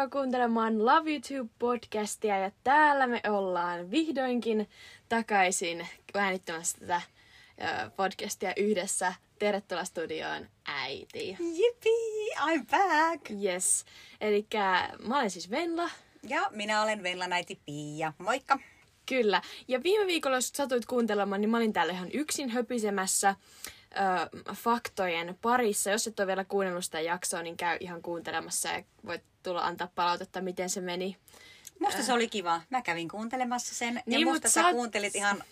Tervetuloa 0.00 0.22
kuuntelemaan 0.22 0.86
Love 0.86 1.10
YouTube 1.10 1.50
podcastia 1.58 2.38
ja 2.38 2.50
täällä 2.64 3.06
me 3.06 3.20
ollaan 3.28 3.90
vihdoinkin 3.90 4.68
takaisin 5.08 5.88
äänittämässä 6.14 6.78
tätä 6.78 7.00
podcastia 7.96 8.52
yhdessä. 8.56 9.14
Tervetuloa 9.38 9.84
studioon 9.84 10.48
äiti. 10.64 11.36
Yippee, 11.40 12.36
I'm 12.36 12.66
back! 12.70 13.30
Yes. 13.44 13.84
Eli 14.20 14.46
mä 15.06 15.18
olen 15.18 15.30
siis 15.30 15.50
Venla. 15.50 15.90
Ja 16.22 16.50
minä 16.50 16.82
olen 16.82 17.02
Venlan 17.02 17.32
äiti 17.32 17.60
Pia. 17.66 18.12
Moikka! 18.18 18.58
Kyllä. 19.06 19.42
Ja 19.68 19.82
viime 19.82 20.06
viikolla, 20.06 20.36
jos 20.36 20.48
satuit 20.48 20.86
kuuntelemaan, 20.86 21.40
niin 21.40 21.50
mä 21.50 21.56
olin 21.56 21.72
täällä 21.72 21.92
ihan 21.92 22.10
yksin 22.12 22.50
höpisemässä 22.50 23.34
ö, 23.92 24.54
faktojen 24.54 25.38
parissa. 25.42 25.90
Jos 25.90 26.06
et 26.06 26.20
ole 26.20 26.26
vielä 26.26 26.44
kuunnellut 26.44 26.84
sitä 26.84 27.00
jaksoa, 27.00 27.42
niin 27.42 27.56
käy 27.56 27.76
ihan 27.80 28.02
kuuntelemassa 28.02 28.68
ja 28.68 28.82
voit 29.06 29.29
tulla 29.42 29.60
antaa 29.60 29.88
palautetta, 29.94 30.40
miten 30.40 30.70
se 30.70 30.80
meni. 30.80 31.16
Musta 31.80 32.02
se 32.02 32.12
oli 32.12 32.28
kiva. 32.28 32.60
Mä 32.70 32.82
kävin 32.82 33.08
kuuntelemassa 33.08 33.74
sen 33.74 34.02
niin, 34.06 34.20
ja 34.20 34.26
musta 34.26 34.48
sä, 34.48 34.62
sä 34.62 34.70
kuuntelit 34.70 35.14
ihan, 35.14 35.44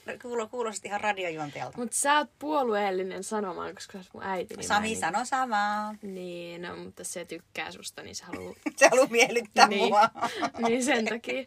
kuulosti 0.50 0.88
ihan 0.88 1.00
radiojuonteelta. 1.00 1.78
Mutta 1.78 1.96
sä 1.96 2.18
oot 2.18 2.30
puolueellinen 2.38 3.24
sanomaan, 3.24 3.74
koska 3.74 3.92
sä 3.92 3.98
oot 3.98 4.14
mun 4.14 4.22
äiti. 4.22 4.54
Niin 4.54 4.68
Sami 4.68 4.86
niin... 4.86 5.00
sano 5.00 5.24
samaa. 5.24 5.94
Niin, 6.02 6.62
no, 6.62 6.76
mutta 6.76 7.04
se 7.04 7.24
tykkää 7.24 7.72
susta, 7.72 8.02
niin 8.02 8.14
se 8.14 8.24
haluaa... 8.24 8.54
se 8.76 8.88
haluaa 8.88 9.08
miellyttää 9.10 9.68
niin. 9.68 9.88
mua. 9.88 10.10
niin 10.68 10.84
sen 10.84 11.04
takia. 11.04 11.44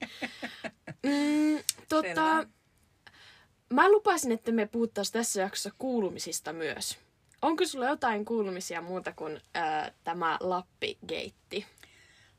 Mm, 1.04 1.63
tota, 1.90 2.46
Mä 3.71 3.91
lupasin, 3.91 4.32
että 4.32 4.51
me 4.51 4.66
puhuttaisiin 4.66 5.13
tässä 5.13 5.41
jaksossa 5.41 5.71
kuulumisista 5.77 6.54
myös. 6.54 6.98
Onko 7.41 7.66
sulla 7.66 7.85
jotain 7.85 8.26
kuulumisia 8.26 8.82
muuta 8.82 9.13
kuin 9.16 9.41
ää, 9.54 9.91
tämä 10.04 10.38
Lappi-geitti? 10.40 11.66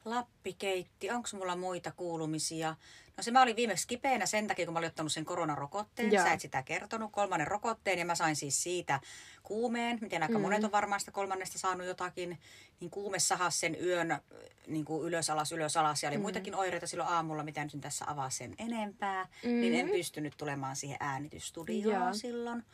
Lappi-geitti. 0.05 1.11
Onko 1.11 1.29
mulla 1.33 1.57
muita 1.57 1.93
kuulumisia? 1.97 2.77
No 3.17 3.23
se 3.23 3.31
mä 3.31 3.43
olin 3.43 3.57
viimeksi 3.57 3.89
kipeänä 3.89 4.27
sen 4.27 4.47
takia, 4.47 4.65
kun 4.65 4.73
mä 4.73 4.79
olin 4.79 4.89
ottanut 4.89 5.13
sen 5.13 5.25
koronarokotteen. 5.25 6.13
Joo. 6.13 6.25
Sä 6.25 6.33
et 6.33 6.41
sitä 6.41 6.63
kertonut. 6.63 7.13
Kolmannen 7.13 7.49
rokotteen 7.49 7.99
ja 7.99 8.05
mä 8.05 8.15
sain 8.15 8.37
siis 8.37 8.63
siitä 8.63 9.01
kuumeen. 9.43 9.99
Miten 10.01 10.23
aika 10.23 10.39
mm. 10.39 10.43
monet 10.43 10.65
on 10.65 10.73
varmaan 10.73 11.01
sitä 11.01 11.13
kolmannesta 11.13 11.59
saanut 11.59 11.87
jotakin. 11.87 12.39
Niin 12.81 12.91
kuume 12.91 13.19
sahas 13.19 13.61
sen 13.61 13.77
yön 13.85 14.19
niin 14.67 14.85
kuin 14.85 15.07
ylös 15.07 15.31
alas, 15.31 15.53
ylös 15.53 15.77
alas. 15.77 16.03
Ja 16.03 16.09
oli 16.09 16.17
mm. 16.17 16.23
muitakin 16.23 16.55
oireita 16.55 16.87
silloin 16.87 17.11
aamulla, 17.11 17.43
mitä 17.43 17.65
nyt 17.65 17.81
tässä 17.81 18.05
avaa 18.09 18.31
sen 18.31 18.55
enempää. 18.59 19.29
Mm. 19.45 19.51
Niin 19.51 19.75
en 19.75 19.89
pystynyt 19.89 20.35
tulemaan 20.37 20.77
siihen 20.77 20.97
äänitysstudioon 21.01 22.05
Joo. 22.05 22.15
silloin. 22.15 22.65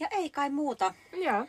Ja 0.00 0.08
ei 0.10 0.30
kai 0.30 0.50
muuta. 0.50 0.94
Joo. 1.12 1.46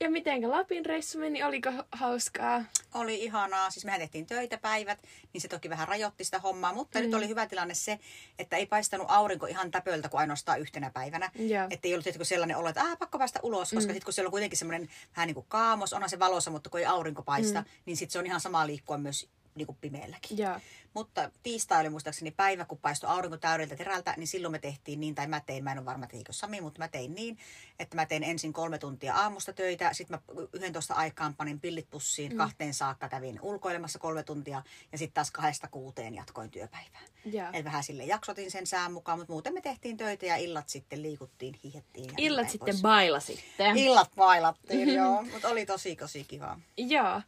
Ja 0.00 0.10
mitenkä 0.10 0.50
Lapin 0.50 0.86
reissu 0.86 1.18
meni? 1.18 1.42
Oliko 1.42 1.72
hauskaa? 1.92 2.64
Oli 2.94 3.24
ihanaa. 3.24 3.70
Siis 3.70 3.84
mehän 3.84 4.00
tehtiin 4.00 4.26
töitä 4.26 4.58
päivät, 4.58 4.98
niin 5.32 5.40
se 5.40 5.48
toki 5.48 5.70
vähän 5.70 5.88
rajoitti 5.88 6.24
sitä 6.24 6.38
hommaa. 6.38 6.72
Mutta 6.72 6.98
mm. 6.98 7.04
nyt 7.04 7.14
oli 7.14 7.28
hyvä 7.28 7.46
tilanne 7.46 7.74
se, 7.74 7.98
että 8.38 8.56
ei 8.56 8.66
paistanut 8.66 9.06
aurinko 9.10 9.46
ihan 9.46 9.70
täpöltä 9.70 10.08
kuin 10.08 10.20
ainoastaan 10.20 10.60
yhtenä 10.60 10.90
päivänä. 10.90 11.30
Että 11.70 11.88
ei 11.88 11.94
ollut 11.94 12.04
tietysti 12.04 12.24
sellainen 12.24 12.56
olo, 12.56 12.68
että 12.68 12.82
ah, 12.82 12.98
pakko 12.98 13.18
päästä 13.18 13.40
ulos, 13.42 13.70
koska 13.70 13.90
mm. 13.90 13.94
sitten 13.94 14.04
kun 14.04 14.12
siellä 14.12 14.28
on 14.28 14.32
kuitenkin 14.32 14.58
semmoinen 14.58 14.88
vähän 15.16 15.26
niin 15.26 15.34
kuin 15.34 15.46
kaamos, 15.48 15.92
onhan 15.92 16.10
se 16.10 16.18
valossa, 16.18 16.50
mutta 16.50 16.70
kun 16.70 16.80
ei 16.80 16.86
aurinko 16.86 17.22
paista, 17.22 17.60
mm. 17.60 17.66
niin 17.86 17.96
sitten 17.96 18.12
se 18.12 18.18
on 18.18 18.26
ihan 18.26 18.40
sama 18.40 18.66
liikkua 18.66 18.98
myös 18.98 19.28
niin 19.54 19.66
kuin 19.66 19.78
pimeälläkin. 19.80 20.38
Ja. 20.38 20.60
Mutta 20.96 21.30
tiistai 21.42 21.80
oli 21.80 21.90
muistaakseni 21.90 22.30
päivä, 22.30 22.64
kun 22.64 22.78
paistoi 22.78 23.10
aurinko 23.10 23.36
täydeltä 23.36 23.76
terältä, 23.76 24.14
niin 24.16 24.26
silloin 24.26 24.52
me 24.52 24.58
tehtiin 24.58 25.00
niin, 25.00 25.14
tai 25.14 25.26
mä 25.26 25.40
tein, 25.40 25.64
mä 25.64 25.72
en 25.72 25.78
ole 25.78 25.84
varma 25.84 26.06
teikö 26.06 26.32
Sami, 26.32 26.60
mutta 26.60 26.78
mä 26.78 26.88
tein 26.88 27.14
niin, 27.14 27.38
että 27.78 27.96
mä 27.96 28.06
tein 28.06 28.22
ensin 28.22 28.52
kolme 28.52 28.78
tuntia 28.78 29.14
aamusta 29.14 29.52
töitä, 29.52 29.92
sitten 29.92 30.20
mä 30.28 30.44
11 30.52 30.94
aikaan 30.94 31.34
panin 31.34 31.60
pillit 31.60 31.90
pussiin, 31.90 32.32
mm. 32.32 32.38
kahteen 32.38 32.74
saakka 32.74 33.08
kävin 33.08 33.38
ulkoilemassa 33.42 33.98
kolme 33.98 34.22
tuntia, 34.22 34.62
ja 34.92 34.98
sitten 34.98 35.14
taas 35.14 35.30
kahdesta 35.30 35.68
kuuteen 35.70 36.14
jatkoin 36.14 36.50
työpäivää. 36.50 37.00
Yeah. 37.34 37.54
Et 37.54 37.64
vähän 37.64 37.82
sille 37.82 38.04
jaksotin 38.04 38.50
sen 38.50 38.66
sään 38.66 38.92
mukaan, 38.92 39.18
mutta 39.18 39.32
muuten 39.32 39.54
me 39.54 39.60
tehtiin 39.60 39.96
töitä 39.96 40.26
ja 40.26 40.36
illat 40.36 40.68
sitten 40.68 41.02
liikuttiin, 41.02 41.54
hihettiin. 41.64 42.06
Ja 42.06 42.14
illat 42.16 42.42
niin 42.42 42.50
sitten 42.50 42.76
bailasitte. 42.82 43.72
Illat 43.74 44.10
bailattiin, 44.16 44.94
joo, 44.98 45.22
mutta 45.22 45.48
oli 45.48 45.66
tosi 45.66 45.96
tosi 45.96 46.24
kiva. 46.24 46.58
Joo. 46.76 47.22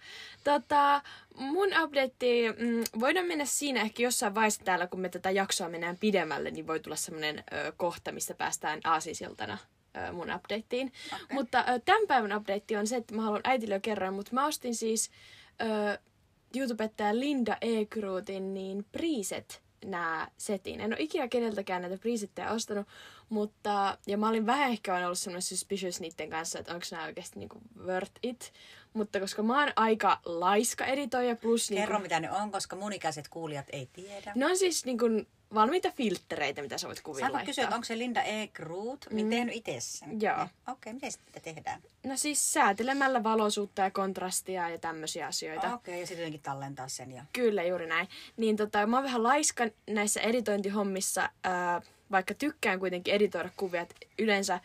Tota, 0.44 1.02
mun 1.34 1.68
update, 1.82 2.54
mm, 2.58 3.00
voidaan 3.00 3.26
mennä 3.26 3.44
siinä 3.58 3.80
ehkä 3.80 4.02
jossain 4.02 4.34
vaiheessa 4.34 4.64
täällä, 4.64 4.86
kun 4.86 5.00
me 5.00 5.08
tätä 5.08 5.30
jaksoa 5.30 5.68
mennään 5.68 5.98
pidemmälle, 5.98 6.50
niin 6.50 6.66
voi 6.66 6.80
tulla 6.80 6.96
semmoinen 6.96 7.44
kohta, 7.76 8.12
mistä 8.12 8.34
päästään 8.34 8.80
aasisiltana 8.84 9.58
ö, 9.96 10.12
mun 10.12 10.34
updateen. 10.34 10.92
Okay. 11.06 11.26
Mutta 11.32 11.64
ö, 11.68 11.80
tämän 11.84 12.06
päivän 12.08 12.36
update 12.36 12.78
on 12.78 12.86
se, 12.86 12.96
että 12.96 13.14
mä 13.14 13.22
haluan 13.22 13.40
äitille 13.44 13.74
jo 13.74 13.80
kerran, 13.80 14.14
mutta 14.14 14.34
mä 14.34 14.46
ostin 14.46 14.74
siis 14.74 15.10
ö, 15.62 15.98
YouTubettaja 16.56 17.18
Linda 17.18 17.56
Ekruutin 17.60 18.54
niin 18.54 18.86
preset 18.92 19.62
nämä 19.84 20.28
setin. 20.36 20.80
En 20.80 20.92
ole 20.92 21.00
ikinä 21.00 21.28
keneltäkään 21.28 21.82
näitä 21.82 21.98
presettejä 21.98 22.50
ostanut, 22.50 22.86
mutta, 23.28 23.98
ja 24.06 24.18
mä 24.18 24.28
olin 24.28 24.46
vähän 24.46 24.70
ehkä 24.70 25.06
ollut 25.06 25.18
semmoinen 25.18 25.42
suspicious 25.42 26.00
niiden 26.00 26.30
kanssa, 26.30 26.58
että 26.58 26.74
onko 26.74 26.86
nämä 26.90 27.04
oikeasti 27.04 27.38
niinku 27.38 27.58
worth 27.84 28.12
it. 28.22 28.52
Mutta 28.92 29.20
koska 29.20 29.42
mä 29.42 29.60
oon 29.60 29.72
aika 29.76 30.20
laiska 30.24 30.84
editoija 30.84 31.36
plus... 31.36 31.68
Kerro 31.68 31.94
niinku, 31.94 32.02
mitä 32.02 32.20
ne 32.20 32.32
on, 32.32 32.52
koska 32.52 32.76
mun 32.76 32.92
ikäiset 32.92 33.28
kuulijat 33.28 33.66
ei 33.72 33.88
tiedä. 33.92 34.32
Ne 34.34 34.46
on 34.46 34.56
siis 34.56 34.84
niinku 34.84 35.06
valmiita 35.54 35.90
filtreitä, 35.90 36.62
mitä 36.62 36.78
sä 36.78 36.86
voit 36.86 37.00
kuvilla 37.00 37.28
Saanko 37.28 37.46
kysyä, 37.46 37.64
että 37.64 37.74
onko 37.74 37.84
se 37.84 37.98
Linda 37.98 38.22
E. 38.22 38.46
Groot 38.46 39.06
mm. 39.10 39.30
tehnyt 39.30 39.54
itse 39.56 39.76
sen? 39.80 40.20
Joo. 40.20 40.34
Okei, 40.34 40.48
okay, 40.72 40.92
miten 40.92 41.12
sitä 41.12 41.40
tehdään? 41.40 41.82
No 42.06 42.16
siis 42.16 42.52
säätelemällä 42.52 43.22
valoisuutta 43.22 43.82
ja 43.82 43.90
kontrastia 43.90 44.70
ja 44.70 44.78
tämmöisiä 44.78 45.26
asioita. 45.26 45.74
Okei, 45.74 45.74
okay, 45.74 45.94
ja 45.94 46.06
sitten 46.06 46.22
jotenkin 46.22 46.42
tallentaa 46.42 46.88
sen. 46.88 47.12
Ja... 47.12 47.24
Kyllä, 47.32 47.62
juuri 47.62 47.86
näin. 47.86 48.08
Niin 48.36 48.56
tota, 48.56 48.86
mä 48.86 48.96
oon 48.96 49.04
vähän 49.04 49.22
laiska 49.22 49.64
näissä 49.90 50.20
editointihommissa, 50.20 51.30
ää, 51.44 51.82
vaikka 52.10 52.34
tykkään 52.34 52.78
kuitenkin 52.78 53.14
editoida 53.14 53.50
kuvia. 53.56 53.86
Yleensä 54.18 54.60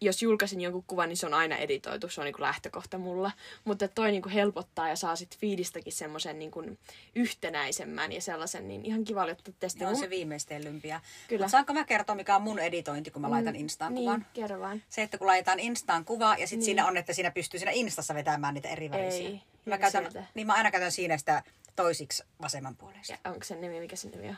jos 0.00 0.22
julkaisin 0.22 0.60
jonkun 0.60 0.84
kuvan, 0.86 1.08
niin 1.08 1.16
se 1.16 1.26
on 1.26 1.34
aina 1.34 1.56
editoitu, 1.56 2.08
se 2.08 2.20
on 2.20 2.24
niin 2.24 2.34
lähtökohta 2.38 2.98
mulla. 2.98 3.30
Mutta 3.64 3.88
toi 3.88 4.10
niin 4.10 4.28
helpottaa 4.28 4.88
ja 4.88 4.96
saa 4.96 5.16
sit 5.16 5.38
fiidistäkin 5.38 5.92
semmoisen 5.92 6.38
niin 6.38 6.78
yhtenäisemmän 7.14 8.12
ja 8.12 8.20
sellaisen, 8.20 8.68
niin 8.68 8.84
ihan 8.84 9.04
kiva 9.04 9.30
että 9.30 9.52
testi. 9.60 9.84
on 9.84 9.96
se 9.96 10.10
viimeistellympiä. 10.10 11.00
Kyllä. 11.28 11.44
Mut 11.44 11.50
saanko 11.50 11.72
mä 11.72 11.84
kertoa, 11.84 12.16
mikä 12.16 12.36
on 12.36 12.42
mun 12.42 12.58
editointi, 12.58 13.10
kun 13.10 13.22
mä 13.22 13.30
laitan 13.30 13.54
mm, 13.54 13.60
Instaan 13.60 13.94
niin, 13.94 14.04
kuvan? 14.04 14.26
kerro 14.32 14.60
vaan. 14.60 14.82
Se, 14.88 15.02
että 15.02 15.18
kun 15.18 15.26
laitetaan 15.26 15.60
Instaan 15.60 16.04
kuva 16.04 16.36
ja 16.38 16.46
sitten 16.46 16.58
niin. 16.58 16.64
siinä 16.64 16.86
on, 16.86 16.96
että 16.96 17.12
siinä 17.12 17.30
pystyy 17.30 17.60
siinä 17.60 17.72
Instassa 17.72 18.14
vetämään 18.14 18.54
niitä 18.54 18.68
eri 18.68 18.90
värisiä. 18.90 19.28
Ei, 19.28 19.40
mä 19.66 19.78
käytän, 19.78 20.28
niin 20.34 20.46
mä 20.46 20.54
aina 20.54 20.70
käytän 20.70 20.92
siinä 20.92 21.18
sitä 21.18 21.42
toisiksi 21.76 22.24
vasemman 22.42 22.76
puolesta. 22.76 23.12
Ja 23.12 23.30
onko 23.30 23.44
se 23.44 23.54
nimi, 23.54 23.80
mikä 23.80 23.96
se 23.96 24.08
nimi 24.08 24.28
on? 24.28 24.36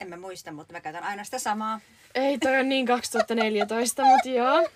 En 0.00 0.08
mä 0.08 0.16
muista, 0.16 0.52
mutta 0.52 0.72
mä 0.72 0.80
käytän 0.80 1.04
aina 1.04 1.24
sitä 1.24 1.38
samaa. 1.38 1.80
Ei, 2.14 2.38
toi 2.38 2.56
on 2.60 2.68
niin 2.68 2.86
2014, 2.86 4.04
mutta 4.04 4.28
joo. 4.28 4.68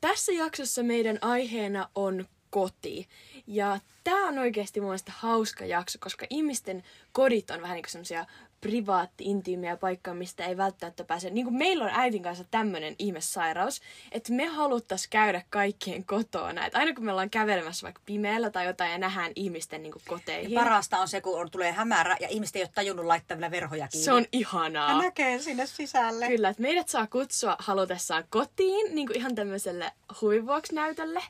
Tässä 0.00 0.32
jaksossa 0.32 0.82
meidän 0.82 1.18
aiheena 1.20 1.88
on 1.94 2.28
koti. 2.50 3.08
Ja 3.46 3.80
tämä 4.04 4.28
on 4.28 4.38
oikeasti 4.38 4.80
mun 4.80 4.88
mielestä 4.88 5.12
hauska 5.16 5.64
jakso, 5.64 5.98
koska 6.00 6.26
ihmisten 6.30 6.84
kodit 7.12 7.50
on 7.50 7.62
vähän 7.62 7.74
niin 7.74 7.82
kuin 7.82 7.90
semmoisia 7.90 8.26
privaatti, 8.62 9.24
intiimiä 9.24 9.76
paikkaa, 9.76 10.14
mistä 10.14 10.46
ei 10.46 10.56
välttämättä 10.56 11.04
pääse. 11.04 11.30
Niin 11.30 11.46
kuin 11.46 11.56
meillä 11.56 11.84
on 11.84 11.90
äitin 11.94 12.22
kanssa 12.22 12.44
tämmöinen 12.50 12.94
ihmessairaus, 12.98 13.80
että 14.12 14.32
me 14.32 14.46
haluttais 14.46 15.06
käydä 15.06 15.42
kaikkien 15.50 16.04
kotona. 16.04 16.66
Että 16.66 16.78
aina 16.78 16.94
kun 16.94 17.04
me 17.04 17.10
ollaan 17.10 17.30
kävelemässä 17.30 17.84
vaikka 17.84 18.00
pimeällä 18.06 18.50
tai 18.50 18.66
jotain 18.66 18.92
ja 18.92 18.98
nähdään 18.98 19.32
ihmisten 19.36 19.82
niin 19.82 19.92
kuin 19.92 20.02
koteihin. 20.08 20.52
Ja 20.52 20.60
parasta 20.60 20.98
on 20.98 21.08
se, 21.08 21.20
kun 21.20 21.40
on, 21.40 21.50
tulee 21.50 21.72
hämärä 21.72 22.16
ja 22.20 22.28
ihmiset 22.28 22.56
ei 22.56 22.62
ole 22.62 22.70
tajunnut 22.74 23.06
laittaa 23.06 23.38
vielä 23.38 23.50
verhoja 23.50 23.88
kiinni. 23.88 24.04
Se 24.04 24.12
on 24.12 24.26
ihanaa. 24.32 24.90
Ja 24.90 24.98
näkee 24.98 25.38
sinne 25.38 25.66
sisälle. 25.66 26.28
Kyllä, 26.28 26.48
että 26.48 26.62
meidät 26.62 26.88
saa 26.88 27.06
kutsua 27.06 27.56
halutessaan 27.58 28.24
kotiin 28.30 28.94
niin 28.94 29.06
kuin 29.06 29.16
ihan 29.16 29.34
tämmöiselle 29.34 29.92
huivuoksi-näytölle. 30.20 31.22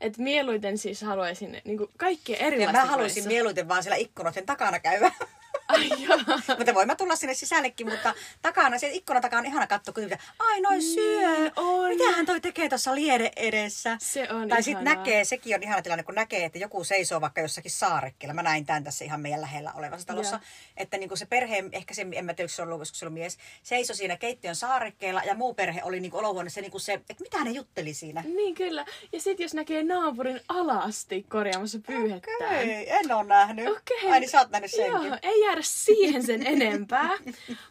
Että 0.00 0.22
mieluiten 0.22 0.78
siis 0.78 1.02
haluaisin 1.02 1.60
niin 1.64 1.78
kuin 1.78 1.90
kaikkea 1.96 2.36
erilaista. 2.36 2.78
Ja 2.78 2.84
mä 2.84 2.90
haluaisin 2.90 3.26
mieluiten 3.26 3.68
vaan 3.68 3.82
siellä 3.82 3.96
ikkunoiden 3.96 4.46
takana 4.46 4.80
käydä. 4.80 5.12
mutta 6.58 6.74
voin 6.74 6.86
mä 6.86 6.96
tulla 6.96 7.16
sinne 7.16 7.34
sisällekin, 7.34 7.88
mutta 7.88 8.14
takana, 8.42 8.78
se 8.78 8.88
ikkuna 8.88 9.20
takana 9.20 9.40
on 9.40 9.46
ihana 9.46 9.66
katsoa, 9.66 9.94
kun 9.94 10.10
ai 10.38 10.60
noin 10.60 10.78
niin, 10.78 10.94
syö. 10.94 11.50
On. 11.56 11.88
Mitähän 11.88 12.26
toi 12.26 12.40
tekee 12.40 12.68
tuossa 12.68 12.94
liede 12.94 13.32
edessä? 13.36 13.96
Se 14.00 14.28
on 14.30 14.48
Tai 14.48 14.62
sitten 14.62 14.84
näkee, 14.84 15.24
sekin 15.24 15.54
on 15.54 15.62
ihana 15.62 15.82
tilanne, 15.82 16.02
kun 16.02 16.14
näkee, 16.14 16.44
että 16.44 16.58
joku 16.58 16.84
seisoo 16.84 17.20
vaikka 17.20 17.40
jossakin 17.40 17.70
saarekkeella. 17.70 18.34
Mä 18.34 18.42
näin 18.42 18.66
tämän 18.66 18.84
tässä 18.84 19.04
ihan 19.04 19.20
meidän 19.20 19.40
lähellä 19.40 19.72
olevassa 19.72 20.06
talossa. 20.06 20.36
Ja. 20.36 20.42
Että 20.76 20.98
niin 20.98 21.08
kuin 21.08 21.18
se 21.18 21.26
perhe, 21.26 21.64
ehkä 21.72 21.94
se, 21.94 22.06
en 22.12 22.24
mä 22.24 22.34
tiedä, 22.34 22.48
se 22.48 22.62
on 22.62 22.72
ollut, 22.72 22.88
se 22.92 23.06
on 23.06 23.12
mies, 23.12 23.38
seisoi 23.62 23.96
siinä 23.96 24.16
keittiön 24.16 24.56
saarekkeella 24.56 25.22
ja 25.24 25.34
muu 25.34 25.54
perhe 25.54 25.80
oli 25.84 26.00
niin 26.00 26.14
olohuoneessa 26.14 26.60
niin 26.60 26.70
kuin 26.70 26.80
se, 26.80 26.92
että 26.92 27.14
mitä 27.20 27.44
ne 27.44 27.50
jutteli 27.50 27.94
siinä. 27.94 28.24
Niin 28.26 28.54
kyllä. 28.54 28.84
Ja 29.12 29.20
sitten 29.20 29.44
jos 29.44 29.54
näkee 29.54 29.82
naapurin 29.82 30.40
alasti 30.48 31.22
korjaamassa 31.28 31.78
pyyhettään. 31.86 32.36
Okei, 32.36 32.82
okay. 32.82 32.98
en 32.98 33.12
ole 33.12 33.24
nähnyt. 33.24 33.68
Okay. 33.68 34.12
Ai 34.12 34.20
niin 34.20 34.30
sä 34.30 34.38
oot 34.38 34.50
nähnyt 34.50 34.70
senkin. 34.70 35.08
Joo, 35.08 35.18
ei 35.22 35.40
jäädä 35.40 35.59
siihen 35.62 36.26
sen 36.26 36.46
enempää. 36.46 37.10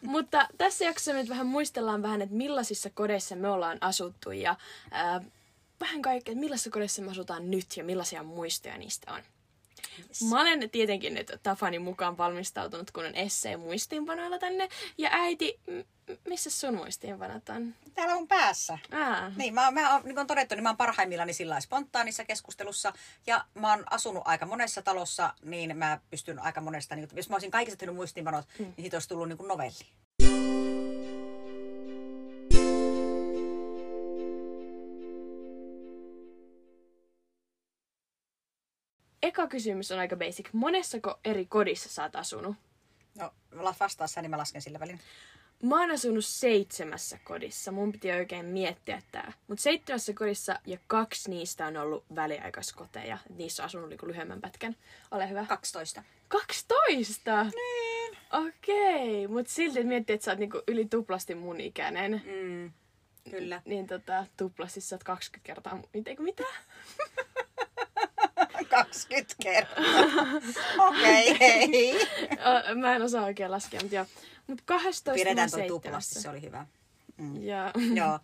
Mutta 0.02 0.48
tässä 0.58 0.84
jaksossa 0.84 1.12
nyt 1.12 1.28
vähän 1.28 1.46
muistellaan 1.46 2.02
vähän, 2.02 2.22
että 2.22 2.34
millaisissa 2.34 2.90
kodeissa 2.90 3.36
me 3.36 3.48
ollaan 3.48 3.78
asuttu 3.80 4.30
ja 4.30 4.56
ää, 4.90 5.20
vähän 5.80 6.02
kaikkea, 6.02 6.32
että 6.32 6.40
millaisissa 6.40 6.70
kodeissa 6.70 7.02
me 7.02 7.10
asutaan 7.10 7.50
nyt 7.50 7.76
ja 7.76 7.84
millaisia 7.84 8.22
muistoja 8.22 8.78
niistä 8.78 9.12
on. 9.12 9.20
Mä 10.30 10.40
olen 10.40 10.70
tietenkin 10.70 11.14
nyt 11.14 11.32
Tafani 11.42 11.78
mukaan 11.78 12.18
valmistautunut, 12.18 12.90
kun 12.90 13.06
on 13.06 13.14
esseen 13.14 13.60
muistiinpanoilla 13.60 14.38
tänne. 14.38 14.68
Ja 14.98 15.08
äiti, 15.12 15.60
m- 15.66 16.12
missä 16.28 16.50
sun 16.50 16.74
muistiinpanot 16.74 17.48
on? 17.48 17.74
Täällä 17.94 18.14
on 18.14 18.28
päässä. 18.28 18.78
Aa. 18.92 19.32
Niin, 19.36 19.54
mä, 19.54 19.70
mä, 19.70 19.92
niin 19.92 20.02
kuin 20.02 20.18
on 20.18 20.26
todettu, 20.26 20.54
niin 20.54 20.62
mä 20.62 20.68
oon 20.68 20.76
parhaimmillani 20.76 21.32
sillä 21.32 21.60
spontaanissa 21.60 22.24
keskustelussa. 22.24 22.92
Ja 23.26 23.44
mä 23.54 23.70
oon 23.70 23.84
asunut 23.90 24.22
aika 24.26 24.46
monessa 24.46 24.82
talossa, 24.82 25.34
niin 25.42 25.76
mä 25.76 26.00
pystyn 26.10 26.38
aika 26.38 26.60
monesta, 26.60 26.96
niin, 26.96 27.08
jos 27.14 27.28
mä 27.28 27.34
olisin 27.34 27.50
kaikista 27.50 27.78
tehnyt 27.78 27.96
muistiinpanot, 27.96 28.44
mm. 28.58 28.64
niin 28.64 28.74
siitä 28.80 28.96
olisi 28.96 29.08
tullut 29.08 29.28
niin 29.28 29.38
kuin 29.38 29.48
novelli. 29.48 29.86
Eka 39.30 39.46
kysymys 39.46 39.92
on 39.92 39.98
aika 39.98 40.16
basic. 40.16 40.48
Monessako 40.52 41.20
eri 41.24 41.46
kodissa 41.46 41.88
sä 41.88 42.02
oot 42.02 42.16
asunut? 42.16 42.56
No, 43.18 43.32
vastaa 43.80 44.06
sä, 44.06 44.22
niin 44.22 44.30
mä 44.30 44.38
lasken 44.38 44.62
sillä 44.62 44.80
välin. 44.80 45.00
Mä 45.62 45.80
oon 45.80 45.90
asunut 45.90 46.24
seitsemässä 46.24 47.18
kodissa. 47.24 47.72
Mun 47.72 47.92
piti 47.92 48.12
oikein 48.12 48.46
miettiä 48.46 49.02
tää. 49.12 49.32
Mutta 49.48 49.62
seitsemässä 49.62 50.12
kodissa 50.12 50.58
ja 50.66 50.78
kaksi 50.86 51.30
niistä 51.30 51.66
on 51.66 51.76
ollut 51.76 52.04
väliaikaiskoteja. 52.14 53.18
Niissä 53.36 53.62
on 53.62 53.64
asunut 53.64 53.88
niinku 53.88 54.06
lyhyemmän 54.06 54.40
pätkän. 54.40 54.76
Ole 55.10 55.28
hyvä. 55.28 55.46
12. 55.48 56.02
12? 56.28 57.44
Niin. 57.44 58.18
Okei, 58.32 59.24
okay. 59.24 59.34
mutta 59.34 59.52
silti 59.52 59.84
miettii, 59.84 60.14
että 60.14 60.24
sä 60.24 60.30
oot 60.30 60.38
niinku 60.38 60.62
yli 60.68 60.84
tuplasti 60.84 61.34
mun 61.34 61.60
ikäinen. 61.60 62.22
Mm, 62.26 62.72
kyllä. 63.30 63.62
Niin 63.64 63.86
tota, 63.86 64.26
tuplasti 64.36 64.80
sä 64.80 64.96
oot 64.96 65.04
20 65.04 65.46
kertaa 65.46 65.74
mun... 65.74 65.88
Mitä? 66.18 66.44
20 68.70 69.34
kertaa. 69.42 69.84
Okei, 70.88 71.30
okay, 71.30 71.38
hei. 71.40 72.08
Mä 72.74 72.96
en 72.96 73.02
osaa 73.02 73.24
oikein 73.24 73.50
laskea, 73.50 73.80
mutta 73.80 73.96
joo. 73.96 74.06
Mut 74.46 74.60
12 74.64 75.24
Pidetään 75.24 75.50
toi 75.50 75.68
tuplasti, 75.68 76.20
se 76.20 76.28
oli 76.28 76.42
hyvä. 76.42 76.66
Mm. 77.16 77.42
Ja, 77.42 77.72
Joo. 77.94 78.18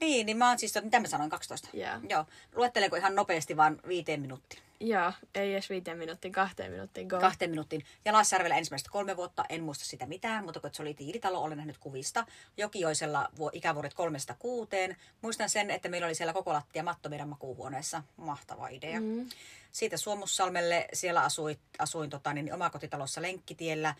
Niin, 0.00 0.26
niin 0.26 0.36
mä 0.36 0.48
oon 0.48 0.58
siis, 0.58 0.74
mitä 0.82 1.00
mä 1.00 1.06
sanoin, 1.06 1.30
12? 1.30 1.68
Joo. 1.72 1.94
Joo. 2.08 2.24
Luettelenko 2.54 2.96
ihan 2.96 3.14
nopeasti 3.14 3.56
vaan 3.56 3.80
viiteen 3.88 4.20
minuuttiin? 4.20 4.62
Ja 4.80 5.12
ei 5.34 5.52
edes 5.52 5.70
viiteen 5.70 5.98
minuuttiin, 5.98 6.32
kahteen 6.32 6.72
minuuttiin. 6.72 7.08
Go. 7.08 7.20
Kahteen 7.20 7.50
minuuttiin. 7.50 7.84
Ja 8.04 8.12
Lassjärvellä 8.12 8.56
ensimmäistä 8.56 8.90
kolme 8.92 9.16
vuotta, 9.16 9.44
en 9.48 9.62
muista 9.62 9.84
sitä 9.84 10.06
mitään, 10.06 10.44
mutta 10.44 10.60
kun 10.60 10.70
se 10.72 10.82
oli 10.82 10.94
tiilitalo, 10.94 11.42
olen 11.42 11.56
nähnyt 11.56 11.78
kuvista. 11.78 12.26
Jokioisella 12.56 13.28
vuo, 13.38 13.50
ikävuodet 13.52 13.94
kolmesta 13.94 14.34
kuuteen. 14.38 14.96
Muistan 15.22 15.50
sen, 15.50 15.70
että 15.70 15.88
meillä 15.88 16.06
oli 16.06 16.14
siellä 16.14 16.32
koko 16.32 16.52
lattia 16.52 16.82
matto 16.82 17.08
meidän 17.08 17.28
makuuhuoneessa. 17.28 18.02
Mahtava 18.16 18.68
idea. 18.68 19.00
Mm. 19.00 19.28
Siitä 19.72 19.96
Suomussalmelle, 19.96 20.88
siellä 20.92 21.22
asuin, 21.22 21.58
asuin 21.78 22.10
tota, 22.10 22.32
niin, 22.32 22.54
omakotitalossa 22.54 23.22
Lenkkitiellä. 23.22 23.94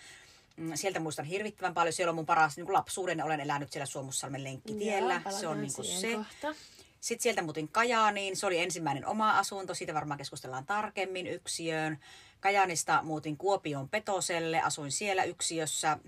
Mm, 0.56 0.72
Sieltä 0.74 1.00
muistan 1.00 1.24
hirvittävän 1.24 1.74
paljon. 1.74 1.92
Siellä 1.92 2.10
on 2.10 2.14
mun 2.14 2.26
paras 2.26 2.56
niin 2.56 2.72
lapsuuden. 2.72 3.24
Olen 3.24 3.40
elänyt 3.40 3.72
siellä 3.72 3.86
Suomussalmen 3.86 4.44
Lenkkitiellä. 4.44 5.22
Joo, 5.24 5.38
se 5.38 5.48
on 5.48 5.60
niin 5.60 5.72
kuin 5.74 5.86
se. 5.86 6.14
Kohta. 6.14 6.54
Sitten 7.00 7.22
sieltä 7.22 7.42
muutin 7.42 7.68
Kajaaniin. 7.68 8.36
Se 8.36 8.46
oli 8.46 8.58
ensimmäinen 8.58 9.06
oma 9.06 9.38
asunto. 9.38 9.74
Siitä 9.74 9.94
varmaan 9.94 10.18
keskustellaan 10.18 10.66
tarkemmin 10.66 11.26
yksiöön. 11.26 11.98
Kajaanista 12.40 13.02
muutin 13.02 13.36
Kuopion 13.36 13.88
Petoselle. 13.88 14.60
Asuin 14.60 14.92
siellä 14.92 15.24
yksiössä 15.24 15.98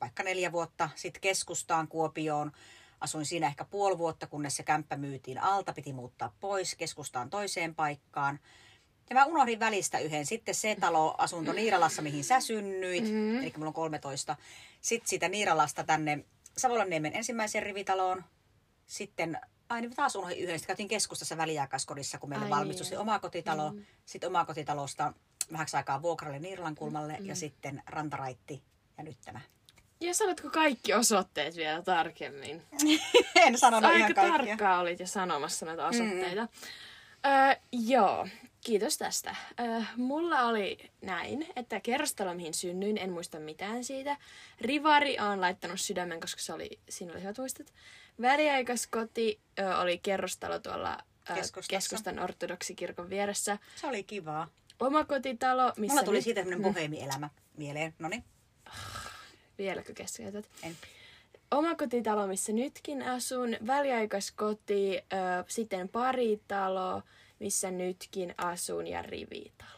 vaikka 0.00 0.22
neljä 0.22 0.52
vuotta. 0.52 0.90
Sitten 0.94 1.20
keskustaan 1.20 1.88
Kuopioon. 1.88 2.52
Asuin 3.00 3.26
siinä 3.26 3.46
ehkä 3.46 3.64
puoli 3.64 3.98
vuotta, 3.98 4.26
kunnes 4.26 4.56
se 4.56 4.62
kämppä 4.62 4.96
myytiin 4.96 5.38
alta. 5.38 5.72
Piti 5.72 5.92
muuttaa 5.92 6.34
pois 6.40 6.74
keskustaan 6.74 7.30
toiseen 7.30 7.74
paikkaan. 7.74 8.40
Ja 9.10 9.14
mä 9.14 9.24
unohdin 9.24 9.60
välistä 9.60 9.98
yhden. 9.98 10.26
Sitten 10.26 10.54
se 10.54 10.76
talo, 10.80 11.14
asunto 11.18 11.52
Niiralassa, 11.52 12.02
mihin 12.02 12.24
sä 12.24 12.40
synnyit. 12.40 13.04
Mm-hmm. 13.04 13.38
Eli 13.38 13.52
mulla 13.56 13.68
on 13.68 13.74
13. 13.74 14.36
Sitten 14.80 15.08
siitä 15.08 15.28
Niiralasta 15.28 15.84
tänne 15.84 16.24
Savolanniemen 16.56 17.16
ensimmäiseen 17.16 17.62
rivitaloon. 17.62 18.24
Sitten, 18.86 19.40
ai 19.70 19.80
niin 19.80 19.96
taas 19.96 20.16
unohdin 20.16 20.38
yhden. 20.38 20.58
Sitten 20.58 20.66
käytiin 20.66 20.88
keskustassa 20.88 21.36
väliaikaiskodissa, 21.36 22.18
kun 22.18 22.28
meillä 22.28 22.44
Ai 22.44 22.50
valmistui 22.50 22.84
niin. 22.84 22.90
se 22.90 22.98
oma 22.98 23.18
kotitalo. 23.18 23.72
Mm. 23.72 23.84
Sitten 24.04 24.28
omakotitalosta 24.28 25.12
vähäksi 25.52 25.76
aikaa 25.76 26.02
vuokralle 26.02 26.38
Niiralan 26.38 26.74
kulmalle 26.74 27.16
mm. 27.20 27.26
ja 27.26 27.36
sitten 27.36 27.82
Rantaraitti 27.86 28.62
ja 28.98 29.04
nyt 29.04 29.18
tämä. 29.24 29.40
Ja 30.00 30.14
sanotko 30.14 30.50
kaikki 30.50 30.94
osoitteet 30.94 31.56
vielä 31.56 31.82
tarkemmin? 31.82 32.62
en 33.46 33.58
sanonut 33.58 33.90
ihan 33.90 34.02
Aika 34.02 34.14
kaikkia. 34.14 34.38
tarkkaa 34.38 34.80
olit 34.80 35.00
jo 35.00 35.06
sanomassa 35.06 35.66
noita 35.66 35.86
osoitteita. 35.86 36.42
Mm. 36.42 36.48
Öö, 37.26 37.54
joo, 37.72 38.28
kiitos 38.60 38.98
tästä. 38.98 39.36
Öö, 39.60 39.80
mulla 39.96 40.42
oli 40.42 40.90
näin, 41.02 41.46
että 41.56 41.80
kerrostalo, 41.80 42.34
mihin 42.34 42.54
synnyin, 42.54 42.98
en 42.98 43.12
muista 43.12 43.38
mitään 43.38 43.84
siitä. 43.84 44.16
Rivari 44.60 45.18
on 45.18 45.40
laittanut 45.40 45.80
sydämen, 45.80 46.20
koska 46.20 46.40
se 46.40 46.52
oli, 46.52 46.78
siinä 46.88 47.12
oli 47.12 47.22
hyvät 47.22 47.38
muistot. 47.38 47.66
Väliaikaiskoti 48.20 49.40
ö, 49.58 49.76
oli 49.76 49.98
kerrostalo 49.98 50.58
tuolla 50.58 50.98
Keskustassa. 51.34 51.70
keskustan 51.70 52.18
ortodoksikirkon 52.18 53.10
vieressä. 53.10 53.58
Se 53.76 53.86
oli 53.86 54.02
kivaa. 54.02 54.48
Omakotitalo, 54.80 55.72
missä 55.76 55.94
Mulla 55.94 56.04
tuli 56.04 56.16
nyt... 56.16 56.24
siitä 56.24 56.40
semmoinen 56.40 56.62
boheemielämä 56.72 57.30
mieleen. 57.56 57.94
No 57.98 58.08
niin, 58.08 58.24
Vieläkö 59.58 59.94
keskeytät? 59.94 60.44
en. 60.62 60.76
Omakotitalo, 61.50 62.26
missä 62.26 62.52
nytkin 62.52 63.02
asun, 63.02 63.56
väliaikaiskoti, 63.66 64.96
ö, 64.98 65.44
sitten 65.48 65.88
paritalo, 65.88 67.02
missä 67.38 67.70
nytkin 67.70 68.34
asun 68.36 68.86
ja 68.86 69.02
rivitalo. 69.02 69.70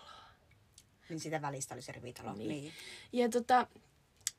Niin 1.08 1.20
sitä 1.20 1.42
välistä 1.42 1.74
oli 1.74 1.82
se 1.82 1.92
rivitalo. 1.92 2.32
Niin. 2.32 2.48
niin. 2.48 2.72
Ja 3.12 3.28
tota, 3.28 3.66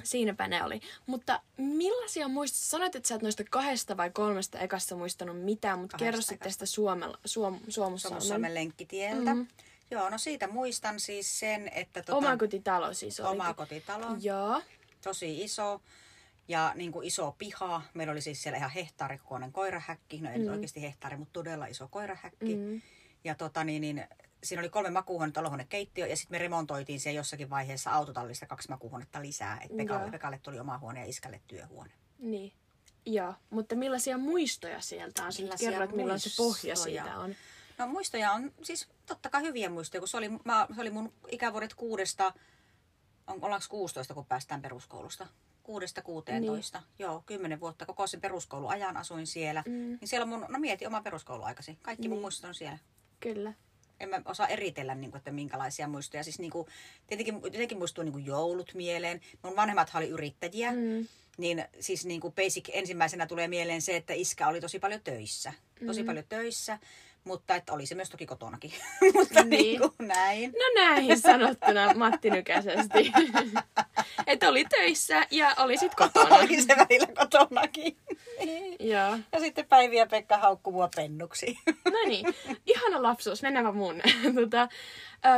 siinäpä 0.03 0.47
ne 0.47 0.63
oli. 0.63 0.81
Mutta 1.05 1.41
millaisia 1.57 2.27
muistot, 2.27 2.59
sanoit, 2.59 2.95
että 2.95 3.09
sä 3.09 3.15
et 3.15 3.21
noista 3.21 3.43
kahdesta 3.49 3.97
vai 3.97 4.09
kolmesta 4.09 4.59
ekasta 4.59 4.95
muistanut 4.95 5.41
mitään, 5.41 5.79
mutta 5.79 5.97
Kahdesta 5.97 6.11
kerro 6.11 6.21
sitten 6.21 6.49
tästä 6.49 6.65
Suomella, 6.65 7.19
Suom, 7.25 7.53
Suomussalmen. 7.53 7.99
Suomussalmen 7.99 8.53
lenkkitieltä. 8.53 9.33
Mm-hmm. 9.33 9.47
Joo, 9.91 10.09
no 10.09 10.17
siitä 10.17 10.47
muistan 10.47 10.99
siis 10.99 11.39
sen, 11.39 11.67
että 11.67 12.01
tota, 12.01 12.17
Omakotitalo 12.17 12.93
siis 12.93 13.19
oli. 13.19 13.29
oma 13.29 13.53
kotitalo, 13.53 14.07
Joo. 14.19 14.61
tosi 15.01 15.43
iso 15.43 15.81
ja 16.47 16.71
niin 16.75 16.91
kuin 16.91 17.07
iso 17.07 17.35
piha. 17.37 17.81
Meillä 17.93 18.11
oli 18.11 18.21
siis 18.21 18.43
siellä 18.43 18.57
ihan 18.57 18.71
hehtaarikokoinen 18.71 19.51
koirahäkki. 19.51 20.21
No 20.21 20.31
ei 20.31 20.39
mm. 20.39 20.47
oikeasti 20.47 20.81
hehtaari, 20.81 21.17
mutta 21.17 21.33
todella 21.33 21.65
iso 21.65 21.87
koirahäkki. 21.87 22.55
Mm. 22.55 22.81
Ja 23.23 23.35
tota 23.35 23.63
niin, 23.63 23.81
niin 23.81 24.07
siinä 24.43 24.61
oli 24.61 24.69
kolme 24.69 24.89
makuuhuonetta, 24.89 25.39
olohuone, 25.39 25.65
keittiö 25.69 26.07
ja 26.07 26.17
sitten 26.17 26.35
me 26.35 26.39
remontoitiin 26.39 26.99
siellä 26.99 27.19
jossakin 27.19 27.49
vaiheessa 27.49 27.91
autotallista 27.91 28.45
kaksi 28.45 28.69
makuuhuonetta 28.69 29.21
lisää. 29.21 29.59
Että 29.61 29.77
Pekalle. 29.77 30.11
Pekalle 30.11 30.39
tuli 30.43 30.59
oma 30.59 30.77
huone 30.77 30.99
ja 30.99 31.05
iskälle 31.05 31.41
työhuone. 31.47 31.91
Niin. 32.19 32.53
Joo, 33.05 33.33
mutta 33.49 33.75
millaisia 33.75 34.17
muistoja 34.17 34.81
sieltä 34.81 35.23
on? 35.23 35.31
Millaisia 35.37 35.71
kerroit, 35.71 35.91
milloin 35.91 36.19
se 36.19 36.29
pohja 36.37 36.75
siitä 36.75 37.17
on. 37.17 37.35
No 37.77 37.87
muistoja 37.87 38.31
on 38.31 38.51
siis 38.61 38.87
totta 39.05 39.29
kai 39.29 39.41
hyviä 39.41 39.69
muistoja, 39.69 40.01
kun 40.01 40.07
se 40.07 40.17
oli, 40.17 40.29
mä, 40.29 40.67
se 40.75 40.81
oli 40.81 40.89
mun 40.89 41.13
ikävuodet 41.27 41.73
kuudesta, 41.73 42.33
on, 43.27 43.39
ollaanko 43.41 43.65
16, 43.69 44.13
kun 44.13 44.25
päästään 44.25 44.61
peruskoulusta? 44.61 45.27
Kuudesta 45.63 46.01
16. 46.01 46.77
Niin. 46.79 46.87
Joo, 46.99 47.23
kymmenen 47.25 47.59
vuotta 47.59 47.85
koko 47.85 48.07
sen 48.07 48.21
peruskouluajan 48.21 48.97
asuin 48.97 49.27
siellä. 49.27 49.63
Mm. 49.65 49.71
Niin 49.71 50.07
siellä 50.07 50.25
mun, 50.25 50.45
no 50.49 50.59
mieti 50.59 50.87
oma 50.87 51.01
peruskouluaikasi. 51.01 51.77
Kaikki 51.81 52.09
mun 52.09 52.21
muistot 52.21 52.47
on 52.47 52.55
siellä. 52.55 52.77
Kyllä. 53.19 53.53
En 54.03 54.09
mä 54.09 54.21
osaa 54.25 54.47
eritellä, 54.47 54.95
niin 54.95 55.11
kuin, 55.11 55.17
että 55.17 55.31
minkälaisia 55.31 55.87
muistoja. 55.87 56.23
Siis 56.23 56.39
niin 56.39 56.51
kuin, 56.51 56.67
tietenkin, 57.07 57.41
tietenkin 57.41 57.77
muistuu 57.77 58.03
niin 58.03 58.13
kuin 58.13 58.25
joulut 58.25 58.73
mieleen. 58.73 59.21
Mun 59.43 59.55
vanhemmathan 59.55 60.03
oli 60.03 60.11
yrittäjiä. 60.11 60.71
Mm. 60.71 61.07
Niin 61.37 61.65
siis 61.79 62.05
niin 62.05 62.21
kuin 62.21 62.33
basic 62.33 62.69
ensimmäisenä 62.73 63.27
tulee 63.27 63.47
mieleen 63.47 63.81
se, 63.81 63.95
että 63.95 64.13
iskä 64.13 64.47
oli 64.47 64.61
tosi 64.61 64.79
paljon 64.79 65.01
töissä. 65.03 65.53
Tosi 65.85 66.01
mm. 66.01 66.05
paljon 66.05 66.25
töissä, 66.29 66.79
mutta 67.23 67.55
että 67.55 67.73
oli 67.73 67.85
se 67.85 67.95
myös 67.95 68.09
toki 68.09 68.25
kotonakin. 68.25 68.71
mutta 69.13 69.43
niin. 69.43 69.49
Niin. 69.49 69.79
niin 69.79 69.79
kuin 69.79 70.07
näin. 70.07 70.51
No 70.51 70.81
näin 70.81 71.19
sanottuna 71.19 71.93
Matti 71.93 72.29
Nykäisesti. 72.29 73.11
että 74.27 74.49
oli 74.49 74.65
töissä 74.65 75.27
ja 75.31 75.55
oli 75.57 75.77
sit 75.77 75.95
kotona. 75.95 76.35
oli 76.35 76.61
se 76.61 76.75
välillä 76.77 77.07
kotonakin. 77.17 77.97
Joo. 78.79 79.17
ja 79.31 79.39
sitten 79.39 79.65
Päivi 79.65 79.97
ja 79.97 80.05
Pekka 80.05 80.37
haukku 80.37 80.71
mua 80.71 80.89
pennuksi. 80.95 81.59
No 81.85 81.99
niin, 82.07 82.25
ihana 82.65 83.03
lapsuus. 83.03 83.41
Mennään 83.41 83.65
vaan 83.65 83.77
mun. 83.77 84.01
tota, 84.35 84.67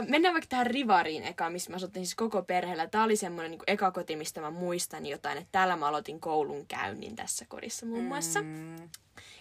mennään 0.07 0.33
vaikka 0.33 0.47
tähän 0.49 0.67
Rivariin 0.67 1.23
eka, 1.23 1.49
missä 1.49 1.69
mä 1.71 1.75
asuttiin 1.75 2.05
siis 2.05 2.15
koko 2.15 2.43
perheellä. 2.43 2.87
Tää 2.87 3.03
oli 3.03 3.15
semmoinen 3.15 3.51
niin 3.51 3.61
eka 3.67 3.91
koti, 3.91 4.15
mistä 4.15 4.41
mä 4.41 4.51
muistan 4.51 5.05
jotain, 5.05 5.37
että 5.37 5.49
täällä 5.51 5.75
mä 5.75 5.87
aloitin 5.87 6.19
koulun 6.19 6.67
käynnin 6.67 7.15
tässä 7.15 7.45
kodissa 7.47 7.85
muun 7.85 8.03
muassa. 8.03 8.41
Mm. 8.41 8.75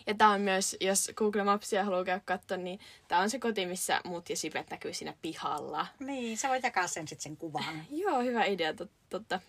Ja 0.06 0.14
tää 0.14 0.28
on 0.28 0.40
myös, 0.40 0.76
jos 0.80 1.12
Google 1.16 1.44
Mapsia 1.44 1.84
haluaa 1.84 2.04
käydä 2.04 2.20
katsoa, 2.24 2.56
niin 2.56 2.80
tää 3.08 3.18
on 3.20 3.30
se 3.30 3.38
koti, 3.38 3.66
missä 3.66 4.00
muut 4.04 4.30
ja 4.30 4.36
Sibet 4.36 4.70
näkyy 4.70 4.94
siinä 4.94 5.14
pihalla. 5.22 5.86
Niin, 5.98 6.38
sä 6.38 6.48
voit 6.48 6.62
jakaa 6.64 6.86
sen 6.86 7.08
sitten 7.08 7.22
sen 7.22 7.36
kuvan. 7.36 7.82
Joo, 8.02 8.20
hyvä 8.22 8.44
idea, 8.44 8.74
tot, 8.74 8.90
totta. 9.10 9.40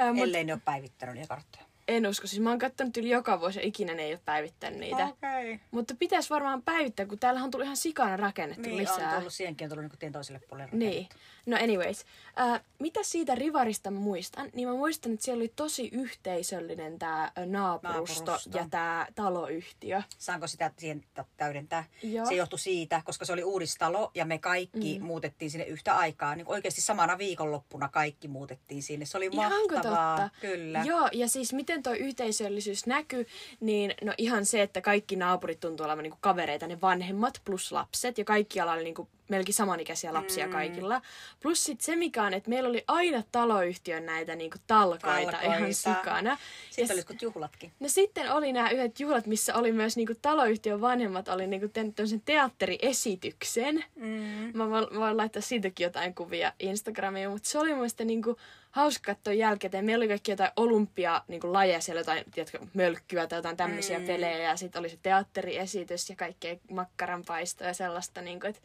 Ö, 0.00 0.12
mut, 0.12 0.24
Ellei 0.24 0.44
ne 0.44 0.52
ole 0.52 0.60
päivittänyt 0.64 1.14
niitä 1.14 1.28
karttoja. 1.28 1.64
En 1.88 2.06
usko. 2.06 2.26
Siis 2.26 2.42
mä 2.42 2.50
oon 2.50 2.58
katsonut 2.58 2.96
yli 2.96 3.10
joka 3.10 3.40
vuosi 3.40 3.58
ja 3.58 3.66
ikinä 3.66 3.94
ne 3.94 4.02
ei 4.02 4.12
ole 4.12 4.20
päivittänyt 4.24 4.80
niitä. 4.80 5.04
Okei. 5.06 5.60
Mutta 5.70 5.94
pitäisi 5.98 6.30
varmaan 6.30 6.62
päivittää, 6.62 7.06
kun 7.06 7.18
täällähän 7.18 7.44
on 7.44 7.50
tullut 7.50 7.64
ihan 7.64 7.76
sikana 7.76 8.16
rakennettu 8.16 8.68
Niin, 8.68 8.76
lisää. 8.76 9.10
on 9.10 9.16
tullut 9.16 9.32
siihenkin 9.32 9.64
on 9.64 9.68
tullut 9.70 9.90
niin 9.90 9.98
tien 9.98 10.12
toiselle 10.12 10.40
puolelle. 10.48 10.70
Niin. 10.76 11.08
No 11.46 11.56
anyways. 11.56 12.04
Äh, 12.40 12.60
mitä 12.78 13.00
siitä 13.02 13.34
Rivarista 13.34 13.90
mä 13.90 14.00
muistan? 14.00 14.50
Niin 14.52 14.68
mä 14.68 14.74
muistan, 14.74 15.12
että 15.12 15.24
siellä 15.24 15.40
oli 15.40 15.52
tosi 15.56 15.88
yhteisöllinen 15.92 16.98
tämä 16.98 17.32
naapurusto, 17.46 18.24
Naapurusto. 18.24 18.58
ja 18.58 18.66
tämä 18.70 19.06
taloyhtiö. 19.14 20.02
Saanko 20.18 20.46
sitä 20.46 20.70
siihen 20.78 21.04
tä- 21.14 21.24
täydentää? 21.36 21.84
Joo. 22.02 22.26
Se 22.26 22.34
johtui 22.34 22.58
siitä, 22.58 23.02
koska 23.04 23.24
se 23.24 23.32
oli 23.32 23.44
uudistalo 23.44 24.10
ja 24.14 24.24
me 24.24 24.38
kaikki 24.38 24.98
mm. 24.98 25.04
muutettiin 25.04 25.50
sinne 25.50 25.64
yhtä 25.64 25.96
aikaa. 25.96 26.36
Niin 26.36 26.48
oikeasti 26.48 26.80
samana 26.80 27.18
viikonloppuna 27.18 27.88
kaikki 27.88 28.28
muutettiin 28.28 28.82
sinne. 28.82 29.06
Se 29.06 29.16
oli 29.16 29.30
Ihanko 29.32 29.74
mahtavaa. 29.74 30.20
totta? 30.20 30.30
Kyllä. 30.40 30.82
Joo, 30.86 31.08
ja 31.12 31.28
siis 31.28 31.52
miten 31.52 31.82
tuo 31.82 31.92
yhteisöllisyys 31.92 32.86
näkyy, 32.86 33.26
niin 33.60 33.94
no 34.02 34.14
ihan 34.18 34.46
se, 34.46 34.62
että 34.62 34.80
kaikki 34.80 35.16
naapurit 35.16 35.60
tuntuu 35.60 35.86
olevan 35.86 36.02
niinku 36.02 36.18
kavereita, 36.20 36.66
ne 36.66 36.80
vanhemmat 36.80 37.40
plus 37.44 37.72
lapset, 37.72 38.18
ja 38.18 38.24
kaikkialla 38.24 38.72
oli 38.72 38.84
niinku 38.84 39.08
melkein 39.28 39.54
samanikäisiä 39.54 40.14
lapsia 40.14 40.46
mm. 40.46 40.52
kaikilla. 40.52 41.02
Plus 41.42 41.64
sit 41.64 41.80
se, 41.80 41.96
mikä 41.96 42.22
on, 42.22 42.34
että 42.34 42.50
meillä 42.50 42.68
oli 42.68 42.84
aina 42.88 43.22
taloyhtiön 43.32 44.06
näitä 44.06 44.36
niinku 44.36 44.58
talkoita, 44.66 45.06
Talkoita. 45.06 45.56
ihan 45.56 45.74
sikana. 45.74 46.38
Sitten 46.70 46.88
Ja 46.88 46.92
oli 46.92 47.00
jotkut 47.00 47.22
juhlatkin. 47.22 47.72
No 47.80 47.88
sitten 47.88 48.32
oli 48.32 48.52
nämä 48.52 48.70
yhdet 48.70 49.00
juhlat, 49.00 49.26
missä 49.26 49.54
oli 49.54 49.72
myös 49.72 49.96
niinku 49.96 50.14
taloyhtiön 50.22 50.80
vanhemmat 50.80 51.28
oli 51.28 51.46
niinku 51.46 51.68
tehnyt 51.68 51.94
tämmöisen 51.94 52.22
teatteriesityksen. 52.24 53.84
Mm. 53.96 54.50
Mä 54.54 54.70
voin, 54.70 54.86
voin 54.94 55.16
laittaa 55.16 55.42
siitäkin 55.42 55.84
jotain 55.84 56.14
kuvia 56.14 56.52
Instagramiin, 56.58 57.30
mutta 57.30 57.48
se 57.48 57.58
oli 57.58 57.68
mun 57.68 57.78
mielestä 57.78 58.04
niinku 58.04 58.36
hauska 58.70 59.14
katsoa 59.14 59.32
jälkeen. 59.32 59.84
Meillä 59.84 60.02
oli 60.02 60.08
kaikki 60.08 60.32
jotain 60.32 60.50
olympia 60.56 61.22
lajeja 61.42 61.80
siellä, 61.80 62.00
jotain 62.00 62.24
tiedätkö, 62.34 62.58
mölkkyä 62.74 63.26
tai 63.26 63.38
jotain 63.38 63.56
tämmöisiä 63.56 63.98
mm. 63.98 64.06
pelejä. 64.06 64.38
Ja 64.38 64.56
sitten 64.56 64.80
oli 64.80 64.88
se 64.88 64.98
teatteriesitys 65.02 66.10
ja 66.10 66.16
kaikkea 66.16 66.56
makkaranpaistoa 66.70 67.66
ja 67.66 67.74
sellaista. 67.74 68.22
Niinku, 68.22 68.46
et 68.46 68.62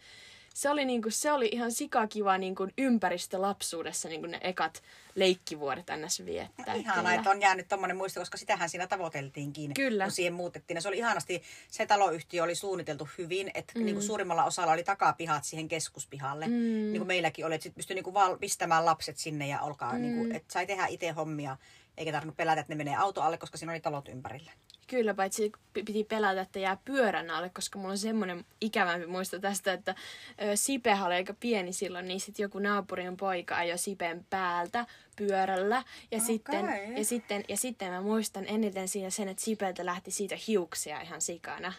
se 0.60 0.70
oli, 0.70 0.86
niinku, 0.86 1.10
se 1.12 1.32
oli 1.32 1.50
ihan 1.52 1.72
sikakiva 1.72 2.38
niinku, 2.38 2.68
ympäristö 2.78 3.42
lapsuudessa 3.42 4.10
niinku, 4.10 4.28
ne 4.28 4.40
ekat 4.42 4.84
leikkivuodet 5.16 5.86
ns. 6.06 6.26
viettää. 6.26 6.74
Ihanaa, 6.74 6.96
Kyllä. 6.96 7.14
että 7.14 7.30
on 7.30 7.42
jäänyt 7.42 7.68
tommonen 7.68 7.98
muisto, 7.98 8.20
koska 8.20 8.38
sitähän 8.38 8.70
siinä 8.70 8.88
tavoiteltiinkin, 8.88 9.74
Kyllä. 9.74 10.04
kun 10.04 10.12
siihen 10.12 10.34
muutettiin. 10.34 10.76
Ja 10.76 10.82
se 10.82 10.88
oli 10.88 10.98
ihanasti, 10.98 11.44
se 11.72 11.86
taloyhtiö 11.86 12.44
oli 12.44 12.56
suunniteltu 12.56 13.10
hyvin, 13.18 13.52
että 13.54 13.80
mm. 13.80 13.86
niin 13.86 13.96
kuin 13.96 14.04
suurimmalla 14.04 14.44
osalla 14.44 14.72
oli 14.72 14.84
takapihat 14.84 15.44
siihen 15.44 15.68
keskuspihalle. 15.68 16.48
Mm. 16.48 16.54
Niin 16.54 16.98
kuin 16.98 17.08
meilläkin 17.08 17.46
oli, 17.46 17.56
että 17.56 17.64
sit 17.64 17.76
pystyi 17.76 17.96
niin 17.96 18.04
kuin 18.04 18.14
val- 18.14 18.38
pistämään 18.38 18.86
lapset 18.86 19.18
sinne 19.18 19.48
ja 19.48 19.62
olkaa, 19.62 19.94
mm. 19.94 20.02
niin 20.02 20.18
kuin, 20.18 20.36
että 20.36 20.54
sai 20.54 20.66
tehdä 20.66 20.86
itse 20.88 21.10
hommia, 21.10 21.58
eikä 22.00 22.12
tarvinnut 22.12 22.38
pelätä, 22.38 22.62
että 22.62 22.74
ne 22.74 22.78
menee 22.78 22.96
auto 22.96 23.22
alle, 23.22 23.38
koska 23.38 23.58
siinä 23.58 23.72
oli 23.72 23.80
talot 23.80 24.08
ympärillä. 24.08 24.52
Kyllä, 24.88 25.14
paitsi 25.14 25.52
piti 25.74 26.04
pelätä, 26.04 26.42
että 26.42 26.60
jää 26.60 26.78
pyörän 26.86 27.30
alle, 27.30 27.50
koska 27.50 27.80
mulla 27.80 27.92
on 27.92 27.98
semmoinen 27.98 28.46
ikävämpi 28.62 29.08
muisto 29.08 29.40
tästä, 29.40 29.74
että 29.74 29.96
ö, 30.42 30.56
Sipehän 30.56 31.06
oli 31.08 31.14
aika 31.16 31.34
pieni 31.40 31.74
silloin, 31.74 32.08
niin 32.08 32.20
sitten 32.20 32.44
joku 32.44 32.60
naapurin 32.60 33.18
poika 33.18 33.56
ajoi 33.58 33.78
Sipen 33.78 34.26
päältä 34.30 34.86
pyörällä. 35.16 35.76
Ja, 35.76 35.84
Okei. 36.18 36.20
sitten, 36.20 36.66
ja, 36.98 37.06
sitten, 37.06 37.44
ja 37.48 37.58
sitten 37.58 37.92
mä 37.92 38.02
muistan 38.02 38.44
eniten 38.48 38.88
siinä 38.88 39.10
sen, 39.10 39.28
että 39.30 39.44
Sipeltä 39.44 39.86
lähti 39.86 40.12
siitä 40.12 40.36
hiuksia 40.48 41.02
ihan 41.02 41.22
sikana. 41.22 41.74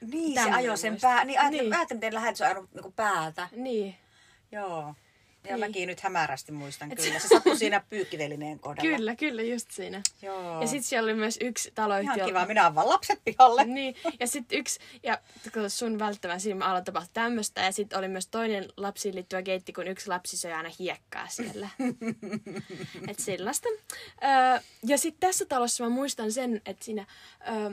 Niin, 0.00 0.34
Tämmönen 0.34 0.54
se 0.54 0.58
ajoi 0.58 0.78
sen 0.78 0.92
muisto. 0.92 1.06
pää. 1.08 1.24
Niin, 1.24 1.40
ajattelin, 1.40 1.64
Niin. 1.70 1.76
ajattelin 1.76 2.14
lähdet, 2.14 2.36
se 2.36 2.46
on 2.48 2.68
niin 2.74 2.92
päältä. 2.92 3.48
Niin, 3.52 3.94
Joo. 4.52 4.94
Ja 5.44 5.56
Niin. 5.56 5.60
mäkin 5.60 5.86
nyt 5.86 6.00
hämärästi 6.00 6.52
muistan 6.52 6.92
Et 6.92 6.98
kyllä. 6.98 7.12
se- 7.12 7.20
Se 7.20 7.28
sattui 7.28 7.56
siinä 7.58 7.82
pyykkivelineen 7.90 8.58
kohdalla. 8.58 8.96
kyllä, 8.96 9.16
kyllä, 9.16 9.42
just 9.42 9.70
siinä. 9.70 10.02
Joo. 10.22 10.60
Ja 10.60 10.66
sitten 10.66 10.82
siellä 10.82 11.06
oli 11.06 11.14
myös 11.14 11.38
yksi 11.40 11.70
taloyhtiö. 11.74 12.14
Ihan 12.14 12.26
kiva, 12.28 12.46
minä 12.46 12.62
olen 12.62 12.74
vaan 12.74 12.88
lapset 12.88 13.20
pihalle. 13.24 13.64
Niin, 13.64 13.94
ja 14.20 14.26
sitten 14.26 14.58
yksi, 14.58 14.78
ja 15.02 15.18
kato, 15.52 15.68
sun 15.68 15.98
välttävän 15.98 16.40
silmä 16.40 16.64
alla 16.64 16.80
tapahtui 16.80 17.10
tämmöistä, 17.12 17.60
ja 17.60 17.72
sitten 17.72 17.98
oli 17.98 18.08
myös 18.08 18.26
toinen 18.26 18.68
lapsiin 18.76 19.14
liittyvä 19.14 19.42
keitti, 19.42 19.72
kun 19.72 19.86
yksi 19.88 20.08
lapsi 20.08 20.36
söi 20.36 20.52
aina 20.52 20.70
hiekkaa 20.78 21.28
siellä. 21.28 21.68
Et 23.08 23.18
sellaista. 23.18 23.68
Öö, 24.24 24.60
ja 24.86 24.98
sitten 24.98 25.28
tässä 25.28 25.44
talossa 25.46 25.84
mä 25.84 25.90
muistan 25.90 26.32
sen, 26.32 26.60
että 26.66 26.84
siinä, 26.84 27.06
öö, 27.48 27.70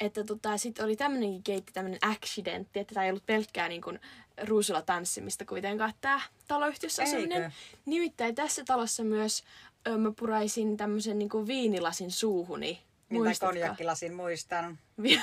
että 0.00 0.24
tota, 0.24 0.56
sitten 0.56 0.84
oli 0.84 0.96
tämmöinenkin 0.96 1.42
keitti, 1.42 1.72
tämmöinen 1.72 2.00
accidentti, 2.02 2.80
että 2.80 2.94
tämä 2.94 3.04
ei 3.04 3.10
ollut 3.10 3.26
pelkkää 3.26 3.68
niin 3.68 3.82
kuin, 3.82 4.00
ruusulla 4.42 4.82
tanssimista 4.82 5.44
kuitenkaan 5.44 5.92
tämä 6.00 6.20
taloyhtiössä 6.48 7.02
asuminen. 7.02 7.42
Eikö? 7.42 7.54
Nimittäin 7.86 8.34
tässä 8.34 8.62
talossa 8.66 9.04
myös 9.04 9.44
öö, 9.88 9.98
mä 9.98 10.12
puraisin 10.18 10.76
tämmöisen 10.76 11.18
niin 11.18 11.28
kuin 11.28 11.46
viinilasin 11.46 12.10
suuhuni. 12.10 12.82
Niin, 13.10 13.22
Muistatko? 13.22 13.52
konjakkilasin 13.52 14.14
muistan. 14.14 14.78
Vielä, 15.02 15.22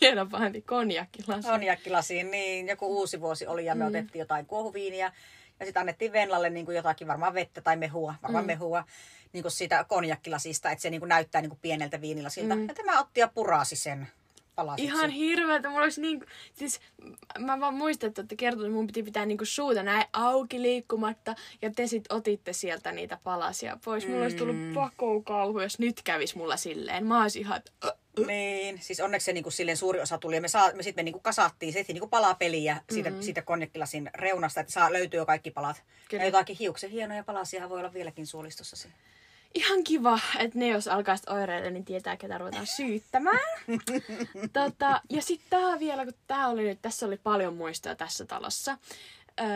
vielä 0.00 0.26
pahempi 0.26 0.62
konjakkilasi. 0.62 1.48
Konjakkilasiin, 1.48 2.30
niin 2.30 2.68
joku 2.68 2.86
uusi 2.86 3.20
vuosi 3.20 3.46
oli 3.46 3.64
ja 3.64 3.74
me 3.74 3.84
mm. 3.84 3.88
otettiin 3.88 4.20
jotain 4.20 4.46
kuohuviiniä. 4.46 5.12
Ja 5.60 5.66
sitten 5.66 5.80
annettiin 5.80 6.12
Venlalle 6.12 6.50
niin 6.50 6.66
kuin 6.66 6.76
jotakin 6.76 7.08
varmaan 7.08 7.34
vettä 7.34 7.60
tai 7.60 7.76
mehua, 7.76 8.14
varmaan 8.22 8.44
mm. 8.44 8.46
mehua 8.46 8.84
niin 9.32 9.42
kuin 9.42 9.52
siitä 9.52 9.84
konjakkilasista, 9.84 10.70
että 10.70 10.82
se 10.82 10.90
niin 10.90 11.00
kuin 11.00 11.08
näyttää 11.08 11.40
niin 11.40 11.50
kuin 11.50 11.60
pieneltä 11.62 12.00
viinilasilta. 12.00 12.56
Mm. 12.56 12.68
Ja 12.68 12.74
tämä 12.74 13.00
otti 13.00 13.20
ja 13.20 13.28
purasi 13.28 13.76
sen 13.76 14.08
palasiksi. 14.60 14.86
Ihan 14.86 15.10
hirveetä. 15.10 15.68
Mulla 15.68 15.82
olisi 15.82 16.00
niin, 16.00 16.26
siis 16.52 16.80
mä 17.38 17.60
vaan 17.60 17.74
muistan, 17.74 18.08
että 18.08 18.36
kertonut, 18.36 18.66
että 18.66 18.76
mun 18.76 18.86
piti 18.86 19.02
pitää 19.02 19.26
niinku 19.26 19.44
suuta 19.44 19.82
näin 19.82 20.04
auki 20.12 20.62
liikkumatta. 20.62 21.34
Ja 21.62 21.70
te 21.76 21.86
sit 21.86 22.04
otitte 22.12 22.52
sieltä 22.52 22.92
niitä 22.92 23.18
palasia 23.24 23.78
pois. 23.84 24.08
Mulla 24.08 24.22
olisi 24.22 24.36
tullut 24.36 24.74
pakokauhu, 24.74 25.60
jos 25.60 25.78
nyt 25.78 26.02
kävis 26.02 26.34
mulla 26.34 26.56
silleen. 26.56 27.06
Mä 27.06 27.22
olisin 27.22 27.42
ihan, 27.42 27.56
että, 27.56 27.96
Niin, 28.26 28.78
siis 28.82 29.00
onneksi 29.00 29.24
se 29.24 29.32
niinku 29.32 29.50
silleen 29.50 29.76
suuri 29.76 30.00
osa 30.00 30.18
tuli 30.18 30.34
ja 30.34 30.40
me, 30.40 30.48
saa, 30.48 30.72
me 30.74 30.82
sitten 30.82 31.02
me 31.02 31.04
niinku 31.04 31.20
kasattiin, 31.20 31.72
se 31.72 31.84
niinku 31.88 32.08
palapeliä 32.08 32.80
siitä, 32.92 33.10
mm-hmm. 33.10 33.22
siitä 33.22 33.42
konjakkilasin 33.42 34.10
reunasta, 34.14 34.60
että 34.60 34.72
saa, 34.72 34.92
löytyy 34.92 35.20
jo 35.20 35.26
kaikki 35.26 35.50
palat. 35.50 35.82
Kyllä. 36.08 36.22
Ja 36.22 36.28
jotakin 36.28 36.56
hiuksen 36.56 36.90
hienoja 36.90 37.24
palasia 37.24 37.68
voi 37.68 37.78
olla 37.78 37.92
vieläkin 37.92 38.26
suolistossa 38.26 38.76
siinä. 38.76 38.96
Ihan 39.54 39.84
kiva, 39.84 40.20
että 40.38 40.58
ne 40.58 40.68
jos 40.68 40.88
alkaa 40.88 41.16
sit 41.16 41.28
oireilla, 41.28 41.70
niin 41.70 41.84
tietää, 41.84 42.16
ketä 42.16 42.38
ruvetaan 42.38 42.66
syyttämään. 42.66 43.58
tota, 44.52 45.00
ja 45.10 45.22
sitten 45.22 45.60
tää 45.60 45.78
vielä, 45.78 46.04
kun 46.04 46.14
tää 46.26 46.48
oli 46.48 46.62
nyt, 46.62 46.82
tässä 46.82 47.06
oli 47.06 47.16
paljon 47.16 47.56
muistoja 47.56 47.94
tässä 47.94 48.24
talossa. 48.26 48.78
Öö, 49.40 49.46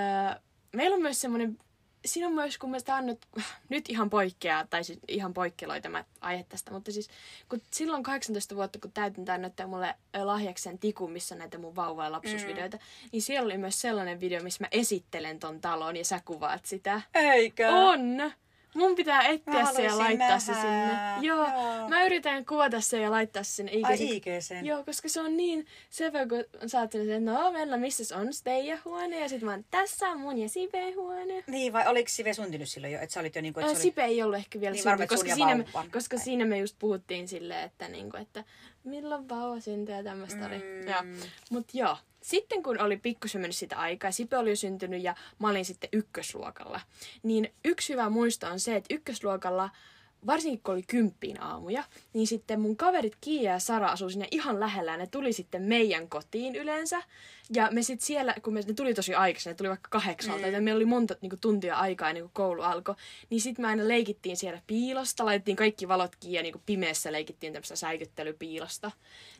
meillä 0.72 0.94
on 0.94 1.02
myös 1.02 1.20
semmoinen, 1.20 1.58
siinä 2.04 2.26
on 2.26 2.34
myös, 2.34 2.58
kun 2.58 2.70
me 2.70 2.80
tää 2.80 2.96
on 2.96 3.06
nyt, 3.06 3.26
nyt 3.68 3.88
ihan 3.88 4.10
poikkeaa, 4.10 4.66
tai 4.66 4.84
siis 4.84 4.98
ihan 5.08 5.34
poikkeloi 5.34 5.80
tämä 5.80 6.04
aihe 6.20 6.46
tästä, 6.48 6.70
mutta 6.70 6.92
siis 6.92 7.08
kun 7.48 7.60
silloin 7.70 8.02
18 8.02 8.56
vuotta, 8.56 8.78
kun 8.78 8.92
täytin 8.92 9.24
tää 9.24 9.38
näyttää 9.38 9.66
mulle 9.66 9.94
lahjaksen 10.22 10.78
tikun, 10.78 11.12
missä 11.12 11.34
on 11.34 11.38
näitä 11.38 11.58
mun 11.58 11.76
vauva- 11.76 12.04
ja 12.04 12.12
lapsuusvideoita, 12.12 12.76
mm. 12.76 13.08
niin 13.12 13.22
siellä 13.22 13.46
oli 13.46 13.58
myös 13.58 13.80
sellainen 13.80 14.20
video, 14.20 14.42
missä 14.42 14.64
mä 14.64 14.68
esittelen 14.72 15.38
ton 15.38 15.60
talon 15.60 15.96
ja 15.96 16.04
sä 16.04 16.20
kuvaat 16.24 16.66
sitä. 16.66 17.02
Eikö? 17.14 17.68
On! 17.68 18.32
Mun 18.74 18.94
pitää 18.94 19.22
etsiä 19.22 19.62
Mä 19.62 19.72
se 19.72 19.82
ja 19.82 19.98
laittaa 19.98 20.38
se 20.38 20.52
nähdä. 20.52 20.68
sinne. 20.68 21.26
Joo, 21.26 21.46
Joo. 21.48 21.88
mä 21.88 22.04
yritän 22.04 22.46
kuvata 22.46 22.80
se 22.80 23.00
ja 23.00 23.10
laittaa 23.10 23.42
se 23.42 23.50
sinne 23.52 23.72
IG. 23.72 23.84
Ai. 23.84 24.66
Joo, 24.66 24.84
koska 24.84 25.08
se 25.08 25.20
on 25.20 25.36
niin 25.36 25.66
sevä, 25.90 26.26
kun 26.26 26.68
sä 26.68 26.80
oot 26.80 26.94
että 26.94 27.20
no 27.20 27.52
Venla, 27.52 27.76
missä 27.76 28.16
on 28.18 28.28
teidän 28.44 28.78
huone? 28.84 29.20
Ja 29.20 29.28
sit 29.28 29.42
mä 29.42 29.50
oon, 29.50 29.64
tässä 29.70 30.08
on 30.10 30.20
mun 30.20 30.38
ja 30.38 30.48
Sipen 30.48 30.96
huone. 30.96 31.44
Niin, 31.46 31.72
vai 31.72 31.86
oliko 31.88 32.08
Sive 32.08 32.34
syntynyt 32.34 32.68
silloin 32.68 32.92
jo? 32.92 33.00
Että 33.00 33.12
sä 33.14 33.20
olit 33.20 33.34
jo 33.36 33.42
niinku, 33.42 33.60
että 33.60 33.72
se 33.72 33.76
oli... 33.76 33.82
Sipe 33.82 34.04
ei 34.04 34.22
ollut 34.22 34.36
ehkä 34.36 34.60
vielä 34.60 34.72
Niin, 34.72 34.82
syntynyt, 34.82 35.08
koska, 35.08 35.34
siinä 35.34 35.54
me, 35.54 35.64
koska 35.92 36.16
Ai. 36.16 36.22
siinä 36.24 36.44
me 36.44 36.58
just 36.58 36.76
puhuttiin 36.78 37.28
silleen, 37.28 37.64
että, 37.64 37.88
niinku, 37.88 38.16
että 38.16 38.44
milloin 38.84 39.28
vauva 39.28 39.60
syntyy 39.60 39.94
ja 39.94 40.04
tämmöistä 40.04 40.46
oli. 40.46 40.58
Mm. 40.58 40.88
Joo. 40.88 41.02
Mut 41.50 41.66
joo, 41.72 41.96
sitten 42.24 42.62
kun 42.62 42.80
oli 42.80 42.96
pikkusen 42.96 43.40
mennyt 43.40 43.56
sitä 43.56 43.78
aikaa, 43.78 44.10
Sipe 44.10 44.38
oli 44.38 44.50
jo 44.50 44.56
syntynyt 44.56 45.02
ja 45.02 45.14
mä 45.38 45.48
olin 45.48 45.64
sitten 45.64 45.90
ykkösluokalla, 45.92 46.80
niin 47.22 47.52
yksi 47.64 47.92
hyvä 47.92 48.10
muisto 48.10 48.46
on 48.46 48.60
se, 48.60 48.76
että 48.76 48.94
ykkösluokalla 48.94 49.70
varsinkin 50.26 50.60
kun 50.62 50.74
oli 50.74 50.82
kymppiin 50.82 51.42
aamuja, 51.42 51.84
niin 52.12 52.26
sitten 52.26 52.60
mun 52.60 52.76
kaverit 52.76 53.16
Kiia 53.20 53.52
ja 53.52 53.58
Sara 53.58 53.88
asuu 53.88 54.10
sinne 54.10 54.28
ihan 54.30 54.60
lähellä 54.60 54.90
ja 54.90 54.96
ne 54.96 55.06
tuli 55.06 55.32
sitten 55.32 55.62
meidän 55.62 56.08
kotiin 56.08 56.56
yleensä. 56.56 57.02
Ja 57.54 57.68
me 57.72 57.82
sitten 57.82 58.06
siellä, 58.06 58.34
kun 58.42 58.54
me, 58.54 58.60
ne 58.60 58.74
tuli 58.74 58.94
tosi 58.94 59.14
aikaisin, 59.14 59.50
ne 59.50 59.54
tuli 59.54 59.68
vaikka 59.68 59.88
kahdeksalta, 59.90 60.46
mm. 60.46 60.52
ja 60.52 60.60
meillä 60.60 60.76
oli 60.76 60.84
monta 60.84 61.14
niin 61.20 61.40
tuntia 61.40 61.76
aikaa 61.76 62.08
ennen 62.08 62.22
kuin 62.22 62.32
koulu 62.34 62.62
alkoi, 62.62 62.94
niin 63.30 63.40
sitten 63.40 63.64
me 63.64 63.68
aina 63.68 63.88
leikittiin 63.88 64.36
siellä 64.36 64.60
piilosta, 64.66 65.24
laitettiin 65.24 65.56
kaikki 65.56 65.88
valot 65.88 66.16
kiinni 66.16 66.36
ja 66.36 66.42
niin 66.42 66.52
kuin 66.52 66.62
pimeässä 66.66 67.12
leikittiin 67.12 67.52
tämmöistä 67.52 67.76
säikyttelypiilosta. 67.76 68.90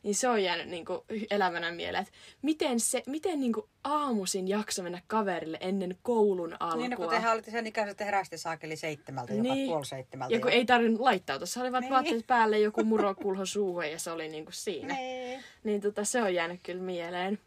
Niin 0.03 0.15
se 0.15 0.29
on 0.29 0.43
jäänyt 0.43 0.69
niin 0.69 0.85
kuin 0.85 1.01
elävänä 1.31 1.73
mieleen, 1.73 2.03
että 2.03 2.15
miten, 2.43 2.81
se, 2.81 3.03
miten 3.07 3.41
niin 3.41 3.53
kuin 3.53 3.67
aamuisin 3.85 4.49
jakso 4.49 4.83
mennä 4.83 5.01
kaverille 5.07 5.59
ennen 5.61 5.99
koulun 6.03 6.57
alkua. 6.61 6.81
Niin, 6.81 6.91
no, 6.91 6.97
kun 6.97 7.09
tehän 7.09 7.33
olitte 7.33 7.51
sen 7.51 7.67
ikäiset, 7.67 8.01
heräsitte 8.01 8.37
saakeli 8.37 8.77
seitsemältä, 8.77 9.35
jopa 9.35 9.55
Niin. 9.55 9.69
puoli 9.69 9.87
seitsemältä. 9.87 10.35
Ja 10.35 10.41
kun 10.41 10.51
jo. 10.51 10.57
ei 10.57 10.65
tarvinnut 10.65 11.01
laittautua, 11.01 11.47
se 11.47 11.61
oli 11.61 11.73
vaan 11.73 11.81
Niin. 11.81 11.93
vaatteet 11.93 12.27
päälle 12.27 12.59
joku 12.59 12.85
murokulho 12.85 13.47
suuhun 13.47 13.91
ja 13.91 13.99
se 13.99 14.11
oli 14.11 14.29
niinku 14.29 14.53
siinä. 14.53 14.95
Nee. 14.95 15.41
Niin 15.65 15.81
tota, 15.81 16.05
se 16.05 16.23
on 16.23 16.35
jäänyt 16.35 16.61
kyllä 16.63 16.83
mieleen. 16.83 17.39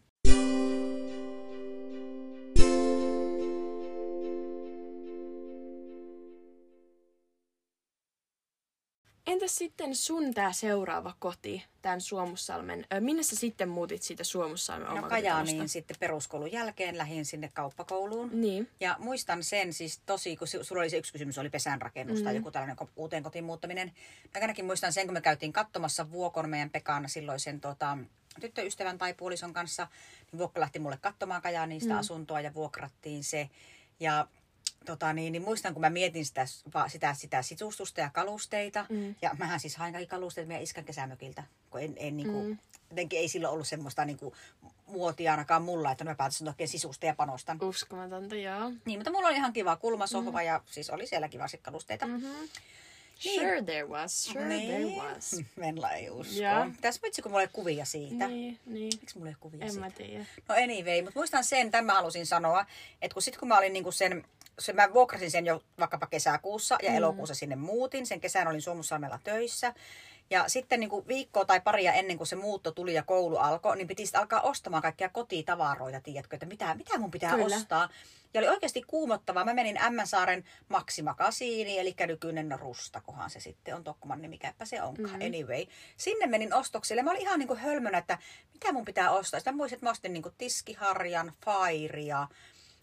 Entäs 9.48 9.58
sitten 9.58 9.96
sun 9.96 10.34
tää 10.34 10.52
seuraava 10.52 11.14
koti, 11.20 11.64
tämän 11.82 12.02
Suomussalmen, 12.02 12.86
ö, 12.94 13.00
minne 13.00 13.24
sä 13.24 13.36
sitten 13.36 13.70
muutit 13.70 14.04
siitä 14.04 14.24
Suomussalmen 14.24 15.02
No? 15.02 15.10
Kajaaniin 15.10 15.70
sitten 15.70 15.98
peruskoulun 16.00 16.52
jälkeen 16.52 16.98
lähdin 16.98 17.26
sinne 17.26 17.50
kauppakouluun. 17.54 18.42
Niin. 18.42 18.70
Ja 18.80 18.96
muistan 19.00 19.44
sen 19.44 19.74
siis 19.74 20.02
tosi, 20.06 20.36
kun 20.36 20.48
su- 20.48 20.64
sulla 20.64 20.82
oli 20.82 20.90
se 20.90 20.98
yksi 20.98 21.12
kysymys, 21.12 21.38
oli 21.38 21.50
pesänrakennus 21.50 22.20
mm. 22.20 22.24
tai 22.24 22.36
joku 22.36 22.52
tällainen 22.52 22.78
uuteen 22.96 23.24
kotiin 23.24 23.46
muuttaminen. 23.46 23.92
Mä 24.36 24.42
ainakin 24.42 24.66
muistan 24.66 24.94
sen, 24.94 25.08
kun 25.08 25.14
me 25.14 25.22
käytiin 25.22 25.54
katsomassa 25.54 26.12
Vuokon 26.12 26.50
meidän 26.50 26.70
Pekan 26.70 27.10
silloisen 27.10 27.62
tota, 27.62 27.98
tyttöystävän 28.42 28.98
tai 28.98 29.14
puolison 29.14 29.54
kanssa. 29.54 29.88
Niin 30.32 30.40
Vuokka 30.40 30.62
lähti 30.62 30.80
mulle 30.80 30.98
katsomaan 31.02 31.42
Kajaanista 31.42 31.94
mm. 31.94 32.00
asuntoa 32.00 32.42
ja 32.42 32.54
vuokrattiin 32.54 33.24
se. 33.24 33.50
Ja 34.00 34.28
tota, 34.86 35.14
niin, 35.14 35.32
niin 35.32 35.42
muistan, 35.42 35.74
kun 35.74 35.82
mä 35.82 35.90
mietin 35.90 36.26
sitä, 36.26 36.46
sitä, 36.88 37.14
sitä 37.14 37.42
sisustusta 37.42 38.02
ja 38.02 38.10
kalusteita. 38.10 38.86
Mm. 38.90 39.16
Ja 39.22 39.36
mähän 39.38 39.60
siis 39.60 39.76
hain 39.78 39.94
kaikki 39.94 40.10
kalusteet 40.10 40.48
meidän 40.48 40.64
iskän 40.64 40.86
kesämökiltä. 40.86 41.44
Kun 41.70 41.82
en, 41.82 41.94
en 41.98 42.18
niin 42.18 42.32
kuin, 42.32 42.48
mm. 42.48 42.58
jotenkin 42.90 43.20
ei 43.20 43.28
silloin 43.28 43.54
ollut 43.54 43.68
semmoista 43.68 44.06
niin 44.06 44.18
kuin, 44.18 44.34
muotia 44.88 45.32
ainakaan 45.32 45.62
mulla, 45.62 45.92
että 45.92 46.04
mä 46.04 46.16
päätin 46.16 46.48
oikein 46.48 46.68
sisusta 46.70 47.06
ja 47.06 47.16
panostan. 47.16 47.64
Uskomatonta, 47.64 48.36
joo. 48.36 48.72
Niin, 48.86 49.00
mutta 49.00 49.12
mulla 49.12 49.28
oli 49.28 49.38
ihan 49.38 49.54
kiva 49.54 49.76
kulmasohva 49.76 50.40
mm. 50.40 50.46
ja 50.46 50.62
siis 50.66 50.90
oli 50.90 51.08
siellä 51.08 51.30
kivasti 51.30 51.58
kalusteita. 51.58 52.06
Mm. 52.08 52.14
Mm-hmm. 52.14 52.48
Sure 53.20 53.62
there 53.62 53.84
was, 53.84 54.24
sure 54.24 54.46
Niin. 54.46 54.68
there 54.68 54.86
was. 54.86 55.36
Venla 55.60 55.92
ei 55.92 56.10
usko. 56.10 56.34
Joo. 56.34 56.72
Tässä 56.82 57.02
vitsi, 57.04 57.22
kun 57.22 57.32
mulla 57.32 57.42
ei 57.42 57.50
kuvia 57.54 57.86
siitä. 57.86 58.28
Niin, 58.28 58.60
niin. 58.66 58.94
Miksi 59.02 59.18
mulla 59.18 59.30
ei 59.30 59.36
kuvia 59.40 59.66
En 59.66 59.72
siitä? 59.72 59.86
mä 59.86 59.92
tiedä. 59.92 60.26
No 60.50 60.56
anyway, 60.56 61.02
mutta 61.02 61.20
muistan 61.20 61.44
sen, 61.44 61.72
tämän 61.72 61.86
mä 61.86 61.94
halusin 61.94 62.26
sanoa, 62.26 62.66
että 63.02 63.14
kun 63.14 63.22
sitten 63.22 63.40
kun 63.40 63.48
mä 63.48 63.58
olin 63.58 63.74
niinku 63.74 63.92
sen, 63.92 64.26
se, 64.60 64.74
mä 64.74 64.94
vuokrasin 64.94 65.32
sen 65.32 65.46
jo 65.46 65.62
vaikkapa 65.80 66.08
kesäkuussa 66.08 66.78
ja 66.84 66.90
mm. 66.90 66.98
elokuussa 66.98 67.36
sinne 67.36 67.56
muutin. 67.56 68.06
Sen 68.06 68.20
kesän 68.20 68.48
olin 68.48 68.62
Suomussalmella 68.62 69.20
töissä. 69.24 69.74
Ja 70.30 70.50
sitten 70.50 70.80
niin 70.80 70.90
kuin 70.90 71.08
viikkoa 71.08 71.46
tai 71.46 71.62
paria 71.62 71.94
ennen 71.94 72.18
kuin 72.18 72.28
se 72.28 72.36
muutto 72.36 72.72
tuli 72.72 72.94
ja 72.94 73.04
koulu 73.04 73.38
alkoi, 73.38 73.78
niin 73.78 73.88
piti 73.88 74.06
sitten 74.06 74.22
alkaa 74.22 74.42
ostamaan 74.42 74.82
kaikkia 74.82 75.10
kotitavaroita, 75.10 76.02
tiedätkö, 76.02 76.36
että 76.36 76.46
mitä, 76.46 76.76
mitä 76.76 76.98
mun 76.98 77.12
pitää 77.12 77.36
Kyllä. 77.36 77.56
ostaa. 77.56 77.90
Ja 78.34 78.40
oli 78.40 78.48
oikeasti 78.48 78.82
kuumottavaa. 78.88 79.46
Mä 79.46 79.54
menin 79.54 79.78
Ämmänsaaren 79.78 80.44
Maxima 80.70 81.14
Kasiini, 81.14 81.80
eli 81.80 81.96
nykyinen 82.08 82.60
Rustakohan 82.60 83.30
se 83.30 83.40
sitten 83.40 83.76
on 83.76 83.84
Tokkoman 83.84 84.22
nimi, 84.22 84.36
mikäpä 84.36 84.66
se 84.66 84.82
onkaan. 84.82 85.10
Mm-hmm. 85.10 85.26
Anyway, 85.26 85.66
sinne 85.98 86.28
menin 86.28 86.54
ostoksille. 86.54 87.04
Mä 87.04 87.12
olin 87.12 87.22
ihan 87.22 87.40
niin 87.40 87.48
kuin 87.48 87.60
hölmönä, 87.60 87.98
että 87.98 88.18
mitä 88.54 88.74
mun 88.74 88.86
pitää 88.86 89.12
ostaa. 89.12 89.40
Sitten 89.40 89.54
mä 89.54 89.58
muistin, 89.58 89.76
että 89.76 89.86
mä 89.86 89.92
ostin 89.92 90.14
niin 90.14 90.24
kuin 90.24 90.36
tiskiharjan, 90.38 91.34
fairia, 91.46 92.28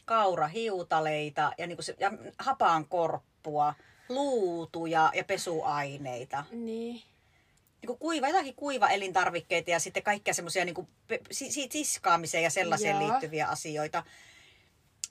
kaurahiutaleita 0.04 1.52
ja, 1.58 1.66
niin 1.66 1.76
kuin 1.76 1.84
se, 1.84 1.96
ja 1.98 2.12
hapankorppua, 2.38 3.74
luutuja 4.08 5.10
ja 5.14 5.24
pesuaineita 5.24 6.44
Niin. 6.50 6.94
niin 6.94 7.86
kuin 7.86 7.98
kuiva, 7.98 8.28
jotakin 8.28 8.54
kuiva 8.54 8.88
elintarvikkeita 8.88 9.70
ja 9.70 9.80
sitten 9.80 10.02
kaikkia 10.02 10.34
semmoisia 10.34 10.64
niin 10.64 10.88
si, 11.30 11.52
si, 11.52 11.68
tiskaamiseen 11.68 12.44
ja 12.44 12.50
sellaiseen 12.50 13.00
Joo. 13.00 13.08
liittyviä 13.08 13.48
asioita. 13.48 14.04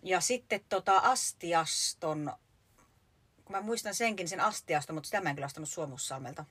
Ja 0.03 0.21
sitten 0.21 0.61
tota 0.69 0.97
astiaston, 0.97 2.33
kun 3.45 3.55
mä 3.55 3.61
muistan 3.61 3.95
senkin 3.95 4.27
sen 4.27 4.39
astiaston, 4.39 4.95
mutta 4.95 5.07
sitä 5.07 5.21
mä 5.21 5.29
en 5.29 5.35
kyllä 5.35 5.45
ostanut 5.45 5.69
Suomussalmelta. 5.69 6.45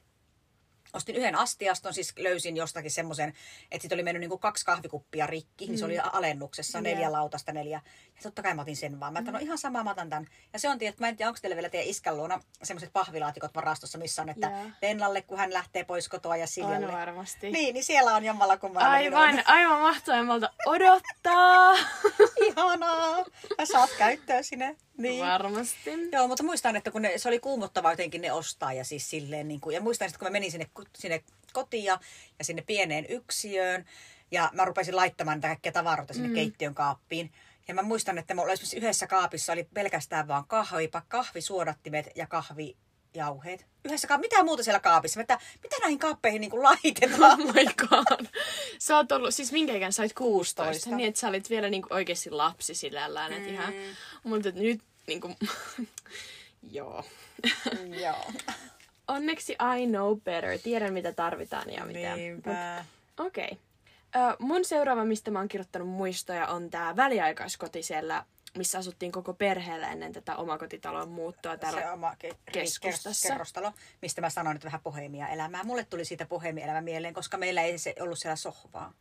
Ostin 0.93 1.17
yhden 1.17 1.35
astiaston, 1.35 1.95
siis 1.95 2.15
löysin 2.19 2.57
jostakin 2.57 2.91
semmoisen, 2.91 3.33
että 3.71 3.83
sit 3.83 3.93
oli 3.93 4.03
mennyt 4.03 4.21
niinku 4.21 4.39
kaksi 4.39 4.65
kahvikuppia 4.65 5.27
rikki, 5.27 5.67
niin 5.67 5.79
se 5.79 5.85
oli 5.85 5.99
alennuksessa, 5.99 6.79
Joo. 6.79 6.83
neljä 6.83 7.13
lautasta 7.13 7.53
neljä. 7.53 7.81
Ja 8.17 8.23
totta 8.23 8.43
kai 8.43 8.55
mä 8.55 8.63
otin 8.63 8.77
sen 8.77 9.01
vaan. 9.01 9.13
Mä 9.13 9.19
että 9.19 9.33
no 9.33 9.39
ihan 9.39 9.59
sama, 9.59 9.85
mä 9.85 9.91
otan 9.91 10.11
tämän. 10.11 10.27
Ja 10.53 10.59
se 10.59 10.69
on, 10.69 10.79
tietysti, 10.79 11.01
mä 11.01 11.09
en 11.09 11.17
tiedä, 11.17 11.29
onko 11.29 11.39
teillä 11.43 11.57
vielä 11.57 11.69
teidän 11.69 11.89
iskän 11.89 12.17
luona 12.17 12.41
semmoiset 12.63 12.93
pahvilaatikot 12.93 13.55
varastossa, 13.55 13.99
missä 13.99 14.23
on, 14.23 14.29
että 14.29 14.47
Joo. 14.47 14.71
Penlalle, 14.81 15.23
kun 15.23 15.39
hän 15.39 15.53
lähtee 15.53 15.85
pois 15.85 16.09
kotoa 16.09 16.37
ja 16.37 16.47
Siljalle. 16.47 16.87
On 16.87 16.93
varmasti. 16.93 17.51
Niin, 17.51 17.75
niin 17.75 17.85
siellä 17.85 18.15
on 18.15 18.25
jommalla 18.25 18.57
kummalla. 18.57 18.91
Aivan, 18.91 19.43
aivan 19.47 19.81
mahtavammalta 19.81 20.51
odottaa. 20.67 21.73
Ihanaa. 22.47 23.25
Ja 23.59 23.67
saat 23.67 23.91
käyttöä 23.99 24.43
sinne. 24.43 24.77
Niin. 24.99 25.25
Varmasti. 25.27 25.91
Joo, 26.13 26.29
mutta 26.29 26.43
muistan, 26.43 26.77
että 26.77 26.91
kun 26.91 27.03
ne, 27.03 27.19
se 27.19 27.29
oli 27.29 27.39
kuumottava 27.39 27.93
jotenkin 27.93 28.21
ne 28.21 28.33
ostaa 28.33 28.73
ja 28.73 28.85
siis 28.85 29.11
silleen 29.11 29.49
niin 29.49 29.61
kuin, 29.61 29.75
ja 29.75 29.81
muistan, 29.81 30.07
että 30.07 30.19
kun 30.19 30.27
mä 30.27 30.33
menin 30.33 30.51
sinne, 30.51 30.67
sinne 30.99 31.25
kotiin 31.53 31.85
ja, 31.85 32.01
ja 32.39 32.45
sinne 32.45 32.63
pieneen 32.63 33.07
yksiöön 33.09 33.85
ja 34.31 34.51
mä 34.53 34.65
rupesin 34.65 34.97
laittamaan 34.97 35.37
niitä 35.37 35.49
kaikkia 35.49 35.73
tavaroita 35.73 36.15
sinne 36.15 36.29
mm. 36.29 36.35
keittiön 36.35 36.75
kaappiin. 36.75 37.33
Ja 37.69 37.75
mä 37.75 37.83
muistan, 37.83 38.19
että 38.19 38.35
mulla 38.35 38.47
oli 38.47 38.53
esimerkiksi 38.53 38.77
yhdessä 38.77 39.07
kaapissa 39.07 39.53
oli 39.53 39.69
pelkästään 39.75 40.29
vaan 40.29 40.45
kahvi, 40.47 40.91
kahvisuodattimet 41.09 42.07
ja 42.15 42.27
kahvijauheet. 43.13 43.67
Yhdessä 43.85 44.09
kaapissa, 44.09 44.35
mitä 44.35 44.45
muuta 44.45 44.63
siellä 44.63 44.81
kaapissa? 44.81 45.21
Että, 45.21 45.39
mitä 45.63 45.77
näihin 45.81 45.99
kaappeihin 45.99 46.41
niin 46.41 46.51
kuin 46.51 46.63
laitetaan? 46.63 47.41
Oh 47.41 47.55
my 47.55 47.65
god. 47.89 48.27
Sä 48.79 48.97
oot 48.97 49.13
ollut, 49.13 49.35
siis 49.35 49.53
minkä 49.53 49.77
ikään 49.77 49.93
sä 49.93 50.03
olit 50.03 50.13
16, 50.13 50.65
16. 50.65 50.97
niin 50.97 51.09
että 51.09 51.21
sä 51.21 51.29
olit 51.29 51.51
vielä 51.51 51.71
niinku 51.71 51.89
oikeasti 51.91 52.31
lapsi 52.31 52.75
sillä 52.75 53.01
lailla, 53.01 53.37
että 53.37 53.49
ihan, 53.49 53.75
mutta 54.25 54.51
nyt 54.51 54.81
niinku, 55.07 55.37
joo. 56.77 57.05
Joo. 58.05 58.33
Onneksi 59.09 59.53
I 59.53 59.87
know 59.87 60.21
better, 60.21 60.59
tiedän 60.59 60.93
mitä 60.93 61.13
tarvitaan 61.13 61.71
ja 61.73 61.85
mitä. 61.85 62.17
Niinpä. 62.17 62.85
Okei. 63.19 63.45
Okay. 63.45 64.33
Ö, 64.33 64.37
mun 64.39 64.65
seuraava, 64.65 65.05
mistä 65.05 65.31
mä 65.31 65.39
oon 65.39 65.49
kirjoittanut 65.49 65.89
muistoja, 65.89 66.47
on 66.47 66.71
tää 66.71 66.97
väliaikaiskoti 66.97 67.83
siellä, 67.83 68.25
missä 68.59 68.79
asuttiin 68.79 69.13
koko 69.13 69.35
perheellä 69.35 69.93
ennen 69.93 70.13
tätä 70.13 70.37
omakotitalon 70.37 71.09
muuttoa 71.09 71.57
täällä 71.57 71.81
se 71.81 71.91
oma 71.91 72.17
ke- 72.25 72.37
keskustassa. 72.53 73.29
kerrostalo, 73.29 73.73
mistä 74.03 74.21
mä 74.21 74.31
sanoin, 74.31 74.55
että 74.55 74.67
vähän 74.67 74.81
pohemia 74.81 75.29
elämää. 75.29 75.65
Mulle 75.65 75.85
tuli 75.85 76.05
siitä 76.05 76.27
pohemia 76.27 76.65
elämä 76.65 76.81
mieleen, 76.81 77.15
koska 77.15 77.37
meillä 77.37 77.63
ei 77.63 77.79
se 77.79 77.95
ollut 78.01 78.19
siellä 78.19 78.37
sohvaa. 78.37 78.93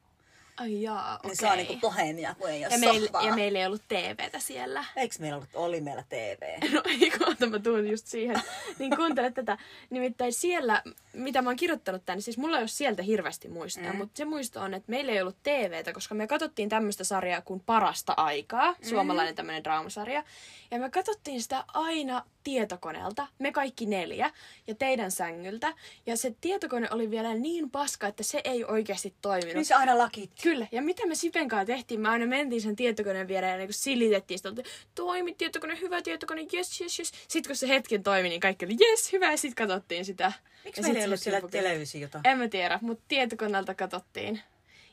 Ai 0.61 0.81
jaa, 0.81 1.15
Okay. 1.15 1.31
okei. 1.31 1.35
Se 1.35 1.47
on 1.47 1.57
niinku 1.57 1.77
pohemia, 1.81 2.35
kun 2.35 2.49
ei 2.49 2.65
ole 2.65 2.73
ja, 2.73 2.79
meil, 2.79 3.07
ja 3.25 3.35
meillä 3.35 3.59
ei 3.59 3.65
ollut 3.65 3.81
TVtä 3.87 4.39
siellä. 4.39 4.85
Eikö 4.95 5.15
meillä 5.19 5.35
ollut, 5.35 5.49
oli 5.53 5.81
meillä 5.81 6.03
TV? 6.09 6.71
No 6.73 6.81
ei 6.85 7.11
kohta, 7.19 7.47
mä 7.47 7.59
tuun 7.59 7.87
just 7.87 8.07
siihen. 8.07 8.41
Niin 8.79 8.95
kuuntele 8.95 9.31
tätä. 9.31 9.57
Nimittäin 9.89 10.33
siellä, 10.33 10.81
mitä 11.13 11.41
mä 11.41 11.49
oon 11.49 11.55
kirjoittanut 11.55 12.05
tänne, 12.05 12.21
siis 12.21 12.37
mulla 12.37 12.57
ei 12.57 12.61
ole 12.61 12.67
sieltä 12.67 13.03
hirveästi 13.03 13.47
muistoja, 13.47 13.93
mm. 13.93 13.97
mutta 13.97 14.17
se 14.17 14.25
muisto 14.25 14.61
on, 14.61 14.73
että 14.73 14.89
meillä 14.89 15.11
ei 15.11 15.21
ollut 15.21 15.43
TVtä, 15.43 15.93
koska 15.93 16.15
me 16.15 16.27
katsottiin 16.27 16.69
tämmöistä 16.69 17.03
sarjaa 17.03 17.41
kuin 17.41 17.59
Parasta 17.65 18.13
aikaa, 18.17 18.75
suomalainen 18.89 19.35
tämmöinen 19.35 19.63
draamasarja. 19.63 20.23
Ja 20.71 20.79
me 20.79 20.89
katsottiin 20.89 21.41
sitä 21.41 21.63
aina 21.67 22.25
tietokoneelta, 22.43 23.27
me 23.39 23.51
kaikki 23.51 23.85
neljä, 23.85 24.31
ja 24.67 24.75
teidän 24.75 25.11
sängyltä. 25.11 25.73
Ja 26.05 26.17
se 26.17 26.35
tietokone 26.41 26.87
oli 26.91 27.11
vielä 27.11 27.33
niin 27.33 27.69
paska, 27.71 28.07
että 28.07 28.23
se 28.23 28.41
ei 28.43 28.63
oikeasti 28.63 29.13
toiminut. 29.21 29.55
Niin 29.55 29.65
se 29.65 29.73
aina 29.73 29.97
lakit. 29.97 30.31
Kyllä, 30.51 30.67
ja 30.71 30.81
mitä 30.81 31.07
me 31.07 31.15
Sipen 31.15 31.47
kanssa 31.47 31.65
tehtiin, 31.65 31.99
me 31.99 32.09
aina 32.09 32.25
mentiin 32.25 32.61
sen 32.61 32.75
tietokoneen 32.75 33.27
viereen 33.27 33.51
ja 33.51 33.57
niin 33.57 33.73
silitettiin 33.73 34.39
sitä, 34.39 34.49
että 34.49 34.63
toimi 34.95 35.33
tietokone, 35.33 35.79
hyvä 35.81 36.01
tietokone, 36.01 36.41
yes, 36.53 36.81
yes, 36.81 36.99
yes. 36.99 37.11
Sitten 37.27 37.49
kun 37.49 37.55
se 37.55 37.67
hetken 37.67 38.03
toimi, 38.03 38.29
niin 38.29 38.39
kaikki 38.39 38.65
oli 38.65 38.75
yes, 38.81 39.11
hyvä, 39.11 39.31
ja 39.31 39.37
sitten 39.37 39.67
katsottiin 39.67 40.05
sitä. 40.05 40.33
Miksi 40.65 40.81
meillä 40.81 40.99
ei 40.99 41.05
ollut 41.05 41.19
siellä 41.19 41.41
televisiota? 41.51 42.21
En 42.23 42.37
mä 42.37 42.47
tiedä, 42.47 42.79
mutta 42.81 43.03
tietokoneelta 43.07 43.75
katsottiin. 43.75 44.41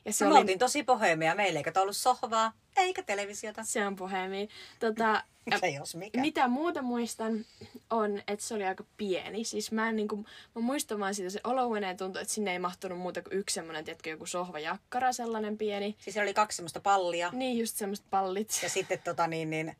Ja 0.05 0.13
se 0.13 0.25
Me 0.25 0.31
oli, 0.31 0.39
oltiin 0.39 0.59
tosi 0.59 0.83
pohemia. 0.83 1.35
Meillä 1.35 1.59
eikä 1.59 1.81
ollut 1.81 1.97
sohvaa, 1.97 2.53
eikä 2.77 3.03
televisiota. 3.03 3.63
se 3.63 3.87
on 3.87 3.95
pohjamiin. 3.95 4.49
Tota, 4.79 5.23
Se 5.59 5.67
jos 5.67 5.95
mikä. 5.95 6.21
mitä 6.21 6.47
muuta 6.47 6.81
muistan 6.81 7.45
on, 7.89 8.21
että 8.27 8.45
se 8.45 8.53
oli 8.53 8.65
aika 8.65 8.83
pieni. 8.97 9.43
Siis 9.43 9.71
mä 9.71 9.89
en 9.89 9.95
niinku, 9.95 10.15
mä 10.55 10.61
muistan 10.61 10.99
vaan 10.99 11.15
siitä 11.15 11.29
se 11.29 11.41
olohuoneen 11.43 11.97
tuntui, 11.97 12.21
että 12.21 12.33
sinne 12.33 12.51
ei 12.51 12.59
mahtunut 12.59 12.99
muuta 12.99 13.21
kuin 13.21 13.37
yksi 13.37 13.53
semmonen, 13.53 13.85
tiedätkö, 13.85 14.09
joku 14.09 14.25
sohvajakkara, 14.25 15.11
sellainen 15.11 15.57
pieni. 15.57 15.95
Siis 15.99 16.13
siellä 16.13 16.27
oli 16.27 16.33
kaksi 16.33 16.55
semmoista 16.55 16.79
pallia. 16.79 17.29
Niin 17.33 17.57
just 17.57 17.75
semmoiset 17.75 18.05
pallit. 18.09 18.59
Ja 18.63 18.69
sitten 18.69 18.99
tota 19.03 19.27
niin, 19.27 19.49
niin 19.49 19.75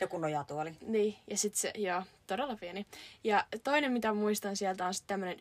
joku 0.00 0.18
nojatuoli. 0.18 0.72
Niin, 0.86 1.16
ja 1.30 1.36
sitten 1.36 1.60
se, 1.60 1.72
joo, 1.74 2.02
todella 2.26 2.56
pieni. 2.56 2.86
Ja 3.24 3.46
toinen, 3.64 3.92
mitä 3.92 4.12
muistan 4.12 4.56
sieltä, 4.56 4.86
on 4.86 4.94
sitten 4.94 5.08
tämmöinen 5.14 5.36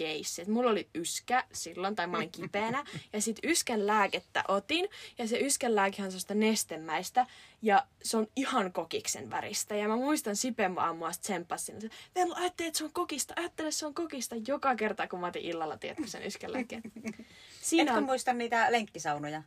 yskänlääkekeissi. 0.00 0.42
Et 0.42 0.48
mulla 0.48 0.70
oli 0.70 0.88
yskä 0.94 1.44
silloin, 1.52 1.96
tai 1.96 2.06
mä 2.06 2.16
olin 2.16 2.30
kipeänä, 2.30 2.84
ja 3.12 3.20
sitten 3.20 3.50
yskän 3.50 3.86
lääkettä 3.86 4.44
otin, 4.48 4.88
ja 5.18 5.28
se 5.28 5.38
yskän 5.38 5.74
lääkehän 5.74 6.06
on 6.06 6.10
sellaista 6.10 6.34
nestemäistä, 6.34 7.26
ja 7.62 7.86
se 8.02 8.16
on 8.16 8.26
ihan 8.36 8.72
kokiksen 8.72 9.30
väristä. 9.30 9.76
Ja 9.76 9.88
mä 9.88 9.96
muistan 9.96 10.36
Sipen 10.36 10.78
aamua 10.78 11.10
tsemppasi 11.10 11.64
sinne, 11.64 11.90
että 12.16 12.34
ajattele, 12.34 12.68
että 12.68 12.78
se 12.78 12.84
on 12.84 12.92
kokista, 12.92 13.34
ajattele, 13.36 13.68
että 13.68 13.78
se 13.78 13.86
on 13.86 13.94
kokista, 13.94 14.36
joka 14.46 14.74
kerta, 14.74 15.08
kun 15.08 15.20
mä 15.20 15.26
otin 15.26 15.42
illalla, 15.42 15.76
tiedätkö, 15.76 16.06
sen 16.06 16.26
yskän 16.26 16.52
lääkkeen. 16.52 16.82
Siinä 17.60 17.90
Etkö 17.92 17.98
on, 17.98 18.04
muista 18.04 18.32
niitä 18.32 18.72
lenkkisaunoja? 18.72 19.42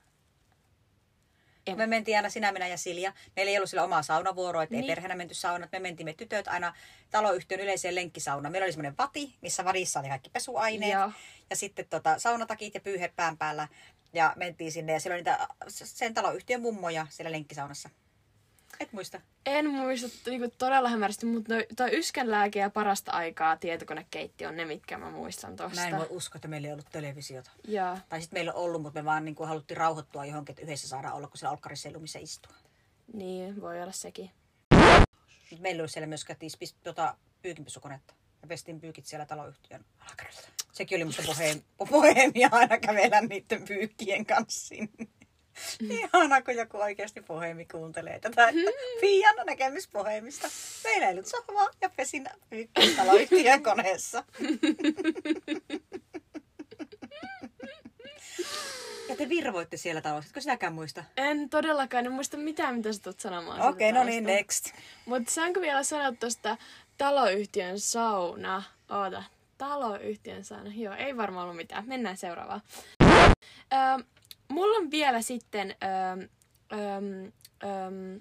En. 1.68 1.78
Me 1.78 1.88
mentiin 1.88 2.18
aina 2.18 2.30
sinä, 2.30 2.52
minä 2.52 2.68
ja 2.68 2.78
Silja. 2.78 3.14
Meillä 3.36 3.50
ei 3.50 3.58
ollut 3.58 3.70
sillä 3.70 3.84
omaa 3.84 4.04
saunavuoroa, 4.04 4.64
että 4.64 4.76
ei 4.76 4.82
Niin. 4.82 4.88
perheenä 4.92 5.16
menty 5.16 5.34
saunat. 5.34 5.72
Me 5.72 5.80
mentiin 5.80 6.06
me 6.08 6.14
tytöt 6.14 6.48
aina 6.48 6.74
taloyhtiön 7.12 7.60
yleiseen 7.62 7.96
lenkkisaunaan. 7.96 8.52
Meillä 8.52 8.66
oli 8.66 8.72
semmoinen 8.72 8.98
vati, 8.98 9.36
missä 9.42 9.66
vadissa 9.66 10.00
oli 10.00 10.08
kaikki 10.10 10.30
pesuaineet. 10.30 10.94
Joo. 10.94 11.12
Ja 11.50 11.56
sitten 11.56 11.86
tota, 11.90 12.20
saunatakit 12.20 12.74
ja 12.74 12.80
pyyhe 12.82 13.14
pään 13.16 13.38
päällä. 13.38 13.68
Ja 14.14 14.34
mentiin 14.36 14.72
sinne 14.72 14.94
ja 14.94 15.00
siellä 15.00 15.14
oli 15.16 15.24
niitä 15.24 15.48
sen 15.72 16.14
taloyhtiön 16.14 16.62
mummoja 16.62 17.08
siellä 17.10 17.32
lenkkisaunassa. 17.32 17.90
Et 18.80 18.94
muista. 18.94 19.22
En 19.46 19.70
muista 19.70 20.30
niinku 20.30 20.56
todella 20.58 20.90
hämärästi, 20.90 21.26
mutta 21.26 21.54
noi, 21.54 21.68
toi 21.76 21.98
yskänlääke 21.98 22.60
ja 22.60 22.70
parasta 22.70 23.12
aikaa 23.12 23.58
tietokonekeitti 23.58 24.46
on 24.46 24.56
ne, 24.56 24.66
mitkä 24.66 24.98
mä 24.98 25.12
muistan 25.12 25.56
tosta. 25.56 25.82
Mä 25.82 25.88
en 25.88 25.98
voi 25.98 26.08
uskoa, 26.10 26.38
että 26.38 26.48
meillä 26.48 26.68
ei 26.68 26.74
ollut 26.74 26.90
televisiota. 26.92 27.52
Joo. 27.68 27.98
Tai 28.10 28.22
sitten 28.22 28.38
meillä 28.38 28.54
on 28.54 28.64
ollut, 28.64 28.82
mutta 28.82 29.00
me 29.00 29.06
vaan 29.06 29.26
niin 29.26 29.36
kuin 29.36 29.48
haluttiin 29.48 29.78
rauhoittua 29.78 30.26
johonkin, 30.26 30.54
että 30.54 30.64
yhdessä 30.64 30.88
saadaan 30.88 31.14
olla, 31.14 31.28
kun 31.28 31.38
siellä 31.38 31.52
olkkarissa 31.52 31.90
ei 31.90 31.98
missä 31.98 32.20
istua. 32.20 32.54
Niin, 33.14 33.62
voi 33.62 33.82
olla 33.82 33.92
sekin. 33.92 34.32
Sitten 35.28 35.62
meillä 35.62 35.82
oli 35.82 35.90
siellä 35.90 36.08
myös 36.08 36.26
kätis 36.26 36.58
tota, 36.84 37.18
pyykinpesukonetta. 37.42 38.14
Ja 38.42 38.48
pestiin 38.48 38.82
pyykit 38.82 39.06
siellä 39.06 39.26
taloyhtiön 39.26 39.86
alakerrassa. 40.00 40.50
Sekin 40.72 40.96
oli 40.96 41.06
musta 41.06 41.24
boheem, 41.26 41.62
boheemia 41.92 42.50
aina 42.52 42.78
kävellä 42.78 43.22
niiden 43.22 43.66
pyykkien 43.68 44.26
kanssa 44.26 44.68
sinne. 44.68 45.08
Ihana, 45.90 46.42
kun 46.42 46.56
joku 46.56 46.78
oikeasti 46.78 47.22
poheemi 47.22 47.66
kuuntelee 47.66 48.20
tätä, 48.20 48.48
että 48.48 48.72
Pian 49.02 49.36
näkemys 49.46 49.88
poheemista. 49.88 50.48
Meillä 50.84 51.24
sohvaa 51.24 51.70
ja 51.82 51.90
pesin 51.90 52.30
taloyhtiön 52.96 53.64
koneessa. 53.64 54.24
Ja 59.10 59.18
te 59.18 59.30
virvoitte 59.30 59.78
siellä 59.78 60.02
talossa, 60.02 60.28
etkö 60.28 60.42
sitäkään 60.42 60.74
muista? 60.74 61.04
En 61.18 61.50
todellakaan, 61.50 62.06
en 62.06 62.12
muista 62.12 62.38
mitään, 62.38 62.76
mitä 62.76 62.94
sä 62.94 63.02
tulet 63.02 63.20
sanomaan. 63.20 63.62
Okei, 63.62 63.90
okay, 63.90 64.04
no 64.04 64.10
niin, 64.10 64.24
next. 64.24 64.72
Mutta 65.06 65.32
saanko 65.32 65.62
vielä 65.62 65.84
sanoa 65.84 66.12
tuosta 66.12 66.58
taloyhtiön 66.98 67.80
sauna? 67.80 68.64
Oota, 68.90 69.24
taloyhtiön 69.58 70.44
sauna. 70.44 70.72
Joo, 70.76 70.94
ei 70.94 71.18
varmaan 71.18 71.44
ollut 71.44 71.58
mitään. 71.58 71.88
Mennään 71.88 72.18
seuraavaan. 72.18 72.62
Öö, 73.74 74.06
mulla 74.48 74.78
on 74.78 74.92
vielä 74.92 75.22
sitten... 75.22 75.76
Öö, 75.84 76.28
öö, 76.74 77.30
öö, 77.64 78.20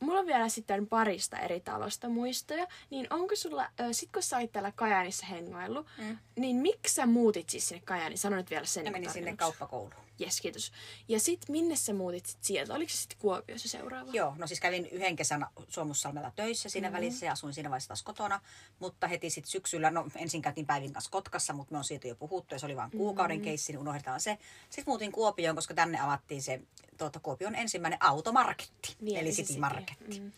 mulla 0.00 0.20
on 0.20 0.26
vielä 0.26 0.48
sitten 0.48 0.86
parista 0.86 1.38
eri 1.38 1.60
talosta 1.60 2.08
muistoja, 2.08 2.66
niin 2.90 3.06
onko 3.10 3.36
sulla, 3.36 3.68
sit 3.92 4.12
kun 4.12 4.22
sä 4.22 4.36
olit 4.36 4.52
täällä 4.52 4.72
Kajaanissa 4.72 5.26
hengoillut, 5.26 5.86
mm. 5.98 6.18
niin 6.36 6.56
miksi 6.56 6.94
sä 6.94 7.06
muutit 7.06 7.48
siis 7.48 7.68
sinne 7.68 7.82
Kajaaniin? 7.84 8.18
Sano 8.18 8.36
nyt 8.36 8.50
vielä 8.50 8.64
sen. 8.64 8.84
Mä 8.84 8.90
menin 8.90 9.10
sinne 9.10 9.36
kauppakouluun. 9.36 10.07
Jes, 10.18 10.40
kiitos. 10.40 10.72
Ja 11.08 11.20
sit 11.20 11.48
minne 11.48 11.76
sä 11.76 11.92
muutit 11.92 12.26
sit 12.26 12.44
sieltä? 12.44 12.74
Oliko 12.74 12.90
se 12.90 12.96
sitten 12.96 13.18
Kuopiossa 13.18 13.68
seuraava? 13.68 14.10
Joo, 14.12 14.34
no 14.38 14.46
siis 14.46 14.60
kävin 14.60 14.86
yhden 14.86 15.16
kesän 15.16 15.46
Suomussalmella 15.68 16.32
töissä 16.36 16.68
siinä 16.68 16.88
mm-hmm. 16.88 16.96
välissä 16.96 17.26
ja 17.26 17.32
asuin 17.32 17.54
siinä 17.54 17.70
vaiheessa 17.70 17.88
taas 17.88 18.02
kotona. 18.02 18.40
Mutta 18.78 19.08
heti 19.08 19.30
sitten 19.30 19.50
syksyllä, 19.50 19.90
no 19.90 20.08
ensin 20.16 20.42
käytiin 20.42 20.66
päivin 20.66 20.92
kanssa 20.92 21.10
Kotkassa, 21.10 21.52
mutta 21.52 21.72
me 21.72 21.78
on 21.78 21.84
siitä 21.84 22.08
jo 22.08 22.14
puhuttu 22.14 22.54
ja 22.54 22.58
se 22.58 22.66
oli 22.66 22.76
vain 22.76 22.90
kuukauden 22.90 23.36
mm-hmm. 23.36 23.44
keissi, 23.44 23.72
niin 23.72 23.80
unohdetaan 23.80 24.20
se. 24.20 24.38
Sitten 24.70 24.84
muutin 24.86 25.12
Kuopioon, 25.12 25.56
koska 25.56 25.74
tänne 25.74 26.00
avattiin 26.00 26.42
se 26.42 26.60
tuota, 26.98 27.20
Kuopion 27.20 27.54
ensimmäinen 27.54 28.02
automarketti, 28.02 28.96
niin, 29.00 29.16
eli 29.16 29.30
City 29.30 29.58
Marketti. 29.58 30.20
Mm. 30.20 30.32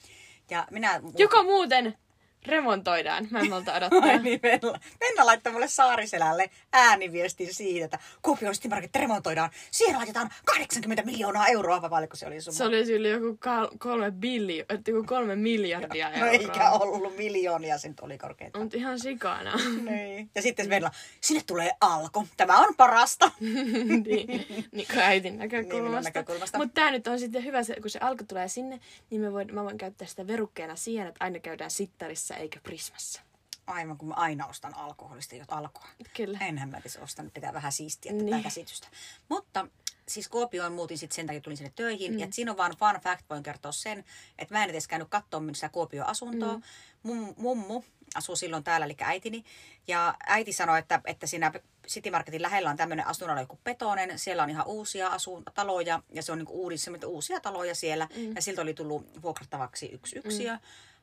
Ja 0.50 0.66
minä... 0.70 1.00
Joka 1.18 1.42
muuten 1.42 1.98
remontoidaan. 2.46 3.28
Mä 3.30 3.40
en 3.40 3.50
malta 3.50 3.72
odottaa. 3.76 4.18
Niin, 4.18 4.40
Venla. 4.42 4.78
Venla 5.00 5.26
laittoi 5.26 5.52
mulle 5.52 5.68
Saariselälle 5.68 6.50
ääniviestin 6.72 7.54
siitä, 7.54 7.84
että 7.84 7.98
Kuopion 8.22 8.54
City 8.54 8.68
Market 8.68 8.96
remontoidaan. 8.96 9.50
Siihen 9.70 9.96
laitetaan 9.96 10.30
80 10.44 11.02
miljoonaa 11.02 11.46
euroa, 11.46 11.82
vai 11.82 11.90
paljonko 11.90 12.16
se 12.16 12.26
oli 12.26 12.40
summa? 12.40 12.56
Se 12.56 12.64
oli 12.64 12.92
yli 12.92 13.10
joku 13.10 13.38
kal- 13.40 13.78
kolme, 13.78 14.10
billi, 14.10 14.64
joku 14.88 15.04
kolme 15.06 15.36
miljardia 15.36 16.08
no, 16.08 16.14
euroa. 16.14 16.32
No 16.32 16.32
eikä 16.32 16.70
ollut 16.70 17.16
miljoonia, 17.16 17.78
se 17.78 17.88
nyt 17.88 18.00
oli 18.00 18.18
korkeinta. 18.18 18.58
Mutta 18.58 18.76
ihan 18.76 18.98
sikana. 18.98 19.52
niin. 19.90 20.30
Ja 20.34 20.42
sitten 20.42 20.70
Venla, 20.70 20.90
sinne 21.20 21.42
tulee 21.46 21.70
alko. 21.80 22.26
Tämä 22.36 22.58
on 22.58 22.74
parasta. 22.76 23.30
niin, 23.40 24.26
niin 24.72 24.86
kuin 24.86 24.98
äitin 24.98 25.38
näkökulmasta. 25.38 25.94
Niin, 25.94 26.04
näkökulmasta. 26.04 26.58
Mutta 26.58 26.74
tämä 26.74 26.90
nyt 26.90 27.06
on 27.06 27.18
sitten 27.18 27.44
hyvä, 27.44 27.60
kun 27.80 27.90
se 27.90 27.98
alko 27.98 28.24
tulee 28.28 28.48
sinne, 28.48 28.80
niin 29.10 29.20
mä 29.20 29.32
voin, 29.32 29.54
mä 29.54 29.64
voin 29.64 29.78
käyttää 29.78 30.08
sitä 30.08 30.26
verukkeena 30.26 30.76
siihen, 30.76 31.06
että 31.06 31.24
aina 31.24 31.38
käydään 31.38 31.70
sittarissa 31.70 32.29
Prismassa 32.30 32.42
eikä 32.42 32.60
Prismassa. 32.62 33.20
Aivan, 33.66 33.98
kun 33.98 34.08
mä 34.08 34.14
aina 34.14 34.46
ostan 34.46 34.76
alkoholista 34.76 35.34
jot 35.34 35.52
alkoa. 35.52 35.88
Kyllä. 36.16 36.38
Enhän 36.40 36.68
mä 36.68 36.78
edes 36.78 36.96
ostan, 36.96 37.30
pitää 37.34 37.52
vähän 37.52 37.72
siistiä 37.72 38.12
tätä 38.12 38.24
niin. 38.24 38.42
käsitystä. 38.42 38.88
Mutta 39.28 39.66
siis 40.08 40.28
Kuopioon 40.28 40.72
muutin 40.72 40.98
sitten 40.98 41.16
sen 41.16 41.26
takia, 41.26 41.40
tulin 41.40 41.56
sinne 41.56 41.72
töihin. 41.76 42.12
Mm. 42.12 42.18
Ja 42.18 42.26
siinä 42.30 42.50
on 42.50 42.56
vaan 42.56 42.76
fun 42.78 43.00
fact, 43.00 43.24
voin 43.30 43.42
kertoa 43.42 43.72
sen, 43.72 44.04
että 44.38 44.54
mä 44.54 44.64
en 44.64 44.70
edes 44.70 44.88
käynyt 44.88 45.08
katsoa 45.08 45.40
sitä 45.52 45.68
Kuopioon 45.68 46.08
asuntoa. 46.08 46.56
Mm. 46.56 46.62
Mum, 47.02 47.34
mummu 47.36 47.82
asuu 48.14 48.36
silloin 48.36 48.64
täällä, 48.64 48.86
eli 48.86 48.96
äitini. 49.00 49.44
Ja 49.88 50.14
äiti 50.26 50.52
sanoi, 50.52 50.78
että, 50.78 51.00
että 51.04 51.26
siinä 51.26 51.52
City 51.88 52.10
Marketin 52.10 52.42
lähellä 52.42 52.70
on 52.70 52.76
tämmöinen 52.76 53.06
asuinalue 53.06 53.46
kuin 53.46 53.60
Petonen. 53.64 54.18
Siellä 54.18 54.42
on 54.42 54.50
ihan 54.50 54.66
uusia 54.66 55.08
asuntaloja 55.08 56.02
ja 56.12 56.22
se 56.22 56.32
on 56.32 56.38
niinku 56.38 56.62
uudis, 56.62 56.90
uusia 57.06 57.40
taloja 57.40 57.74
siellä. 57.74 58.08
Mm. 58.16 58.34
Ja 58.34 58.42
siltä 58.42 58.62
oli 58.62 58.74
tullut 58.74 59.22
vuokrattavaksi 59.22 59.86
yksi 59.86 60.18
yksiö. 60.18 60.52
Mm. 60.52 60.60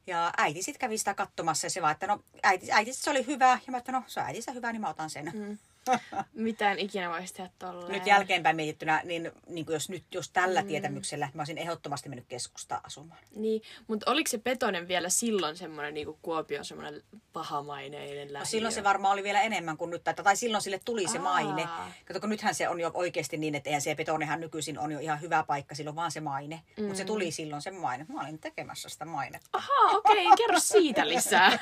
Ja 0.08 0.32
äiti 0.38 0.63
sitten 0.63 0.80
kävi 0.80 0.98
sitä 0.98 1.13
katsomassa 1.13 1.65
ja 1.65 1.70
se 1.70 1.82
vaan, 1.82 1.91
että 1.91 2.08
no 2.08 2.20
äiti, 2.43 2.72
äiti 2.72 2.93
se 2.93 3.10
oli 3.10 3.26
hyvä. 3.26 3.60
Ja 3.65 3.72
mä 3.72 3.78
että 3.78 3.91
no 3.91 4.04
se 4.08 4.20
on 4.20 4.26
äitissä 4.26 4.52
hyvä, 4.52 4.72
niin 4.72 4.82
mä 4.82 4.89
otan 4.89 5.10
sen. 5.10 5.32
Mm. 5.34 5.58
Mitään 6.34 6.80
ikinä 6.80 7.10
voisi 7.10 7.34
tehdä 7.34 7.50
tolleen. 7.60 7.91
Nyt 7.91 8.08
jälkeenpäin 8.08 8.56
mietittynä, 8.56 9.02
niin, 9.04 9.32
niin 9.47 9.65
kuin 9.65 9.73
jos 9.73 9.89
nyt 9.89 10.04
jos 10.13 10.30
tällä 10.30 10.62
mm. 10.62 10.67
tietämyksellä, 10.67 11.30
mä 11.34 11.41
olisin 11.41 11.58
ehdottomasti 11.58 12.10
mennyt 12.10 12.26
keskusta 12.28 12.82
asumaan. 12.84 13.19
Niin, 13.36 13.62
mutta 13.88 14.12
oliko 14.12 14.28
se 14.28 14.38
Petonen 14.38 14.88
vielä 14.88 15.10
silloin 15.10 15.58
semmoinen 15.58 15.93
niin 15.93 16.06
kuin 16.06 16.17
Kuopio 16.21 16.63
semmoinen 16.63 17.04
pahamaineinen 17.34 18.34
lähiö? 18.34 18.39
No 18.39 18.45
silloin 18.45 18.73
se 18.73 18.84
varmaan 18.84 19.13
oli 19.13 19.23
vielä 19.23 19.41
enemmän 19.41 19.78
kuin 19.78 19.91
nyt, 19.91 20.04
tai, 20.04 20.13
tai 20.13 20.36
silloin 20.36 20.62
sille 20.62 20.80
tuli 20.86 21.06
Aa. 21.06 21.12
se 21.12 21.19
maine. 21.19 21.67
Kato, 22.06 22.19
kun 22.19 22.30
nythän 22.30 22.56
se 22.56 22.69
on 22.69 22.80
jo 22.80 22.91
oikeasti 22.93 23.38
niin, 23.38 23.56
että 23.56 23.69
eihän 23.69 23.82
se 23.82 23.95
Petonehan 23.95 24.39
nykyisin 24.39 24.80
on 24.80 24.91
jo 24.91 25.00
ihan 25.00 25.21
hyvä 25.21 25.43
paikka, 25.43 25.76
silloin 25.76 25.95
vaan 25.95 26.12
se 26.12 26.19
maine. 26.19 26.62
Mm. 26.78 26.84
Mutta 26.84 26.97
se 26.97 27.06
tuli 27.06 27.32
silloin 27.32 27.62
se 27.62 27.71
maine. 27.71 28.06
Mä 28.10 28.21
olin 28.21 28.39
tekemässä 28.39 28.89
sitä 28.89 29.06
mainetta. 29.06 29.50
Ahaa, 29.54 29.97
okei, 29.97 30.26
okay, 30.26 30.38
kerro 30.38 30.60
siitä 30.60 31.08
lisää. 31.08 31.58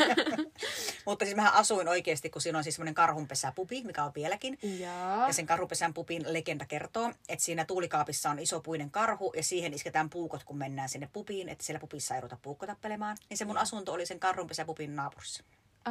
mutta 1.05 1.25
siis 1.25 1.35
mähän 1.35 1.53
asuin 1.53 1.87
oikeasti, 1.87 2.29
kun 2.29 2.41
siinä 2.41 2.57
on 2.57 2.63
siis 2.63 2.75
semmoinen 2.75 2.93
karhunpesäpupi, 2.93 3.83
mikä 3.83 4.03
on 4.03 4.13
vieläkin. 4.15 4.57
Ja. 4.61 5.25
ja 5.27 5.33
sen 5.33 5.45
karhupesän 5.45 5.93
pupin 5.93 6.33
legenda 6.33 6.65
kertoo, 6.65 7.11
että 7.29 7.45
siinä 7.45 7.65
tuulikaapissa 7.65 8.29
on 8.29 8.39
iso 8.39 8.59
puinen 8.59 8.91
karhu 8.91 9.33
ja 9.35 9.43
siihen 9.43 9.73
isketään 9.73 10.09
puukot, 10.09 10.43
kun 10.43 10.57
mennään 10.57 10.89
sinne 10.89 11.09
pupiin, 11.13 11.49
että 11.49 11.63
siellä 11.63 11.79
pupissa 11.79 12.15
ei 12.15 12.21
ruveta 12.21 12.37
puukko 12.41 12.67
tappelemaan. 12.67 13.17
Niin 13.29 13.37
se 13.37 13.45
mun 13.45 13.57
asunto 13.57 13.93
oli 13.93 14.05
sen 14.05 14.19
karhunpesäpupin 14.19 14.95
naapurissa. 14.95 15.43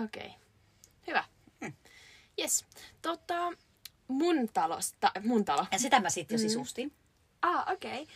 Okei. 0.04 0.26
Okay. 0.26 0.38
Hyvä. 1.06 1.24
Hmm. 1.64 1.72
Yes. 2.38 2.64
Tota, 3.02 3.52
mun 4.08 4.48
talosta, 4.54 5.12
mun 5.24 5.44
talo. 5.44 5.66
Ja 5.72 5.78
sitä 5.78 6.00
mä 6.00 6.10
sitten 6.10 6.34
jo 6.34 6.38
mm. 6.38 6.42
sisustin. 6.48 6.92
Ah, 7.42 7.72
okei. 7.72 8.02
Okay. 8.02 8.14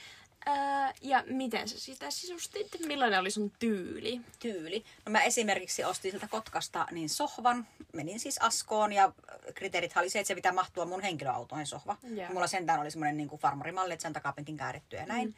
Öö, 0.48 0.92
ja 1.02 1.24
miten 1.26 1.68
sä 1.68 1.80
sitä 1.80 2.10
sisustit? 2.10 2.66
Millainen 2.86 3.20
oli 3.20 3.30
sun 3.30 3.52
tyyli? 3.58 4.20
Tyyli? 4.38 4.84
No 5.06 5.12
mä 5.12 5.22
esimerkiksi 5.22 5.84
ostin 5.84 6.10
sieltä 6.10 6.28
Kotkasta 6.28 6.86
niin 6.90 7.08
sohvan. 7.08 7.66
Menin 7.92 8.20
siis 8.20 8.38
Askoon 8.40 8.92
ja 8.92 9.12
kriteerit 9.54 9.96
oli 9.96 10.10
se, 10.10 10.18
että 10.18 10.28
se 10.28 10.34
pitää 10.34 10.52
mahtua 10.52 10.84
mun 10.84 11.02
henkilöautoon 11.02 11.66
sohva. 11.66 11.96
Yeah. 12.16 12.32
Mulla 12.32 12.46
sentään 12.46 12.80
oli 12.80 12.90
semmoinen 12.90 13.16
niin 13.16 13.28
farmarimalli, 13.28 13.92
että 13.92 14.02
sen 14.02 14.12
takapenkin 14.12 14.56
kääritty 14.56 14.96
ja 14.96 15.06
näin. 15.06 15.28
Mm. 15.28 15.34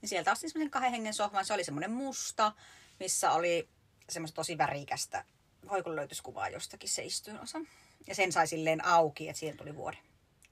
Niin 0.00 0.08
sieltä 0.08 0.32
ostin 0.32 0.50
semmoisen 0.50 0.70
kahden 0.70 0.90
hengen 0.90 1.14
sohvan. 1.14 1.44
Se 1.44 1.54
oli 1.54 1.64
semmoinen 1.64 1.90
musta, 1.90 2.52
missä 3.00 3.32
oli 3.32 3.68
semmoista 4.08 4.36
tosi 4.36 4.58
värikästä. 4.58 5.24
Voi 5.68 5.82
kun 5.82 5.96
löytyisi 5.96 6.22
kuvaa 6.22 6.48
jostakin 6.48 6.88
se 6.88 7.02
osa. 7.42 7.60
Ja 8.06 8.14
sen 8.14 8.32
sai 8.32 8.46
silleen 8.46 8.84
auki, 8.84 9.28
että 9.28 9.40
siihen 9.40 9.56
tuli 9.56 9.76
vuode. 9.76 9.96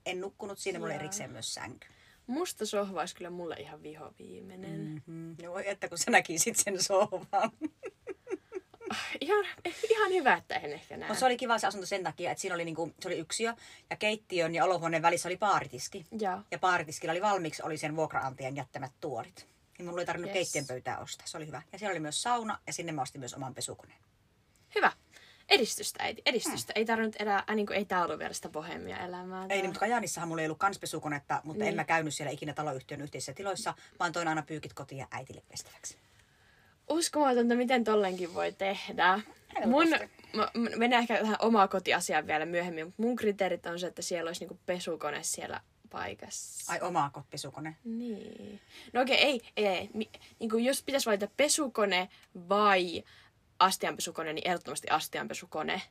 En 0.06 0.20
nukkunut 0.20 0.58
siinä, 0.58 0.78
mulla 0.78 0.94
erikseen 0.94 1.30
myös 1.30 1.54
sänky. 1.54 1.88
Musta 2.32 2.66
sohva 2.66 3.00
olisi 3.00 3.14
kyllä 3.14 3.30
mulle 3.30 3.54
ihan 3.54 3.82
viho 3.82 4.14
viimeinen. 4.18 4.80
Mm-hmm. 4.80 5.36
No 5.42 5.52
voi, 5.52 5.68
että 5.68 5.88
kun 5.88 5.98
sä 5.98 6.10
näkisit 6.10 6.56
sen 6.56 6.82
sohvan. 6.82 7.50
ihan, 9.20 9.46
ihan 9.90 10.12
hyvä, 10.12 10.34
että 10.34 10.54
en 10.54 10.72
ehkä 10.72 10.96
näe. 10.96 11.08
No, 11.08 11.14
se 11.14 11.24
oli 11.24 11.36
kiva 11.36 11.58
se 11.58 11.66
asunto 11.66 11.86
sen 11.86 12.02
takia, 12.02 12.30
että 12.30 12.40
siinä 12.40 12.54
oli, 12.54 12.64
niinku, 12.64 12.92
se 13.00 13.08
oli 13.08 13.18
yksiö 13.18 13.54
ja 13.90 13.96
keittiön 13.96 14.54
ja 14.54 14.64
olohuoneen 14.64 15.02
välissä 15.02 15.28
oli 15.28 15.36
paaritiski. 15.36 16.06
Ja, 16.20 16.42
ja 16.50 16.58
paaritiskillä 16.58 17.12
oli 17.12 17.22
valmiiksi 17.22 17.62
oli 17.62 17.78
sen 17.78 17.96
vuokraantajan 17.96 18.56
jättämät 18.56 18.92
tuolit. 19.00 19.46
Niin 19.78 19.86
mulla 19.86 20.00
ei 20.00 20.06
tarvinnut 20.06 20.34
yes. 20.34 20.34
keittiön 20.34 20.66
pöytää 20.66 20.98
ostaa. 20.98 21.26
Se 21.26 21.36
oli 21.36 21.46
hyvä. 21.46 21.62
Ja 21.72 21.78
siellä 21.78 21.92
oli 21.92 22.00
myös 22.00 22.22
sauna 22.22 22.58
ja 22.66 22.72
sinne 22.72 22.92
mä 22.92 23.02
ostin 23.02 23.20
myös 23.20 23.34
oman 23.34 23.54
pesukoneen. 23.54 23.98
Hyvä 24.74 24.92
edistystä, 25.48 26.04
ei, 26.04 26.16
edistystä. 26.26 26.72
Hmm. 26.72 26.80
Ei 26.80 26.84
tarvinnut 26.84 27.16
elää, 27.18 27.44
äh, 27.50 27.56
niin 27.56 27.66
kuin, 27.66 27.76
ei 27.76 27.84
tää 27.84 28.04
ollut 28.04 28.18
vielä 28.18 28.32
sitä 28.32 28.48
bohemia 28.48 28.98
elämää. 28.98 29.46
Ei, 29.48 29.56
niin, 29.56 29.66
mutta 29.66 29.80
Kajaanissahan 29.80 30.28
mulla 30.28 30.42
ei 30.42 30.46
ollut 30.46 30.58
kanspesukonetta, 30.58 31.40
mutta 31.44 31.64
niin. 31.64 31.68
en 31.68 31.76
mä 31.76 31.84
käynyt 31.84 32.14
siellä 32.14 32.30
ikinä 32.30 32.52
taloyhtiön 32.52 33.00
yhteisissä 33.00 33.32
tiloissa, 33.32 33.74
vaan 33.98 34.12
toin 34.12 34.28
aina 34.28 34.42
pyykit 34.42 34.72
kotiin 34.72 34.98
ja 34.98 35.06
äitille 35.10 35.42
pestäväksi. 35.48 35.96
Uskomatonta, 36.88 37.54
miten 37.54 37.84
tollenkin 37.84 38.34
voi 38.34 38.52
tehdä. 38.52 39.20
Mun, 39.66 39.88
mä, 40.32 40.50
mennään 40.76 41.02
ehkä 41.02 41.18
tähän 41.18 41.36
omaa 41.38 41.68
kotiasiaan 41.68 42.26
vielä 42.26 42.46
myöhemmin, 42.46 42.84
mutta 42.84 43.02
mun 43.02 43.16
kriteerit 43.16 43.66
on 43.66 43.78
se, 43.78 43.86
että 43.86 44.02
siellä 44.02 44.28
olisi 44.28 44.40
niinku 44.40 44.58
pesukone 44.66 45.22
siellä 45.22 45.60
paikassa. 45.90 46.72
Ai 46.72 46.80
oma 46.80 47.10
pesukone? 47.30 47.76
Niin. 47.84 48.60
No 48.92 49.00
okei, 49.02 49.16
okay, 49.16 49.26
ei, 49.26 49.40
ei, 49.56 49.66
ei. 49.66 49.90
Niin 50.38 50.50
kuin 50.50 50.64
jos 50.64 50.82
pitäisi 50.82 51.06
valita 51.06 51.28
pesukone 51.36 52.08
vai 52.48 53.04
astianpesukone, 53.62 54.32
niin 54.32 54.48
ehdottomasti 54.48 54.88
astianpesukone. 54.90 55.82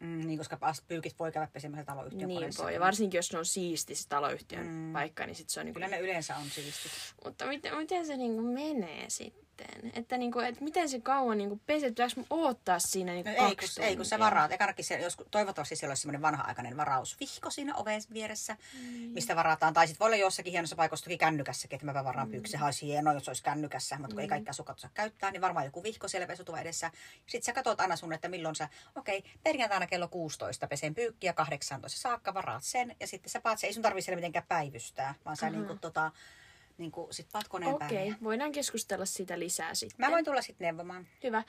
Mm, 0.00 0.26
niin, 0.26 0.38
koska 0.38 0.58
pyykit 0.88 1.18
voi 1.18 1.32
käydä 1.32 1.48
pesemässä 1.52 1.84
taloyhtiön 1.84 2.28
Niin 2.28 2.52
voi. 2.58 2.74
Ja 2.74 2.80
varsinkin 2.80 3.18
jos 3.18 3.32
ne 3.32 3.38
on 3.38 3.46
siisti 3.46 3.94
se 3.94 4.08
taloyhtiön 4.08 4.66
mm. 4.66 4.92
paikka, 4.92 5.26
niin 5.26 5.36
sit 5.36 5.48
se 5.48 5.60
on 5.60 5.66
niinku... 5.66 5.80
Kyllä 5.80 5.88
ne 5.88 6.00
yleensä 6.00 6.36
on 6.36 6.50
siistit. 6.50 6.92
Mutta 7.24 7.46
miten, 7.46 7.76
miten 7.76 8.06
se 8.06 8.16
niinku 8.16 8.42
menee 8.42 9.04
sitten? 9.10 9.47
Että 9.94 10.16
niinku, 10.16 10.40
et 10.40 10.60
miten 10.60 10.88
se 10.88 11.00
kauan 11.00 11.38
niinku 11.38 11.60
pesee? 11.66 11.88
Pitääkö 11.88 12.12
mun 12.16 12.26
odottaa 12.30 12.78
siinä 12.78 13.12
niinku 13.12 13.30
No 13.30 13.36
kaksi 13.36 13.50
ei, 13.50 13.56
kun, 13.56 13.68
tuntia? 13.68 13.86
ei, 13.86 13.96
kun 13.96 14.04
sä 14.04 14.18
varaat. 14.18 14.52
Ekanakin 14.52 14.84
se, 14.84 15.00
jos, 15.00 15.16
toivottavasti 15.30 15.76
siellä 15.76 15.90
olisi 15.90 16.00
semmoinen 16.00 16.22
vanha-aikainen 16.22 16.76
varausvihko 16.76 17.50
siinä 17.50 17.74
oven 17.74 18.02
vieressä, 18.12 18.56
mm. 18.74 18.88
mistä 18.88 19.36
varataan. 19.36 19.74
Tai 19.74 19.86
sitten 19.86 19.98
voi 20.00 20.06
olla 20.06 20.16
jossakin 20.16 20.50
hienossa 20.52 20.76
paikassa 20.76 21.04
toki 21.04 21.18
kännykässäkin, 21.18 21.76
että 21.76 21.86
mä 21.86 22.04
varaan 22.04 22.28
mm. 22.28 22.32
pyyksi. 22.32 22.50
Sehän 22.50 22.66
olisi 22.66 22.86
hienoa, 22.86 23.14
jos 23.14 23.28
olisi 23.28 23.42
kännykässä, 23.42 23.98
mutta 23.98 24.14
kun 24.14 24.16
mm. 24.16 24.22
ei 24.22 24.28
kaikki 24.28 24.50
asukkaat 24.50 24.78
osaa 24.78 24.90
käyttää, 24.94 25.30
niin 25.30 25.40
varmaan 25.40 25.66
joku 25.66 25.82
vihko 25.82 26.08
siellä 26.08 26.26
pesutuva 26.26 26.60
edessä. 26.60 26.90
Sitten 27.26 27.46
sä 27.46 27.52
katsot 27.52 27.80
aina 27.80 27.96
sun, 27.96 28.12
että 28.12 28.28
milloin 28.28 28.54
sä, 28.54 28.68
okei, 28.96 29.18
okay, 29.18 29.30
perjantaina 29.42 29.86
kello 29.86 30.08
16 30.08 30.66
pesen 30.66 30.94
pyykkiä 30.94 31.32
18 31.32 32.00
saakka, 32.00 32.34
varaat 32.34 32.64
sen. 32.64 32.96
Ja 33.00 33.06
sitten 33.06 33.30
sä 33.30 33.40
paat 33.40 33.58
se, 33.58 33.66
ei 33.66 33.72
sun 33.72 33.82
tarvitse 33.82 34.04
siellä 34.04 34.16
mitenkään 34.16 34.46
päivystää, 34.48 35.14
vaan 35.24 35.36
sä 35.36 35.50
niin 35.50 35.66
kuin, 35.66 35.78
tota, 35.78 36.12
niin 36.78 36.90
kuin, 36.90 37.14
sit 37.14 37.26
paat 37.32 37.48
koneen 37.48 37.74
Okei, 37.74 38.08
okay, 38.08 38.22
voidaan 38.22 38.52
keskustella 38.52 39.04
siitä 39.04 39.38
lisää 39.38 39.74
sitten. 39.74 40.06
Mä 40.06 40.12
voin 40.12 40.24
tulla 40.24 40.42
sitten 40.42 40.64
neuvomaan. 40.64 41.06
Hyvä. 41.22 41.42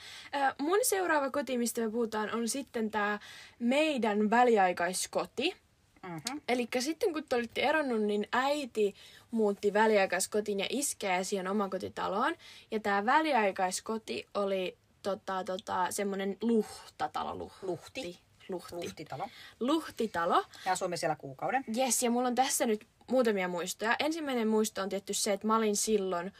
Mun 0.59 0.79
seuraava 0.83 1.31
koti, 1.31 1.57
mistä 1.57 1.81
me 1.81 1.89
puhutaan, 1.91 2.35
on 2.35 2.49
sitten 2.49 2.91
tämä 2.91 3.19
meidän 3.59 4.29
väliaikaiskoti. 4.29 5.55
Mm-hmm. 6.03 6.41
Eli 6.47 6.67
sitten 6.79 7.13
kun 7.13 7.23
te 7.29 7.35
olitte 7.35 7.61
eronnut, 7.61 8.01
niin 8.01 8.27
äiti 8.31 8.95
muutti 9.31 9.73
väliaikaiskotiin 9.73 10.59
ja 10.59 10.67
iskä 10.69 11.07
jäi 11.07 11.25
siihen 11.25 11.47
omakotitaloon. 11.47 12.35
Ja 12.71 12.79
tämä 12.79 13.05
väliaikaiskoti 13.05 14.27
oli 14.33 14.77
tota, 15.03 15.43
tota, 15.43 15.87
semmoinen 15.89 16.37
luhtatalo. 16.41 17.51
Luhti. 17.61 18.01
Luhti. 18.01 18.19
Luhti. 18.49 18.75
Luhtitalo. 18.75 19.29
Luhtitalo. 19.59 20.45
Ja 20.65 20.71
asuimme 20.71 20.97
siellä 20.97 21.15
kuukauden. 21.15 21.65
Yes, 21.77 22.03
ja 22.03 22.11
mulla 22.11 22.27
on 22.27 22.35
tässä 22.35 22.65
nyt 22.65 22.87
muutamia 23.09 23.47
muistoja. 23.47 23.95
Ensimmäinen 23.99 24.47
muisto 24.47 24.81
on 24.81 24.89
tietty 24.89 25.13
se, 25.13 25.33
että 25.33 25.47
mä 25.47 25.57
olin 25.57 25.75
silloin 25.75 26.31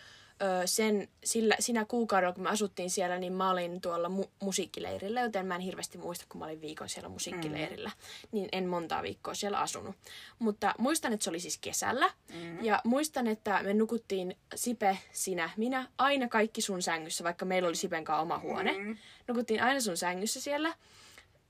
sen, 0.66 1.08
sillä, 1.24 1.56
sinä 1.60 1.86
kuukaudella, 1.86 2.34
kun 2.34 2.44
me 2.44 2.50
asuttiin 2.50 2.90
siellä, 2.90 3.20
niin 3.20 3.34
mä 3.34 3.52
olin 3.52 3.82
tuolla 3.82 4.08
mu- 4.08 4.30
musiikkileirillä, 4.40 5.22
joten 5.22 5.46
mä 5.46 5.56
en 5.56 5.62
hirveästi 5.62 5.98
muista, 5.98 6.26
kun 6.30 6.40
mä 6.40 6.46
olin 6.46 6.62
viikon 6.62 6.90
siellä 6.90 7.10
musiikkileirillä. 7.10 7.92
Niin 8.32 8.50
en 8.52 8.68
montaa 8.68 9.04
viikkoa 9.04 9.34
siellä 9.34 9.60
asunut. 9.60 9.96
Mutta 10.40 10.76
muistan, 10.78 11.14
että 11.14 11.24
se 11.24 11.30
oli 11.30 11.40
siis 11.40 11.58
kesällä. 11.58 12.12
Mm. 12.34 12.64
Ja 12.64 12.82
muistan, 12.84 13.28
että 13.28 13.64
me 13.64 13.74
nukuttiin 13.74 14.38
Sipe, 14.56 14.98
sinä, 15.12 15.50
minä, 15.58 15.88
aina 15.98 16.28
kaikki 16.28 16.62
sun 16.62 16.82
sängyssä, 16.82 17.24
vaikka 17.24 17.46
meillä 17.46 17.68
oli 17.68 17.76
Sipen 17.76 18.04
kanssa 18.04 18.22
oma 18.22 18.40
huone. 18.40 18.78
Mm. 18.78 18.98
Nukuttiin 19.28 19.64
aina 19.64 19.80
sun 19.80 19.98
sängyssä 19.98 20.42
siellä. 20.42 20.74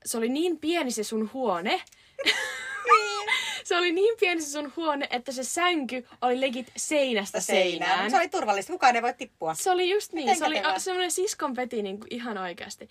Se 0.04 0.18
oli 0.18 0.28
niin 0.28 0.58
pieni 0.58 0.90
se 0.90 1.04
sun 1.04 1.30
huone, 1.32 1.82
se 3.64 3.76
oli 3.76 3.92
niin 3.92 4.14
pieni 4.20 4.40
se 4.42 4.50
sun 4.50 4.72
huone, 4.76 5.06
että 5.10 5.32
se 5.32 5.44
sänky 5.44 6.06
oli 6.22 6.40
legit 6.40 6.72
seinästä 6.76 7.40
seinään. 7.40 8.10
Se 8.10 8.16
oli 8.16 8.28
turvallista, 8.28 8.72
kukaan 8.72 8.96
ei 8.96 9.02
voi 9.02 9.14
tippua. 9.14 9.54
Se 9.54 9.70
oli 9.70 9.90
just 9.90 10.12
niin. 10.12 10.24
Miten 10.24 10.38
Se 10.38 10.44
oli 10.46 10.54
kätevää. 10.54 10.74
a- 10.76 10.78
semmoinen 10.78 11.10
siskonpeti 11.10 11.82
niin 11.82 11.98
kuin 11.98 12.08
ihan 12.14 12.38
oikeasti. 12.38 12.88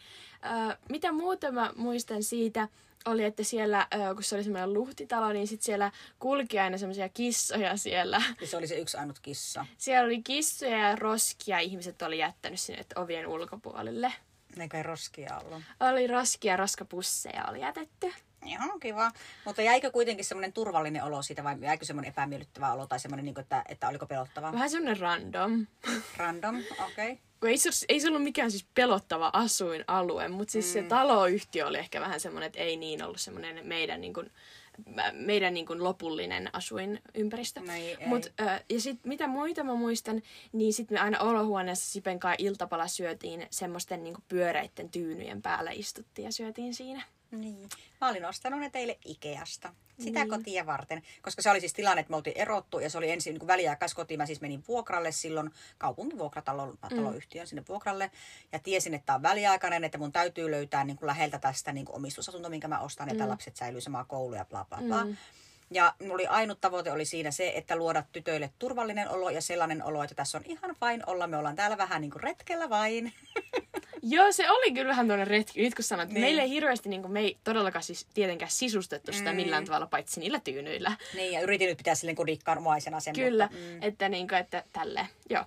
Ö, 0.72 0.78
mitä 0.90 1.12
muuta 1.12 1.52
mä 1.52 1.74
muistan 1.76 2.24
siitä, 2.24 2.68
oli, 3.06 3.24
että 3.24 3.44
siellä, 3.44 3.88
kun 4.16 4.24
se 4.24 4.36
oli 4.36 4.44
semmoinen 4.44 4.74
luhtitalo, 4.74 5.34
niin 5.34 5.48
sit 5.48 5.62
siellä 5.62 5.92
kulki 6.20 6.60
aina 6.60 6.78
semmoisia 6.78 7.10
kissoja 7.10 7.78
siellä. 7.78 8.22
Ja 8.42 8.48
se 8.48 8.58
oli 8.58 8.68
se 8.68 8.76
yksi 8.80 8.98
ainut 8.98 9.20
kissa. 9.20 9.66
Siellä 9.78 10.06
oli 10.06 10.22
kissoja 10.24 10.78
ja 10.90 10.96
roskia, 10.96 11.60
ihmiset 11.60 12.02
oli 12.02 12.18
jättänyt 12.18 12.60
sinne 12.60 12.86
ovien 12.96 13.28
ulkopuolelle. 13.28 14.14
Eikä 14.60 14.78
ei 14.78 14.84
roskia 14.84 15.38
ollut. 15.38 15.64
Oli 15.80 16.08
roskia 16.08 16.54
ja 16.54 16.58
roskapusseja 16.58 17.46
oli 17.46 17.62
jätetty. 17.62 18.14
Ihan 18.46 18.80
kiva. 18.80 19.12
Mutta 19.46 19.62
jäikö 19.62 19.92
kuitenkin 19.92 20.26
semmoinen 20.26 20.54
turvallinen 20.54 21.04
olo 21.04 21.22
siitä 21.22 21.44
vai 21.44 21.56
jäikö 21.62 21.86
semmoinen 21.86 22.10
epämiellyttävä 22.10 22.74
olo 22.74 22.88
tai 22.88 23.00
semmoinen, 23.00 23.26
niin 23.26 23.36
kuin, 23.36 23.44
että, 23.44 23.64
että 23.70 23.88
oliko 23.88 24.06
pelottava? 24.06 24.52
Vähän 24.52 24.70
semmoinen 24.70 25.00
random. 25.00 25.68
Random, 26.18 26.56
okei. 26.58 27.12
Okay. 27.12 27.18
Kun 27.40 27.50
ei 27.50 27.58
se, 27.58 27.70
ei 27.90 28.00
se 28.00 28.08
ollut 28.08 28.24
mikään 28.24 28.52
siis 28.52 28.66
pelottava 28.76 29.30
asuinalue, 29.34 30.28
mutta 30.28 30.52
siis 30.52 30.66
mm. 30.66 30.72
se 30.72 30.84
taloyhtiö 30.84 31.68
oli 31.68 31.78
ehkä 31.78 32.02
vähän 32.02 32.20
semmoinen, 32.20 32.48
että 32.48 32.60
ei 32.60 32.78
niin 32.78 33.04
ollut 33.04 33.22
semmoinen 33.22 33.68
meidän, 33.68 34.02
niin 34.02 34.14
kuin, 34.14 34.32
meidän 35.14 35.54
niin 35.54 35.66
kuin 35.66 35.84
lopullinen 35.84 36.50
asuinympäristö. 36.56 37.60
No 37.60 37.74
ei, 37.74 37.98
ei. 38.00 38.08
Mut, 38.08 38.26
ö, 38.26 38.44
ja 38.70 38.82
sitten 38.82 39.10
mitä 39.10 39.28
muita 39.28 39.64
mä 39.64 39.76
muistan, 39.76 40.22
niin 40.52 40.74
sitten 40.74 40.96
me 40.96 41.02
aina 41.02 41.20
olohuoneessa 41.20 41.92
Sipen 41.92 42.20
kanssa 42.20 42.36
iltapala 42.40 42.88
syötiin 42.88 43.48
semmoisten 43.50 44.04
niin 44.04 44.14
kuin 44.14 44.24
pyöreitten 44.28 44.90
tyynyjen 44.90 45.42
päällä 45.42 45.72
istuttiin 45.72 46.26
ja 46.26 46.32
syötiin 46.32 46.74
siinä. 46.74 47.04
Niin. 47.32 47.70
Mä 48.02 48.10
olin 48.10 48.26
ostanut 48.26 48.60
ne 48.60 48.70
teille 48.70 48.98
Ikeasta. 49.06 49.74
Sitä 50.00 50.20
Niin. 50.20 50.30
kotia 50.30 50.66
varten. 50.66 51.02
Koska 51.22 51.42
se 51.42 51.50
oli 51.50 51.60
siis 51.60 51.74
tilanne, 51.74 52.00
että 52.00 52.12
me 52.12 52.16
oltiin 52.16 52.38
erottu 52.38 52.80
ja 52.80 52.90
se 52.90 52.98
oli 52.98 53.12
ensin 53.12 53.34
niin 53.34 53.48
väliaikaiskoti. 53.48 54.18
Mä 54.18 54.26
siis 54.26 54.42
menin 54.42 54.64
vuokralle 54.68 55.12
silloin 55.12 55.52
kaupunkivuokratalon 55.78 56.78
taloyhtiön 56.82 57.48
sinne 57.48 57.64
vuokralle. 57.70 58.12
Ja 58.52 58.60
tiesin, 58.60 58.94
että 58.94 59.06
tämä 59.06 59.16
on 59.16 59.22
väliaikainen, 59.24 59.84
että 59.84 59.98
mun 59.98 60.12
täytyy 60.12 60.52
löytää 60.52 60.84
niin 60.84 60.98
kuin 60.98 61.08
läheltä 61.08 61.40
tästä 61.40 61.72
niin 61.72 61.86
kuin 61.86 61.96
omistusasunto, 61.96 62.50
minkä 62.50 62.68
mä 62.68 62.80
ostan. 62.80 63.10
Että 63.10 63.24
lapset 63.30 63.56
säilyy 63.56 63.82
samaa 63.82 64.04
koulu 64.06 64.34
ja 64.36 64.46
bla 64.46 64.66
bla 64.70 64.78
bla. 64.88 65.06
Ja 65.72 65.94
mulla 66.02 66.14
oli 66.14 66.28
ainut 66.28 66.62
tavoite 66.62 66.92
oli 66.92 67.06
siinä 67.06 67.32
se, 67.32 67.52
että 67.56 67.76
luoda 67.76 68.04
tytöille 68.12 68.50
turvallinen 68.60 69.10
olo 69.10 69.30
ja 69.30 69.42
sellainen 69.42 69.84
olo, 69.84 70.04
että 70.04 70.16
tässä 70.16 70.38
on 70.38 70.44
ihan 70.48 70.76
vain 70.82 71.04
olla. 71.06 71.28
Me 71.28 71.38
ollaan 71.38 71.56
täällä 71.56 71.78
vähän 71.78 72.02
niin 72.02 72.12
kuin 72.12 72.24
retkellä 72.24 72.70
vain. 72.70 73.14
Joo, 74.04 74.32
se 74.32 74.52
oli 74.52 74.72
kyllä 74.72 74.88
vähän 74.88 75.08
tuonne 75.08 75.26
retki. 75.26 75.62
Nyt 75.62 75.76
kun 75.76 75.84
sanoit, 75.84 76.10
että 76.10 76.14
Niin. 76.14 76.26
meillä 76.26 76.42
ei 76.42 76.50
hirveästi, 76.50 76.90
niin 76.90 77.02
kuin, 77.02 77.12
me 77.12 77.20
ei 77.20 77.38
todellakaan 77.44 77.84
siis 77.84 78.08
tietenkään 78.14 78.52
sisustettu 78.52 79.12
sitä 79.14 79.34
millään 79.34 79.66
tavalla, 79.66 79.88
paitsi 79.88 80.20
niillä 80.20 80.40
tyynyillä. 80.40 80.98
niin, 81.16 81.34
ja 81.34 81.42
yritin 81.42 81.68
nyt 81.70 81.78
pitää 81.78 81.96
silleen 81.96 82.16
kodikkaanomaisena 82.16 83.00
sen. 83.00 83.16
Kyllä, 83.16 83.50
Mutta, 83.52 83.58
mm. 83.74 83.84
että, 83.84 84.10
niin 84.10 84.28
kuin, 84.28 84.40
että 84.40 84.64
tälleen, 84.74 85.08
joo. 85.30 85.46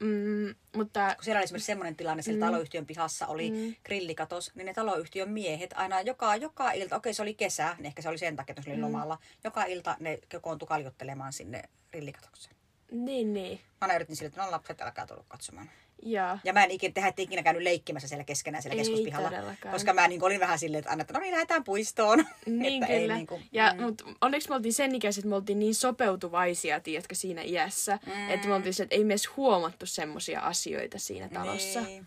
Mm, 0.00 0.54
mutta 0.76 1.14
kun 1.14 1.24
siellä 1.24 1.38
oli 1.38 1.44
esimerkiksi 1.44 1.66
semmoinen 1.66 1.96
tilanne, 1.96 2.22
siellä 2.22 2.46
mm. 2.46 2.52
taloyhtiön 2.52 2.86
pihassa 2.86 3.26
oli 3.26 3.50
mm. 3.50 3.74
grillikatos, 3.84 4.50
niin 4.54 4.66
ne 4.66 4.74
taloyhtiön 4.74 5.28
miehet 5.30 5.70
aina 5.76 6.00
joka, 6.00 6.36
joka 6.36 6.72
ilta, 6.72 6.96
okei 6.96 7.14
se 7.14 7.22
oli 7.22 7.34
kesä, 7.34 7.74
niin 7.78 7.86
ehkä 7.86 8.02
se 8.02 8.08
oli 8.08 8.18
sen 8.18 8.36
takia, 8.36 8.52
että 8.52 8.62
se 8.62 8.70
oli 8.70 8.76
mm. 8.76 8.82
lomalla, 8.84 9.18
joka 9.44 9.64
ilta 9.64 9.96
ne 10.00 10.18
kokoontui 10.32 10.68
kaljottelemaan 10.68 11.32
sinne 11.32 11.62
grillikatokseen. 11.90 12.56
niin, 12.92 13.32
niin, 13.34 13.58
Mä 13.58 13.76
aina 13.80 13.94
yritin 13.94 14.16
sille, 14.16 14.26
että 14.28 14.44
no 14.44 14.50
lapset, 14.50 14.80
älkää 14.80 15.06
tullut 15.06 15.26
katsomaan. 15.28 15.70
Joo. 16.02 16.38
Ja 16.44 16.52
mä 16.52 16.64
en 16.64 16.70
ikinä, 16.70 16.92
tehdä 16.92 17.12
ikinä 17.16 17.42
käynyt 17.42 17.62
leikkimässä 17.62 18.08
siellä 18.08 18.24
keskenään 18.24 18.62
siellä 18.62 18.74
Ei 18.74 18.78
keskuspihalla. 18.78 19.30
todellakaan. 19.30 19.72
Koska 19.72 19.92
mä 19.92 20.08
niin 20.08 20.24
olin 20.24 20.40
vähän 20.40 20.58
silleen, 20.58 20.78
että, 20.78 20.90
anna, 20.90 21.02
että 21.02 21.14
no 21.14 21.20
niin, 21.20 21.32
lähdetään 21.32 21.64
puistoon. 21.64 22.18
Niin 22.46 22.82
että 22.82 22.86
kyllä. 22.86 23.14
Ei, 23.14 23.18
niin 23.18 23.26
kuin, 23.26 23.42
ja, 23.52 23.74
mm. 23.74 23.82
mut 23.82 24.02
onneksi 24.20 24.48
me 24.48 24.54
oltiin 24.54 24.72
sen 24.72 24.94
ikäiset, 24.94 25.18
että 25.18 25.28
me 25.28 25.34
oltiin 25.34 25.58
niin 25.58 25.74
sopeutuvaisia, 25.74 26.80
tiedätkö, 26.80 27.14
siinä 27.14 27.42
iässä. 27.42 27.98
Mm. 28.06 28.30
Että 28.30 28.48
me 28.48 28.54
oltiin 28.54 28.74
se, 28.74 28.82
että 28.82 28.94
ei 28.94 29.04
me 29.04 29.12
edes 29.12 29.36
huomattu 29.36 29.86
semmoisia 29.86 30.40
asioita 30.40 30.98
siinä 30.98 31.28
talossa. 31.28 31.80
Niin. 31.80 32.06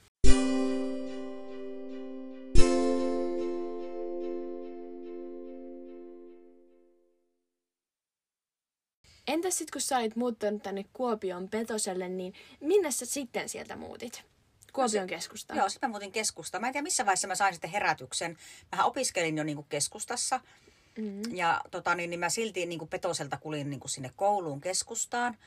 Entäs 9.33 9.57
sitten, 9.57 9.73
kun 9.73 9.81
sä 9.81 9.97
olit 9.97 10.15
muuttanut 10.15 10.63
tänne 10.63 10.85
Kuopion 10.93 11.49
Petoselle, 11.49 12.09
niin 12.09 12.33
minne 12.59 12.91
sä 12.91 13.05
sitten 13.05 13.49
sieltä 13.49 13.75
muutit? 13.75 14.23
Kuopion 14.73 15.07
keskustaan. 15.07 15.57
Joo, 15.57 15.69
sitten 15.69 15.89
mä 15.89 15.91
muutin 15.91 16.11
keskustaan. 16.11 16.61
Mä 16.61 16.67
en 16.67 16.73
tiedä, 16.73 16.83
missä 16.83 17.05
vaiheessa 17.05 17.27
mä 17.27 17.35
sain 17.35 17.53
sitten 17.53 17.69
herätyksen. 17.69 18.37
Mähän 18.71 18.85
opiskelin 18.85 19.37
jo 19.37 19.43
niin 19.43 19.55
kuin 19.55 19.67
keskustassa. 19.69 20.39
Mm. 20.97 21.35
Ja 21.35 21.61
tota, 21.71 21.95
niin, 21.95 22.09
niin 22.09 22.19
mä 22.19 22.29
silti 22.29 22.65
niin 22.65 22.79
kuin 22.79 22.89
Petoselta 22.89 23.37
kulin 23.37 23.69
niin 23.69 23.79
kuin 23.79 23.91
sinne 23.91 24.11
kouluun 24.15 24.61
keskustaan 24.61 25.37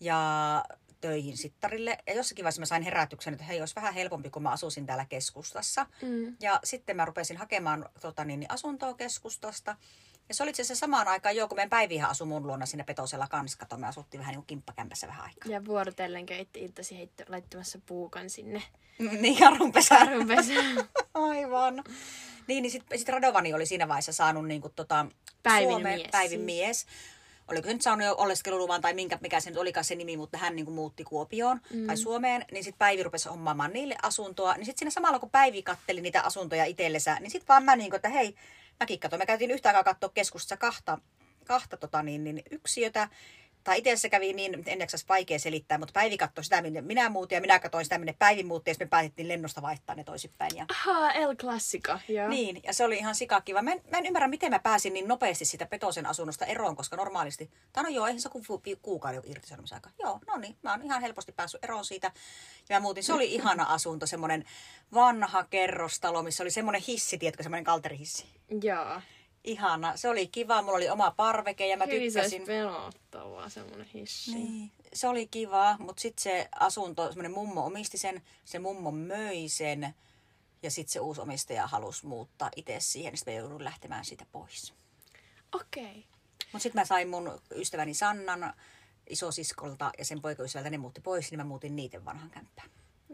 ja 0.00 0.64
töihin 1.00 1.36
sittarille. 1.36 1.98
Ja 2.06 2.14
jossakin 2.14 2.44
vaiheessa 2.44 2.62
mä 2.62 2.66
sain 2.66 2.82
herätyksen, 2.82 3.34
että 3.34 3.44
hei, 3.44 3.60
olisi 3.60 3.74
vähän 3.74 3.94
helpompi, 3.94 4.30
kun 4.30 4.42
mä 4.42 4.50
asuisin 4.50 4.86
täällä 4.86 5.04
keskustassa. 5.04 5.86
Mm. 6.02 6.36
Ja 6.40 6.60
sitten 6.64 6.96
mä 6.96 7.04
rupesin 7.04 7.36
hakemaan 7.36 7.88
tota, 8.00 8.24
niin, 8.24 8.40
niin 8.40 8.50
asuntoa 8.50 8.94
keskustasta. 8.94 9.76
Ja 10.30 10.34
se 10.34 10.42
oli 10.42 10.50
itse 10.50 10.62
asiassa 10.62 10.80
samaan 10.80 11.08
aikaan 11.08 11.36
jo, 11.36 11.48
kun 11.48 11.56
meidän 11.56 11.70
Päivihän 11.70 12.10
asui 12.10 12.26
mun 12.26 12.46
luona 12.46 12.66
siinä 12.66 12.84
Petosella 12.84 13.26
kanssa. 13.28 13.58
Kato, 13.58 13.76
me 13.76 13.86
asuttiin 13.86 14.18
vähän 14.18 14.32
niin 14.32 14.38
kuin 14.38 14.46
kimppakämpässä 14.46 15.06
vähän 15.06 15.24
aikaa. 15.24 15.52
Ja 15.52 15.64
vuorotellen 15.64 16.26
kävitte 16.26 16.60
iltasi 16.60 16.98
heitto, 16.98 17.24
laittamassa 17.28 17.78
puukan 17.86 18.30
sinne 18.30 18.62
niin, 19.20 19.38
karhunpesään. 19.38 20.08
karhunpesään. 20.08 20.76
Aivan. 21.14 21.84
Niin, 22.46 22.62
niin 22.62 22.70
sitten 22.70 22.98
sit 22.98 23.08
Radovani 23.08 23.54
oli 23.54 23.66
siinä 23.66 23.88
vaiheessa 23.88 24.12
saanut 24.12 24.46
niin 24.46 24.60
kuin, 24.60 24.72
tota, 24.76 25.06
Päivin 25.42 25.68
Suomeen 25.68 25.98
mies 25.98 26.08
päivin 26.10 26.30
siis. 26.30 26.44
mies. 26.44 26.86
Oliko 27.48 27.66
se 27.66 27.72
nyt 27.72 27.82
saanut 27.82 28.06
jo 28.06 28.14
oleskeluluvan 28.18 28.80
tai 28.80 28.94
minkä, 28.94 29.18
mikä 29.20 29.40
se 29.40 29.50
nyt 29.50 29.58
olikaan 29.58 29.84
se 29.84 29.94
nimi, 29.94 30.16
mutta 30.16 30.38
hän 30.38 30.56
niin 30.56 30.66
kuin 30.66 30.74
muutti 30.74 31.04
Kuopioon 31.04 31.60
mm. 31.74 31.86
tai 31.86 31.96
Suomeen. 31.96 32.44
Niin 32.52 32.64
sitten 32.64 32.78
Päivi 32.78 33.02
rupesi 33.02 33.28
hommaamaan 33.28 33.72
niille 33.72 33.96
asuntoa. 34.02 34.54
Niin 34.54 34.64
sitten 34.64 34.78
siinä 34.78 34.90
samalla 34.90 35.18
kun 35.18 35.30
Päivi 35.30 35.62
katteli 35.62 36.00
niitä 36.00 36.22
asuntoja 36.22 36.64
itsellensä, 36.64 37.16
niin 37.20 37.30
sitten 37.30 37.48
vaan 37.48 37.64
mä 37.64 37.76
niin 37.76 37.90
kuin, 37.90 37.96
että 37.96 38.08
hei, 38.08 38.36
mäkin 38.80 39.00
katsoin. 39.00 39.20
Me 39.20 39.26
käytiin 39.26 39.50
yhtä 39.50 39.68
aikaa 39.68 39.84
katsoa 39.84 40.10
keskustassa 40.14 40.56
kahta, 40.56 40.98
kahta 41.44 41.76
tota 41.76 42.02
niin, 42.02 42.24
niin, 42.24 42.42
yksiötä. 42.50 43.08
Tai 43.64 43.78
itse 43.78 43.96
se 43.96 44.08
kävi 44.08 44.32
niin, 44.32 44.62
en 44.66 44.80
jaksas 44.80 45.08
vaikea 45.08 45.38
selittää, 45.38 45.78
mutta 45.78 45.92
Päivi 45.92 46.16
katsoi 46.16 46.44
sitä, 46.44 46.62
minne 46.62 46.80
minä 46.80 47.08
muutin, 47.08 47.36
ja 47.36 47.40
minä 47.40 47.58
katsoin 47.58 47.84
sitä, 47.84 47.98
minne 47.98 48.14
Päivi 48.18 48.42
muutti, 48.42 48.70
ja 48.70 48.74
me 48.80 48.86
päätettiin 48.86 49.28
lennosta 49.28 49.62
vaihtaa 49.62 49.94
ne 49.94 50.04
toisinpäin. 50.04 50.56
Ja... 50.56 50.66
Aha, 50.70 51.12
El 51.12 51.36
Classico, 51.36 51.98
joo. 52.08 52.28
Niin, 52.28 52.60
ja 52.64 52.72
se 52.72 52.84
oli 52.84 52.96
ihan 52.96 53.14
sikakiva. 53.14 53.62
Mä 53.62 53.72
en, 53.72 53.82
mä 53.90 53.98
en 53.98 54.06
ymmärrä, 54.06 54.28
miten 54.28 54.50
mä 54.50 54.58
pääsin 54.58 54.92
niin 54.92 55.08
nopeasti 55.08 55.44
sitä 55.44 55.66
Petosen 55.66 56.06
asunnosta 56.06 56.44
eroon, 56.44 56.76
koska 56.76 56.96
normaalisti, 56.96 57.50
tai 57.72 57.84
no 57.84 57.88
joo, 57.88 58.06
eihän 58.06 58.20
se 58.20 58.28
kuin 58.28 58.44
kuukauden 58.82 59.22
irtisanomisaika. 59.24 59.90
Joo, 59.98 60.20
no 60.26 60.36
niin, 60.36 60.56
mä 60.62 60.70
oon 60.70 60.82
ihan 60.82 61.00
helposti 61.00 61.32
päässyt 61.32 61.64
eroon 61.64 61.84
siitä. 61.84 62.12
Ja 62.68 62.76
mä 62.76 62.80
muutin, 62.80 63.04
se 63.04 63.12
oli 63.12 63.34
ihana 63.34 63.64
asunto, 63.64 64.06
semmoinen 64.06 64.44
vanha 64.94 65.44
kerrostalo, 65.44 66.22
missä 66.22 66.42
oli 66.42 66.50
semmoinen 66.50 66.82
hissi, 66.82 67.18
tiedätkö, 67.18 67.42
semmoinen 67.42 67.64
kalterihissi. 67.64 68.24
Joo. 68.62 69.00
Ihana, 69.44 69.96
se 69.96 70.08
oli 70.08 70.26
kiva, 70.26 70.62
mulla 70.62 70.76
oli 70.76 70.88
oma 70.88 71.10
parveke 71.10 71.66
ja 71.66 71.76
mä 71.76 71.86
tykkäsin. 71.86 72.20
olisi 72.20 72.40
pelottavaa, 72.40 73.48
semmoinen 73.48 73.86
hissi. 73.86 74.34
Niin, 74.34 74.72
se 74.92 75.08
oli 75.08 75.26
kiva, 75.26 75.76
mutta 75.78 76.00
sitten 76.00 76.22
se 76.22 76.48
asunto, 76.60 77.06
semmoinen 77.06 77.32
mummo 77.32 77.66
omisti 77.66 77.98
sen, 77.98 78.22
se 78.44 78.58
mummo 78.58 78.90
möi 78.90 79.48
sen 79.48 79.94
ja 80.62 80.70
sitten 80.70 80.92
se 80.92 81.00
uusi 81.00 81.20
omistaja 81.20 81.66
halusi 81.66 82.06
muuttaa 82.06 82.50
itse 82.56 82.76
siihen, 82.80 83.12
niin 83.12 83.18
sitten 83.18 83.34
mä 83.34 83.40
joudun 83.40 83.64
lähtemään 83.64 84.04
siitä 84.04 84.26
pois. 84.32 84.74
Okei. 85.52 85.84
Okay. 85.84 86.02
Mutta 86.52 86.62
sitten 86.62 86.80
mä 86.80 86.84
sain 86.84 87.08
mun 87.08 87.40
ystäväni 87.54 87.94
Sannan 87.94 88.54
isosiskolta 89.10 89.90
ja 89.98 90.04
sen 90.04 90.22
poikaystävältä, 90.22 90.70
ne 90.70 90.78
muutti 90.78 91.00
pois, 91.00 91.30
niin 91.30 91.38
mä 91.40 91.44
muutin 91.44 91.76
niiden 91.76 92.04
vanhan 92.04 92.30
kämppään. 92.30 92.70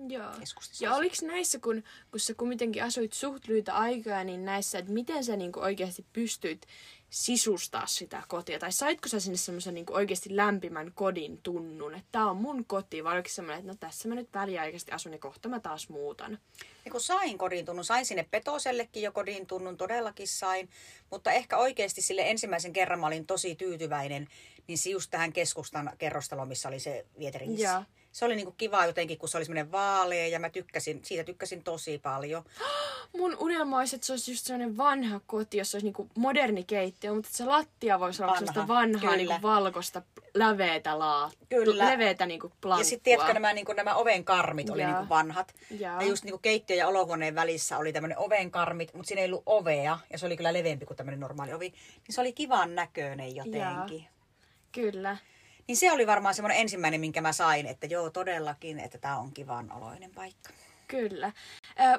Joo. 0.09 0.31
Keskustassa 0.41 0.85
Ja 0.85 0.95
oliko 0.95 1.17
näissä, 1.23 1.59
kun, 1.59 1.83
kun 2.11 2.21
sä 2.21 2.35
kuitenkin 2.35 2.85
asuit 2.85 3.13
suht 3.13 3.49
lyhyitä 3.49 3.75
aikaa, 3.75 4.25
niin 4.25 4.45
näissä, 4.45 4.79
että 4.79 4.93
miten 4.93 5.25
sä 5.25 5.37
niinku 5.37 5.61
oikeasti 5.61 6.07
pystyit 6.13 6.67
sisustaa 7.11 7.87
sitä 7.87 8.23
kotia? 8.29 8.59
Tai 8.59 8.73
saitko 8.73 9.09
sä 9.09 9.21
sinne 9.21 9.37
semmoisen 9.37 9.75
niinku 9.75 9.95
oikeasti 9.95 10.37
lämpimän 10.37 10.93
kodin 10.95 11.43
tunnun, 11.43 11.95
että 11.95 12.09
tää 12.13 12.27
on 12.27 12.37
mun 12.37 12.65
koti, 12.65 13.05
vai 13.05 13.15
oliko 13.15 13.29
semmoinen, 13.29 13.59
että 13.59 13.73
no 13.73 13.77
tässä 13.81 14.09
mä 14.09 14.15
nyt 14.15 14.29
väliaikaisesti 14.35 14.93
asun 14.93 15.13
ja 15.13 15.19
kohta 15.19 15.49
mä 15.49 15.61
taas 15.61 15.89
muutan? 15.89 16.39
Ja 16.85 16.91
kun 16.91 17.01
sain 17.01 17.39
kodin 17.39 17.65
tunnun, 17.65 17.85
sain 17.85 18.07
sinne 18.07 18.27
Petosellekin 18.31 19.03
jo 19.03 19.13
kodin 19.13 19.47
tunnun, 19.47 19.77
todellakin 19.77 20.29
sain. 20.29 20.69
Mutta 21.11 21.33
ehkä 21.33 21.57
oikeasti 21.57 22.03
sille 22.03 22.31
ensimmäisen 22.31 22.73
kerran 22.73 23.01
mä 23.01 23.07
olin 23.07 23.27
tosi 23.27 23.55
tyytyväinen, 23.55 24.29
niin 24.67 24.79
just 24.91 25.11
tähän 25.11 25.33
keskustan 25.33 25.93
kerrostaloon, 25.99 26.49
missä 26.49 26.69
oli 26.69 26.81
se 26.81 27.07
vieterihissi. 27.19 27.63
Se 28.17 28.25
oli 28.25 28.37
niinku 28.37 28.53
kiva 28.53 28.87
jotenkin, 28.87 29.19
kun 29.19 29.29
se 29.29 29.37
oli 29.37 29.45
semmoinen 29.45 29.73
vaalea 29.73 30.27
ja 30.27 30.41
mä 30.41 30.51
tykkäsin, 30.51 31.01
siitä 31.05 31.25
tykkäsin 31.25 31.65
tosi 31.65 31.99
paljon. 31.99 32.45
Mun 33.19 33.37
unelma 33.41 33.79
olisi, 33.79 33.97
että 33.97 34.07
se 34.07 34.13
olisi 34.13 34.31
just 34.31 34.47
sellainen 34.47 34.77
vanha 34.77 35.21
koti, 35.27 35.59
jossa 35.59 35.77
olisi 35.77 35.87
niinku 35.87 36.09
moderni 36.17 36.65
keittiö, 36.65 37.15
mutta 37.15 37.29
että 37.29 37.37
se 37.37 37.45
lattia 37.45 38.01
voisi 38.01 38.23
olla 38.23 38.33
Vanha, 38.33 38.47
sellaista 38.47 38.69
vanhaa 38.69 39.01
kyllä. 39.01 39.17
niinku 39.17 39.43
valkoista 39.43 40.03
leveätä 40.35 40.99
laa. 40.99 41.31
Kyllä. 41.49 41.91
Leveätä 41.91 42.27
niinku 42.27 42.53
plankkua. 42.61 42.81
Ja 42.81 42.85
sitten 42.85 43.05
tiedätkö, 43.05 43.33
nämä, 43.33 43.53
niin 43.53 43.67
nämä 43.77 43.95
ovenkarmit 43.95 44.71
oli 44.71 44.83
Joo. 44.83 44.99
niin 44.99 45.09
vanhat. 45.09 45.55
Joo. 45.71 46.01
Ja 46.01 46.07
just 46.07 46.25
niin 46.25 46.41
keittiö 46.43 46.77
ja 46.77 46.89
olohuoneen 46.89 47.35
välissä 47.35 47.79
oli 47.79 47.93
tämmöinen 47.93 48.19
ovenkarmit, 48.19 48.95
mutta 48.95 49.09
siinä 49.09 49.23
ei 49.23 49.29
ollut 49.29 49.43
ovea. 49.47 49.99
Ja 50.13 50.19
se 50.19 50.27
oli 50.27 50.37
kyllä 50.37 50.53
leveämpi 50.53 50.87
kuin 50.87 50.97
tämmöinen 50.97 51.21
normaali 51.21 51.53
ovi. 51.53 51.69
Niin 51.69 52.15
se 52.15 52.21
oli 52.21 52.33
kivan 52.33 52.75
näköinen 52.75 53.37
jotenkin. 53.37 54.07
Kyllä. 54.73 55.17
Niin 55.69 55.77
se 55.77 55.93
oli 55.93 56.07
varmaan 56.07 56.35
semmoinen 56.35 56.61
ensimmäinen, 56.61 57.01
minkä 57.01 57.21
mä 57.21 57.33
sain, 57.33 57.67
että 57.67 57.87
joo 57.87 58.11
todellakin, 58.11 58.81
että 58.81 58.99
tämä 58.99 59.19
on 59.19 59.33
kivan 59.33 59.73
oloinen 59.73 60.11
paikka. 60.15 60.51
Kyllä. 60.89 61.33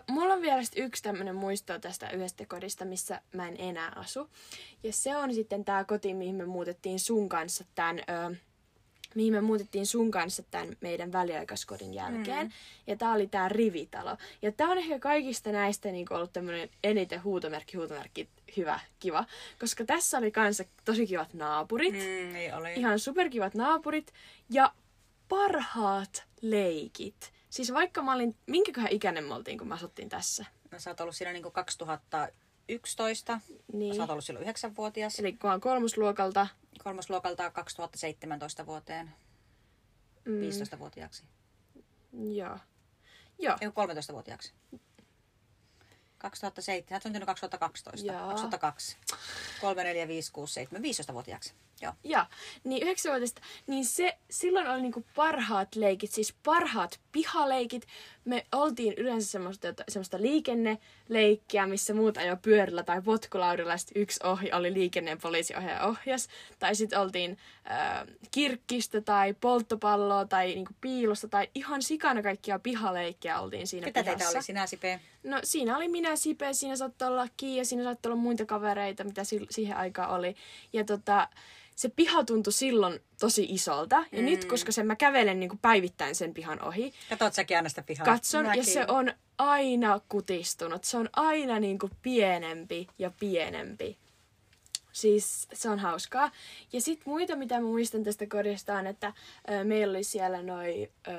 Mulla 0.09 0.33
on 0.33 0.41
vielä 0.41 0.61
yksi 0.75 1.03
tämmöinen 1.03 1.35
muisto 1.35 1.79
tästä 1.79 2.09
yhdestä 2.09 2.45
kodista, 2.45 2.85
missä 2.85 3.21
mä 3.33 3.47
en 3.47 3.55
enää 3.59 3.91
asu. 3.95 4.29
Ja 4.83 4.93
se 4.93 5.17
on 5.17 5.33
sitten 5.33 5.65
tämä 5.65 5.83
koti, 5.83 6.13
mihin 6.13 6.35
me 6.35 6.45
muutettiin 6.45 6.99
sun 6.99 7.29
kanssa 7.29 7.65
tämän... 7.75 7.99
mihin 9.17 9.33
me 9.33 9.41
muutettiin 9.41 9.85
sun 9.85 10.11
kanssa 10.11 10.43
tämän 10.51 10.77
meidän 10.81 11.11
väliaikaiskodin 11.11 11.93
jälkeen. 11.93 12.47
Mm. 12.47 12.51
Ja 12.87 12.95
tää 12.95 13.13
oli 13.13 13.27
tää 13.27 13.49
rivitalo. 13.49 14.17
Ja 14.41 14.51
tää 14.51 14.67
on 14.67 14.77
ehkä 14.77 14.99
kaikista 14.99 15.51
näistä 15.51 15.91
niin 15.91 16.13
ollut 16.13 16.33
tämmönen 16.33 16.69
eniten 16.83 17.23
huutomerkki, 17.23 17.77
huutomerkki, 17.77 18.29
hyvä, 18.57 18.79
kiva. 18.99 19.25
Koska 19.59 19.85
tässä 19.85 20.17
oli 20.17 20.31
kanssa 20.31 20.63
tosi 20.85 21.07
kivat 21.07 21.33
naapurit. 21.33 21.93
Mm. 21.93 22.35
Ei 22.35 22.53
ole. 22.53 22.73
Ihan 22.73 22.99
superkivat 22.99 23.55
naapurit. 23.55 24.13
Ja 24.49 24.73
parhaat 25.29 26.23
leikit. 26.41 27.33
Siis 27.49 27.73
vaikka 27.73 28.01
mä 28.01 28.13
olin, 28.13 28.35
minkäköhän 28.45 28.91
ikäinen 28.91 29.23
me 29.23 29.33
oltiin, 29.33 29.57
kun 29.57 29.67
me 29.67 29.73
asuttiin 29.75 30.09
tässä? 30.09 30.45
No, 30.71 30.79
sä 30.79 30.89
oot 30.89 31.01
ollut 31.01 31.15
siinä 31.15 31.33
niin 31.33 31.51
2011. 31.51 33.39
Niin. 33.73 33.95
Sä 33.95 34.01
oot 34.01 34.09
ollut 34.09 34.25
silloin 34.25 34.47
9-vuotias. 34.47 35.19
Eli 35.19 35.33
kun 35.33 35.51
on 35.51 35.61
kolmosluokalta, 35.61 36.47
Kolmosluokalta 36.83 37.51
2017 37.51 38.65
vuoteen. 38.65 39.11
Mm. 40.25 40.41
15-vuotiaaksi. 40.41 41.23
joo. 42.13 42.59
Joo, 43.39 43.57
Ei 43.61 43.67
13-vuotiaaksi. 43.67 44.53
2007, 46.17 46.89
sä 46.89 46.95
oot 46.95 47.03
syntynyt 47.03 47.25
2012. 47.25 48.11
Joo. 48.11 48.27
2002. 48.27 48.97
3, 49.61 49.83
4, 49.83 50.07
5, 50.07 50.31
6, 50.31 50.53
7, 50.53 50.81
15-vuotiaaksi. 50.81 51.53
Joo. 51.81 51.93
Joo, 52.03 52.23
niin 52.63 52.83
yhdeksänvuotista, 52.83 53.41
niin 53.67 53.85
se, 53.85 54.17
silloin 54.29 54.67
oli 54.67 54.81
niinku 54.81 55.05
parhaat 55.15 55.75
leikit, 55.75 56.11
siis 56.11 56.35
parhaat 56.45 56.99
pihaleikit. 57.11 57.87
Me 58.27 58.45
oltiin 58.51 58.93
yleensä 58.97 59.31
semmoista, 59.31 59.67
semmoista 59.89 60.21
liikenneleikkiä, 60.21 61.67
missä 61.67 61.93
muut 61.93 62.17
ajoi 62.17 62.37
pyörillä 62.41 62.83
tai 62.83 63.01
potkulaudilla, 63.01 63.71
ja 63.71 63.77
yksi 63.95 64.19
ohi 64.23 64.51
oli 64.51 64.73
liikenne- 64.73 65.11
ja 65.11 65.17
poliisiohjaaja 65.21 65.83
ohjas. 65.85 66.27
Tai 66.59 66.75
sitten 66.75 66.99
oltiin 66.99 67.37
äh, 67.71 68.07
kirkkistä 68.31 69.01
tai 69.01 69.33
polttopalloa 69.33 70.25
tai 70.25 70.47
niinku 70.47 70.73
piilosta 70.81 71.27
tai 71.27 71.47
ihan 71.55 71.81
sikana 71.81 72.21
kaikkia 72.23 72.59
pihaleikkiä 72.59 73.39
oltiin 73.39 73.67
siinä 73.67 73.85
Ketä 73.87 74.03
pihassa. 74.03 74.25
teitä 74.25 74.37
oli 74.37 74.43
sinä, 74.43 74.67
Sipe? 74.67 74.99
No 75.23 75.39
siinä 75.43 75.77
oli 75.77 75.87
minä, 75.87 76.15
Sipe, 76.15 76.53
siinä 76.53 76.75
saattoi 76.75 77.07
olla 77.07 77.27
Kiia, 77.37 77.65
siinä 77.65 77.83
saattoi 77.83 78.11
olla 78.11 78.21
muita 78.21 78.45
kavereita, 78.45 79.03
mitä 79.03 79.23
si- 79.23 79.47
siihen 79.49 79.77
aikaan 79.77 80.09
oli. 80.09 80.35
Ja 80.73 80.83
tota, 80.83 81.27
se 81.77 81.89
piha 81.89 82.23
tuntui 82.23 82.53
silloin 82.53 82.99
tosi 83.19 83.47
isolta. 83.49 83.95
Ja 84.11 84.19
mm. 84.19 84.25
nyt, 84.25 84.45
koska 84.45 84.71
sen 84.71 84.87
mä 84.87 84.95
kävelen 84.95 85.39
niin 85.39 85.49
kuin 85.49 85.59
päivittäin 85.59 86.15
sen 86.15 86.33
pihan 86.33 86.61
ohi, 86.61 86.93
Katsot 87.09 87.33
säkin 87.33 87.57
aina 87.57 87.69
sitä 87.69 87.81
pihaa? 87.81 88.05
katson 88.05 88.45
ja 88.45 88.49
Mäkin. 88.49 88.65
se 88.65 88.85
on 88.87 89.13
aina 89.37 90.01
kutistunut. 90.09 90.83
Se 90.83 90.97
on 90.97 91.09
aina 91.13 91.59
niin 91.59 91.79
kuin 91.79 91.91
pienempi 92.01 92.87
ja 92.99 93.11
pienempi. 93.19 93.97
Siis 94.91 95.47
se 95.53 95.69
on 95.69 95.79
hauskaa. 95.79 96.31
Ja 96.73 96.81
sitten 96.81 97.09
muita, 97.09 97.35
mitä 97.35 97.55
mä 97.55 97.61
muistan 97.61 98.03
tästä 98.03 98.27
kodista 98.27 98.73
on, 98.73 98.87
että 98.87 99.13
ö, 99.51 99.63
meillä 99.63 99.91
oli 99.91 100.03
siellä 100.03 100.41
noi 100.41 100.91
ö, 101.07 101.11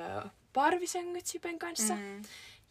parvisängyt 0.52 1.26
Sipen 1.26 1.58
kanssa. 1.58 1.94
Mm. 1.94 2.22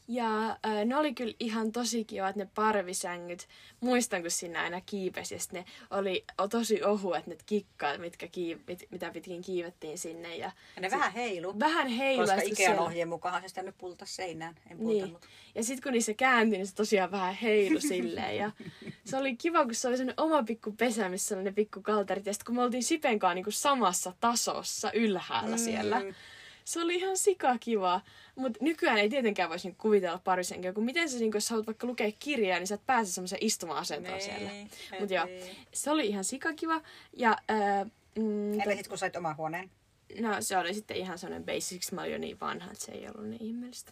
Ja 0.10 0.50
äh, 0.50 0.86
ne 0.86 0.96
oli 0.96 1.14
kyllä 1.14 1.34
ihan 1.40 1.72
tosi 1.72 2.06
kivat 2.06 2.36
ne 2.36 2.48
parvisängyt. 2.56 3.48
Muistan, 3.80 4.22
kun 4.22 4.32
siinä 4.32 4.62
aina 4.64 4.82
kiipesi 4.82 5.36
ja 5.36 5.40
sit 5.40 5.52
ne 5.52 5.66
oli 5.92 6.26
tosi 6.50 6.84
ohuet 6.84 7.28
ne 7.28 7.38
kikkaat, 7.46 8.02
mitkä 8.02 8.26
kiiv- 8.26 8.60
mit, 8.68 8.88
mitä 8.92 9.12
pitkin 9.12 9.42
kiivettiin 9.42 9.98
sinne. 9.98 10.36
Ja, 10.36 10.52
Ja 10.76 10.82
ne 10.82 10.92
vähän 10.92 11.12
heilu. 11.12 11.60
vähän 11.60 11.88
heilua. 11.88 12.26
Koska 12.26 12.40
sit 12.42 12.60
Ikean 12.60 12.80
ohjeen 12.80 13.08
mukaan 13.10 13.42
se 13.42 13.48
sitä 13.48 13.64
nyt 13.64 13.78
pulta 13.78 14.06
seinään. 14.06 14.56
En 14.72 14.78
Niin. 14.78 14.88
pultanut. 15.04 15.26
Ja 15.56 15.64
sitten 15.64 15.84
kun 15.84 15.92
niissä 15.94 16.14
kääntyi, 16.14 16.58
niin 16.58 16.68
se 16.68 16.76
tosiaan 16.76 17.12
vähän 17.12 17.34
heilu 17.34 17.80
silleen. 17.80 18.38
Ja 18.38 18.52
se 19.06 19.18
oli 19.18 19.36
kiva, 19.36 19.66
kun 19.66 19.76
se 19.76 19.88
oli 19.88 19.98
sellainen 19.98 20.24
oma 20.24 20.44
pikku 20.44 20.72
pesä, 20.72 21.10
missä 21.10 21.36
oli 21.36 21.44
ne 21.44 21.52
pikku 21.52 21.82
kalterit. 21.82 22.26
Ja 22.26 22.34
sitten 22.34 22.46
kun 22.46 22.56
me 22.56 22.62
oltiin 22.62 22.84
Sipenkaan 22.84 23.36
niin 23.36 23.46
samassa 23.50 24.14
tasossa 24.20 24.92
ylhäällä 24.92 25.56
mm. 25.56 25.64
siellä. 25.64 26.02
Se 26.68 26.82
oli 26.82 26.96
ihan 26.96 27.18
sika 27.18 27.58
kiva. 27.60 28.02
Mutta 28.36 28.60
nykyään 28.62 28.98
ei 28.98 29.10
tietenkään 29.10 29.50
voisi 29.50 29.68
niinku 29.68 29.82
kuvitella 29.82 30.22
parisenkin, 30.24 30.74
kun 30.74 30.84
miten 30.86 31.10
se, 31.10 31.20
niinku, 31.20 31.38
jos 31.38 31.50
haluat 31.50 31.68
vaikka 31.68 31.88
lukea 31.88 32.12
kirjaa, 32.20 32.60
niin 32.60 32.68
sä 32.68 32.76
et 32.76 32.86
pääse 32.86 33.12
semmoiseen 33.12 33.44
istuma-asentoon 33.44 34.18
Niin, 34.18 34.24
siellä. 34.24 34.50
Mutta 35.00 35.14
joo, 35.14 35.28
se 35.74 35.92
oli 35.92 36.08
ihan 36.08 36.24
sikakiva. 36.24 36.82
Ja 37.14 37.38
äh, 37.52 37.92
mm, 38.20 38.54
Entä 38.54 38.64
to- 38.64 38.70
sitten 38.72 38.90
kun 38.90 38.98
sait 38.98 39.16
oman 39.16 39.38
huoneen? 39.38 39.70
No, 40.20 40.30
se 40.40 40.58
oli 40.58 40.74
sitten 40.74 40.98
ihan 40.98 41.18
sellainen 41.18 41.46
basics. 41.46 41.92
Mä 41.92 42.02
olin 42.02 42.12
jo 42.12 42.18
niin 42.18 42.40
vanha, 42.40 42.72
että 42.72 42.86
se 42.86 42.92
ei 42.92 43.08
ollut 43.08 43.30
niin 43.30 43.44
ihmeellistä. 43.44 43.92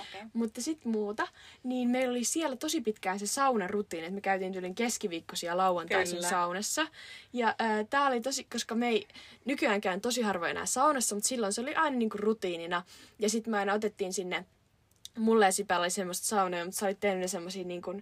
Okei. 0.00 0.22
Mutta 0.32 0.62
sitten 0.62 0.92
muuta, 0.92 1.28
niin 1.62 1.88
meillä 1.88 2.10
oli 2.10 2.24
siellä 2.24 2.56
tosi 2.56 2.80
pitkään 2.80 3.18
se 3.18 3.26
saunarutiini, 3.26 4.06
että 4.06 4.14
me 4.14 4.20
käytiin 4.20 4.52
tyylin 4.52 4.74
keskiviikkoisia 4.74 5.56
lauantaisin 5.56 6.16
Kyllä. 6.16 6.28
saunassa. 6.28 6.86
Ja 7.32 7.48
äh, 7.48 7.86
tää 7.90 8.06
oli 8.06 8.20
tosi, 8.20 8.44
koska 8.44 8.74
me 8.74 8.88
ei 8.88 9.08
nykyään 9.44 9.80
käyn 9.80 10.00
tosi 10.00 10.22
harvoin 10.22 10.50
enää 10.50 10.66
saunassa, 10.66 11.14
mutta 11.14 11.28
silloin 11.28 11.52
se 11.52 11.60
oli 11.60 11.74
aina 11.74 11.96
niinku 11.96 12.18
rutiinina. 12.18 12.82
Ja 13.18 13.28
sitten 13.28 13.50
me 13.50 13.58
aina 13.58 13.72
otettiin 13.72 14.12
sinne, 14.12 14.44
mulle 15.18 15.44
ja 15.44 15.52
Sipä 15.52 15.78
oli 15.78 15.90
semmoista 15.90 16.26
saunoja, 16.26 16.64
mutta 16.64 16.78
sä 16.78 16.86
olit 16.86 17.00
tehnyt 17.00 17.20
ne 17.20 17.28
semmosia 17.28 17.64
niinku, 17.64 18.00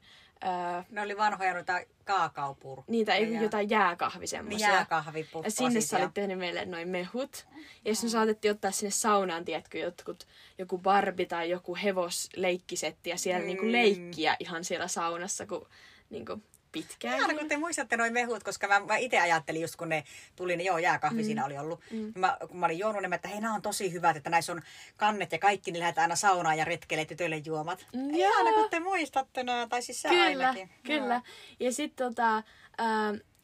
Ne 0.91 1.01
oli 1.03 1.17
vanhoja 1.17 1.53
noita 1.53 1.81
kaakaupur. 2.05 2.83
niitä 2.87 3.15
ei 3.15 3.35
jotain 3.35 3.71
jääkahvi 3.71 4.19
Niin 4.19 4.29
semmoisia. 4.29 4.69
jääkahvipuppasia. 4.69 5.67
Ja 5.67 5.71
sinne 5.71 5.81
sä 5.81 5.99
olit 5.99 6.15
tehnyt 6.15 6.39
meille 6.39 6.65
noin 6.65 6.89
mehut. 6.89 7.47
Ja 7.85 7.91
jos 7.91 8.03
me 8.03 8.09
saatettiin 8.09 8.53
ottaa 8.53 8.71
sinne 8.71 8.91
saunaan, 8.91 9.45
tiedätkö, 9.45 9.79
jotkut, 9.79 10.27
joku 10.59 10.79
barbi 10.79 11.27
tai 11.27 11.51
joku 11.51 11.77
hevosleikkisetti 11.77 13.11
ja 13.11 13.19
siellä 13.19 13.41
mm. 13.41 13.47
niinku 13.47 13.73
leikkiä 13.73 14.37
ihan 14.39 14.65
siellä 14.65 14.89
saunassa, 14.89 15.47
kun 15.47 15.69
niinku, 16.11 16.43
pitkään. 16.75 17.23
Aina 17.23 17.39
kun 17.39 17.49
te 17.49 17.57
muistatte 17.57 17.97
noin 17.97 18.13
mehut, 18.13 18.43
koska 18.43 18.69
mä, 18.69 18.81
mä 18.81 18.97
itse 18.97 19.21
ajattelin 19.21 19.63
just 19.63 19.77
kun 19.77 19.89
ne 19.89 20.05
tuli, 20.37 20.57
niin 20.57 20.67
joo, 20.67 20.79
jääkahvi 20.79 21.23
mm. 21.23 21.27
siinä 21.27 21.45
oli 21.45 21.59
ollut. 21.59 21.81
Mm. 21.91 22.13
Mä, 22.17 22.37
kun 22.49 22.57
mä 22.57 22.67
olin 22.67 22.79
juonut 22.79 23.03
ne, 23.03 23.15
että 23.15 23.29
hei, 23.29 23.41
nämä 23.41 23.55
on 23.55 23.63
tosi 23.63 23.93
hyvät, 23.93 24.17
että 24.17 24.31
näissä 24.31 24.53
on 24.53 24.63
kannet 24.97 25.33
ja 25.33 25.39
kaikki, 25.39 25.73
niin 25.73 25.81
lähdetään 25.81 26.05
aina 26.05 26.17
saunaan 26.17 26.59
ja 26.59 26.65
retkeille 26.65 27.05
tytöille 27.05 27.43
juomat. 27.45 27.87
Mm. 27.93 28.09
Aina 28.37 28.53
kun 28.53 28.71
te 28.71 28.81
muistatte 28.81 29.43
nämä, 29.43 29.67
tai 29.69 29.83
siis 29.83 30.03
sä 30.03 30.09
kyllä, 30.09 30.25
ainakin. 30.25 30.71
Kyllä, 30.83 31.15
joo. 31.15 31.23
Ja 31.61 31.73
sitten 31.73 32.07
tota, 32.07 32.37
äh, 32.37 32.45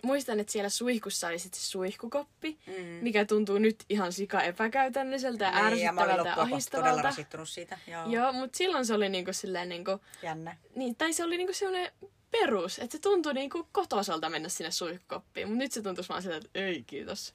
muistan, 0.02 0.40
että 0.40 0.52
siellä 0.52 0.68
suihkussa 0.68 1.28
oli 1.28 1.38
sitten 1.38 1.60
suihkukoppi, 1.60 2.58
mm. 2.66 2.84
mikä 3.02 3.24
tuntuu 3.24 3.58
nyt 3.58 3.84
ihan 3.88 4.12
sika 4.12 4.42
epäkäytännölliseltä 4.42 5.44
ja 5.44 5.50
niin, 5.50 5.64
ärsyttävältä 5.64 6.28
ja 6.28 6.34
ahistavalta. 6.36 6.88
todella 6.88 7.02
rasittunut 7.02 7.48
siitä. 7.48 7.78
Joo, 7.86 8.06
joo 8.06 8.32
mutta 8.32 8.56
silloin 8.56 8.86
se 8.86 8.94
oli 8.94 9.08
niinku 9.08 9.32
silleen 9.32 9.68
niinku... 9.68 10.00
Jännä. 10.22 10.56
Niin, 10.74 10.96
tai 10.96 11.12
se 11.12 11.24
oli 11.24 11.36
niinku 11.36 11.52
sellainen 11.52 11.92
perus, 12.30 12.78
että 12.78 12.92
se 12.96 12.98
tuntui 12.98 13.34
niinku 13.34 13.68
kotosalta 13.72 14.30
mennä 14.30 14.48
sinne 14.48 14.70
suihkukoppiin, 14.70 15.48
mutta 15.48 15.58
nyt 15.58 15.72
se 15.72 15.82
tuntuisi 15.82 16.08
vaan 16.08 16.22
siltä, 16.22 16.36
että 16.36 16.48
ei 16.54 16.84
kiitos. 16.86 17.34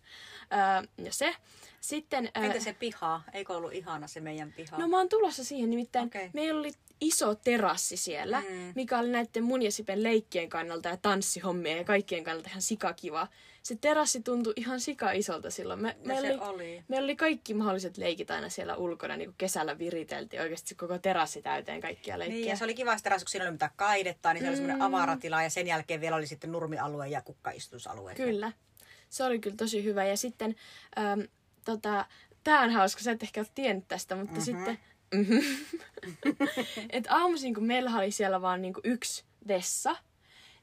Öö, 0.54 1.06
ja 1.06 1.14
se. 1.14 1.36
Sitten, 1.86 2.32
Entä 2.36 2.60
se 2.60 2.74
piha? 2.74 3.22
Eikö 3.34 3.54
ollut 3.54 3.74
ihana 3.74 4.08
se 4.08 4.20
meidän 4.20 4.54
piha? 4.54 4.78
No 4.78 4.88
mä 4.88 4.98
oon 4.98 5.10
tulossa 5.10 5.44
siihen, 5.44 5.70
nimittäin 5.70 6.08
okay. 6.08 6.30
meillä 6.34 6.60
oli 6.60 6.72
iso 7.02 7.36
terassi 7.36 7.98
siellä, 7.98 8.42
mm. 8.42 8.72
mikä 8.76 9.00
oli 9.00 9.10
näiden 9.10 9.44
mun 9.44 9.62
ja 9.62 9.72
Sipen 9.72 10.04
leikkien 10.04 10.50
kannalta 10.50 10.90
ja 10.90 10.98
tanssihommien 10.98 11.78
ja 11.78 11.84
kaikkien 11.84 12.24
kannalta 12.24 12.50
ihan 12.50 12.62
sikakiva. 12.62 13.28
Se 13.64 13.76
terassi 13.76 14.22
tuntui 14.22 14.54
ihan 14.56 14.80
sika 14.80 15.12
isolta 15.12 15.50
silloin. 15.50 15.82
Me, 15.82 15.96
no 16.00 16.06
meillä, 16.06 16.28
oli, 16.28 16.54
oli. 16.54 16.84
meillä 16.88 17.06
oli 17.06 17.16
kaikki 17.16 17.54
mahdolliset 17.54 17.98
leikit 17.98 18.32
aina 18.32 18.50
siellä 18.50 18.76
ulkona, 18.76 19.18
niin 19.18 19.30
kuin 19.30 19.36
kesällä 19.38 19.78
viriteltiin 19.78 20.42
oikeasti 20.42 20.70
se 20.70 20.76
koko 20.76 20.98
terassi 20.98 21.42
täyteen 21.42 21.82
kaikkia 21.82 22.20
leikkiä. 22.20 22.40
Niin, 22.40 22.50
ja 22.50 22.56
se 22.56 22.64
oli 22.64 22.76
kiva 22.76 22.98
se 22.98 23.04
terassi, 23.04 23.26
kun 23.26 23.32
siinä 23.32 23.46
oli 23.46 23.52
mitään 23.52 23.72
kaidetta, 23.76 24.34
niin 24.34 24.42
se 24.42 24.46
mm. 24.46 24.50
oli 24.50 24.58
semmoinen 24.58 24.82
avaratila 24.82 25.44
ja 25.44 25.50
sen 25.50 25.68
jälkeen 25.68 26.02
vielä 26.02 26.16
oli 26.16 26.28
sitten 26.28 26.52
nurmialue 26.52 27.08
ja 27.08 27.22
kukkaistusalue. 27.22 28.16
Kyllä. 28.16 28.52
Se 29.10 29.24
oli 29.24 29.40
kyllä 29.40 29.56
tosi 29.56 29.84
hyvä. 29.84 30.06
Ja 30.06 30.18
sitten, 30.18 30.56
ähm, 30.98 31.22
tota, 31.66 32.06
tää 32.44 32.62
on 32.62 32.72
hauska, 32.72 33.02
sä 33.02 33.12
et 33.12 33.24
ehkä 33.24 33.42
ole 33.42 33.48
tiennyt 33.56 33.88
tästä, 33.88 34.16
mutta 34.16 34.32
mm-hmm. 34.32 34.46
sitten 34.46 34.80
Mm-hmm. 35.16 35.40
Et 36.90 37.08
aamuisin, 37.10 37.54
kun 37.54 37.64
meillä 37.64 37.98
oli 37.98 38.12
siellä 38.12 38.42
vaan 38.42 38.62
niinku 38.62 38.82
yksi 38.84 39.24
vessa, 39.48 39.96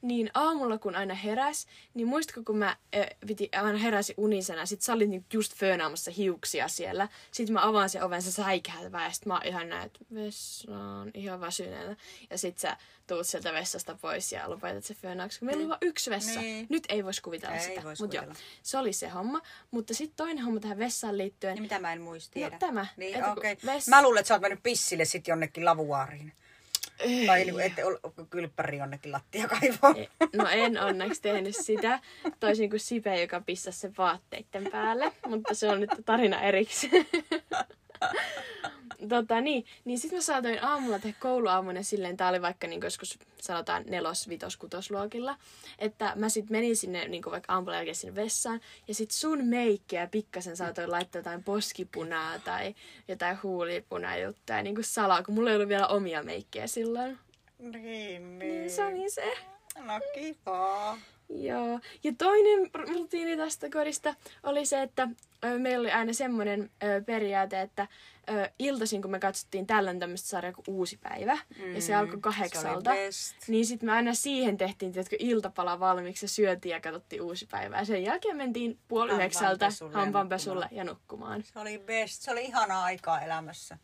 niin 0.03 0.31
aamulla 0.35 0.79
kun 0.79 0.95
aina 0.97 1.15
heräs, 1.15 1.67
niin 1.95 2.07
muistatko 2.09 2.43
kun 2.47 2.57
mä 2.57 2.69
äh, 2.69 3.07
piti, 3.27 3.49
aina 3.53 3.79
heräsi 3.79 4.15
unisena, 4.17 4.67
sit 4.67 4.83
sä 4.83 4.93
olit 4.93 5.11
niinku 5.11 5.27
just 5.33 5.55
föönaamassa 5.55 6.11
hiuksia 6.11 6.69
siellä. 6.69 7.09
Sitten 7.31 7.53
mä 7.55 7.69
avaan 7.69 7.91
sen 7.91 8.03
oven, 8.03 8.23
sä 8.23 8.33
säikähtävää, 8.33 9.05
ja 9.05 9.11
sit 9.13 9.27
mä 9.27 9.41
ihan 9.45 9.69
näet 9.69 9.99
vessaan 10.15 11.11
ihan 11.15 11.41
väsyneenä. 11.41 11.97
Ja 12.31 12.39
sit 12.39 12.59
sä 12.59 12.77
tuut 13.07 13.27
sieltä 13.27 13.53
vessasta 13.53 13.99
pois 14.01 14.33
ja 14.33 14.51
lopetat 14.51 14.85
se 14.85 14.95
föönaaksi. 14.95 15.39
Kun 15.39 15.47
meillä 15.47 15.61
mm. 15.61 15.65
oli 15.65 15.69
vaan 15.69 15.79
yksi 15.83 16.11
vessa. 16.11 16.41
Niin. 16.41 16.67
Nyt 16.69 16.85
ei 16.89 17.05
voisi 17.05 17.23
kuvitella 17.23 17.55
ei 17.55 17.61
sitä. 17.61 17.83
Vois 17.85 18.01
Mut 18.01 18.11
kuvitella. 18.11 18.35
joo, 18.35 18.43
se 18.63 18.79
oli 18.79 18.93
se 18.93 19.09
homma. 19.09 19.41
Mutta 19.71 19.95
sitten 19.95 20.17
toinen 20.17 20.45
homma 20.45 20.61
tähän 20.61 20.79
vessaan 20.79 21.19
liittyen. 21.19 21.55
Niin 21.55 21.63
mitä 21.63 21.79
mä 21.79 21.93
en 21.93 22.01
muista. 22.01 22.39
No, 22.41 22.51
tämä. 22.59 22.87
Niin, 22.97 23.15
Että 23.15 23.29
kun 23.29 23.39
okei. 23.39 23.55
vess- 23.55 23.89
Mä 23.89 24.03
luulen, 24.03 24.21
että 24.21 24.29
sä 24.29 24.35
oot 24.35 24.41
mennyt 24.43 24.63
pissille 24.63 25.05
sit 25.05 25.29
jonnekin 25.29 25.65
lavuaariin. 25.65 26.33
Ei. 27.03 27.27
Tai 27.27 27.45
niin, 27.45 27.61
ette 27.61 27.85
ole 27.85 27.99
kylppäri 28.31 28.79
jonnekin 28.79 29.13
lattiakaivoon. 29.13 29.97
E- 29.97 30.09
No 30.37 30.49
en 30.49 30.81
onneksi 30.83 31.23
tehnyt 31.23 31.57
sitä, 31.61 32.01
toisin 32.41 32.71
kuin 32.71 32.81
Sipe, 32.81 33.21
joka 33.21 33.41
pissasi 33.41 33.79
sen 33.81 33.93
vaatteiden 33.99 34.69
päälle, 34.73 35.13
mutta 35.27 35.55
se 35.55 35.69
on 35.69 35.81
nyt 35.81 35.91
tarina 36.05 36.41
erikseen. 36.43 37.07
Tota, 39.09 39.41
niin, 39.41 39.65
niin 39.85 39.99
sitten 39.99 40.17
mä 40.19 40.23
saatoin 40.23 40.65
aamulla 40.65 40.99
tehdä 40.99 41.17
kouluaamuna 41.21 41.83
silleen, 41.83 42.17
tää 42.17 42.29
oli 42.29 42.43
vaikka 42.43 42.67
niin 42.67 42.81
joskus 42.85 43.19
sanotaan 43.41 43.85
nelos, 43.87 44.29
vitos, 44.29 44.57
kutosluokilla, 44.57 45.37
että 45.79 46.13
mä 46.17 46.29
sitten 46.29 46.53
menin 46.57 46.77
sinne 46.77 47.09
niin 47.09 47.23
vaikka 47.31 47.53
aamulla 47.53 47.77
jälkeen 47.77 47.95
sinne 47.95 48.15
vessaan, 48.15 48.61
ja 48.89 48.95
sitten 48.95 49.19
sun 49.19 49.45
meikkiä 49.45 50.07
pikkasen 50.07 50.57
saatoin 50.57 50.91
laittaa 50.91 51.19
jotain 51.19 51.45
poskipunaa 51.45 52.39
tai 52.39 52.75
jotain 53.09 53.39
huulipunaa 53.43 54.17
juttuja 54.17 54.63
niin 54.63 54.75
kuin 54.75 54.85
salaa, 54.85 55.23
kun 55.23 55.35
mulla 55.35 55.51
ei 55.51 55.57
ollut 55.57 55.69
vielä 55.69 55.87
omia 55.87 56.23
meikkejä 56.23 56.67
silloin. 56.67 57.19
Niin, 57.59 57.73
Niin 57.83 58.39
niin. 58.39 58.71
se 58.71 58.85
oli 58.85 59.11
se. 59.11 59.35
No 59.79 60.01
kivaa. 60.15 60.99
Joo. 61.29 61.81
Ja 62.05 62.13
toinen 62.19 62.71
rutiini 62.75 63.37
tästä 63.37 63.71
kodista 63.71 64.15
oli 64.43 64.67
se, 64.67 64.83
että 64.83 65.09
meillä 65.59 65.81
oli 65.81 65.91
aina 65.91 66.13
semmoinen 66.13 66.71
periaate, 67.07 67.61
että 67.61 67.89
ö, 68.31 68.51
iltaisin 68.59 69.03
kun 69.03 69.11
me 69.11 69.19
katsottiin 69.19 69.67
tällöin 69.67 69.99
tämmöistä 70.01 70.29
sarjaa 70.29 70.53
kuin 70.53 70.65
Uusi 70.69 70.97
päivä, 70.97 71.39
mm, 71.59 71.75
ja 71.75 71.81
se 71.83 71.95
alkoi 71.95 72.21
kahdeksalta, 72.21 72.91
Se 73.11 73.35
niin 73.49 73.67
sitten 73.67 73.87
me 73.87 73.93
aina 73.93 74.15
siihen 74.15 74.57
tehtiin 74.57 74.93
tiedätkö, 74.93 75.17
iltapala 75.19 75.81
valmiiksi 75.81 76.25
ja 76.25 76.29
syötiin 76.29 76.73
ja 76.73 76.81
katsottiin 76.81 77.23
Uusi 77.23 77.47
päivä. 77.51 77.79
Ja 77.79 77.85
sen 77.85 78.03
jälkeen 78.03 78.37
mentiin 78.37 78.79
puoli 78.89 79.13
yhdeksältä 79.13 79.69
hampaanpesulle 79.93 80.69
ja 80.71 80.85
nukkumaan. 80.85 81.43
Se 81.43 81.59
oli 81.59 81.79
best. 81.79 82.23
Se 82.23 82.31
oli 82.31 82.45
ihanaa 82.45 82.85
aikaa 82.85 83.21
elämässä. 83.21 83.79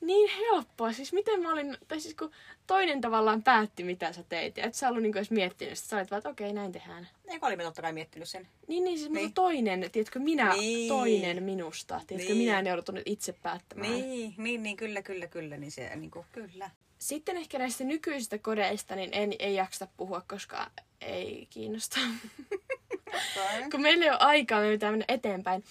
Niin 0.00 0.30
helppoa. 0.38 0.92
Siis 0.92 1.12
miten 1.12 1.42
mä 1.42 1.52
olin, 1.52 1.76
tai 1.88 2.00
siis 2.00 2.14
kun 2.14 2.30
toinen 2.66 3.00
tavallaan 3.00 3.42
päätti 3.42 3.84
mitä 3.84 4.12
sä 4.12 4.22
teit, 4.28 4.56
ja 4.56 4.64
et 4.64 4.74
sä 4.74 4.88
ollut 4.88 5.02
niinku 5.02 5.18
edes 5.18 5.30
miettinyt. 5.30 5.78
Sä 5.78 5.96
olit 5.96 6.10
vaan, 6.10 6.18
että 6.18 6.28
okei, 6.28 6.52
näin 6.52 6.72
tehdään. 6.72 7.08
Eikö 7.28 7.46
olimme 7.46 7.64
totta 7.64 7.82
kai 7.82 7.92
miettinyt 7.92 8.28
sen? 8.28 8.48
Niin, 8.68 8.84
niin 8.84 8.98
siis 8.98 9.10
Niin. 9.10 9.22
niin. 9.22 9.32
toinen, 9.32 9.90
tiedätkö, 9.92 10.18
minä 10.18 10.54
Niin. 10.56 10.88
toinen 10.88 11.42
minusta. 11.42 12.00
Tiedätkö, 12.06 12.32
Niin. 12.32 12.38
niin. 12.38 12.48
minä 12.48 12.58
en 12.58 12.66
joutunut 12.66 13.02
itse 13.06 13.32
päättämään. 13.32 13.92
Niin, 13.92 14.34
niin, 14.38 14.62
niin, 14.62 14.76
kyllä, 14.76 15.02
kyllä, 15.02 15.26
kyllä. 15.26 15.56
Niin 15.56 15.70
se, 15.72 15.96
niin 15.96 16.10
kuin, 16.10 16.26
kyllä. 16.32 16.70
Sitten 16.98 17.36
ehkä 17.36 17.58
näistä 17.58 17.84
nykyisistä 17.84 18.38
kodeista, 18.38 18.96
niin 18.96 19.10
en, 19.12 19.32
ei 19.38 19.54
jaksa 19.54 19.88
puhua, 19.96 20.22
koska 20.28 20.70
ei 21.00 21.46
kiinnosta. 21.50 21.96
Kun 23.70 23.80
meillä 23.82 24.04
ei 24.04 24.10
ole 24.10 24.18
aikaa, 24.20 24.60
me 24.60 24.70
pitää 24.72 24.90
mennä 24.90 25.04
eteenpäin. 25.08 25.64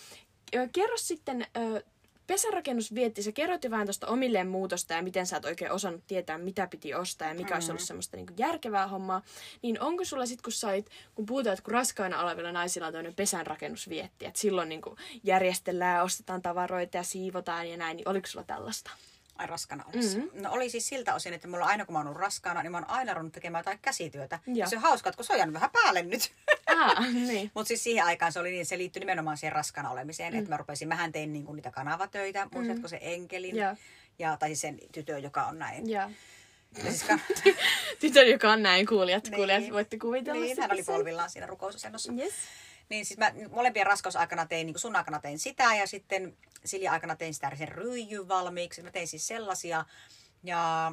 Kerro 0.72 0.98
sitten, 0.98 1.48
pesärakennus 2.30 2.96
vietti, 2.96 3.24
sä 3.24 3.32
kerroit 3.32 3.64
jo 3.64 3.72
vähän 3.72 3.88
tuosta 3.88 4.08
omilleen 4.08 4.48
muutosta 4.48 4.94
ja 4.94 5.02
miten 5.02 5.28
sä 5.28 5.38
et 5.38 5.46
oikein 5.46 5.72
osannut 5.72 6.04
tietää, 6.08 6.38
mitä 6.38 6.68
piti 6.68 6.94
ostaa 6.94 7.28
ja 7.28 7.34
mikä 7.34 7.50
mm. 7.50 7.56
olisi 7.56 7.72
ollut 7.72 7.82
semmoista 7.82 8.18
niin 8.18 8.28
järkevää 8.38 8.88
hommaa. 8.88 9.22
Niin 9.62 9.82
onko 9.82 10.06
sulla 10.06 10.26
sitten, 10.26 10.44
kun 10.44 10.54
sä 10.54 10.68
olit, 10.68 10.90
kun 11.16 11.26
puhutaan, 11.26 11.54
että 11.54 11.64
kun 11.64 11.74
raskaana 11.74 12.22
olevilla 12.22 12.52
naisilla 12.52 12.88
on 12.88 12.94
tämmöinen 12.94 13.16
pesänrakennus 13.16 13.90
vietti, 13.90 14.26
että 14.26 14.40
silloin 14.40 14.70
niin 14.70 14.82
järjestellään 15.24 15.96
ja 15.96 16.04
ostetaan 16.04 16.42
tavaroita 16.42 16.98
ja 16.98 17.04
siivotaan 17.04 17.70
ja 17.70 17.78
näin, 17.78 17.98
niin 17.98 18.10
oliko 18.10 18.28
sulla 18.28 18.46
tällaista? 18.46 18.92
Ai 19.40 19.48
raskana 19.48 19.84
ollessa. 19.94 20.18
Mm-hmm. 20.18 20.42
No 20.42 20.52
oli 20.52 20.70
siis 20.70 20.88
siltä 20.88 21.16
osin, 21.16 21.34
että 21.34 21.48
mulla 21.48 21.66
aina 21.66 21.86
kun 21.86 21.94
mä 21.94 22.00
oon 22.00 22.08
ollut 22.08 22.22
raskaana, 22.22 22.64
niin 22.64 22.72
mä 22.72 22.78
oon 22.78 22.90
aina 22.90 23.14
ruvennut 23.14 23.34
tekemään 23.34 23.60
jotain 23.60 23.80
käsityötä. 23.82 24.40
Ja 24.48 24.54
Joo. 24.56 24.70
se 24.70 24.76
on 24.76 24.82
hauskaa, 24.82 25.10
että 25.10 25.16
kun 25.18 25.26
se 25.26 25.34
on 25.34 25.40
jäänyt 25.40 25.54
vähän 25.54 25.70
päälle 25.74 26.02
nyt. 26.02 26.32
Ah, 26.76 27.14
niin. 27.14 27.52
Mutta 27.54 27.68
siis 27.68 27.84
siihen 27.84 28.06
aikaan 28.06 28.32
se 28.32 28.40
oli 28.40 28.52
niin, 28.52 28.66
se 28.66 28.78
liittyi 28.78 29.00
nimenomaan 29.00 29.38
siihen 29.38 29.52
raskana 29.54 29.90
olemiseen, 29.90 30.34
mm. 30.34 30.40
että 30.40 30.50
mä 30.52 30.58
rupesin, 30.58 30.88
mähän 30.88 31.12
tein 31.12 31.34
niinku 31.34 31.54
niitä 31.54 31.72
kanavatöitä, 31.72 32.48
muistatko 32.54 32.88
se 32.88 32.98
enkelin? 33.02 33.56
Joo. 33.56 33.76
Ja, 34.20 34.38
tai 34.38 34.50
siis 34.50 34.62
sen 34.62 34.80
tytön, 34.92 35.24
joka 35.24 35.44
on 35.46 35.60
näin. 35.60 35.90
Ja 35.90 36.10
Ja 36.84 36.92
siis 36.92 37.06
tytön, 38.00 38.30
joka 38.30 38.52
on 38.52 38.64
näin 38.64 38.86
kuulijat, 38.86 39.24
Niin. 39.24 39.36
kuulijat, 39.36 39.72
voitte 39.72 39.98
kuvitella 39.98 40.42
niin, 40.42 40.62
hän 40.62 40.72
oli 40.72 40.84
polvillaan 40.84 41.30
siinä 41.30 41.48
rukousasennossa. 41.48 42.14
Yes. 42.14 42.34
Niin 42.90 43.06
siis 43.06 43.18
mä 43.18 43.32
molempien 43.52 43.86
raskausaikana 43.86 44.46
tein, 44.46 44.66
niin 44.66 44.74
kuin 44.74 44.82
sun 44.82 44.96
aikana 44.96 45.20
tein 45.20 45.40
sitä 45.40 45.76
ja 45.76 45.88
sitten 45.88 46.38
Silja 46.66 46.92
aikana 46.92 47.16
tein 47.16 47.34
sitä 47.34 47.52
sen 47.56 47.68
ryijyn 47.68 48.28
valmiiksi. 48.28 48.82
Mä 48.82 48.92
tein 48.92 49.08
siis 49.08 49.28
sellaisia 49.28 49.86
ja 50.44 50.92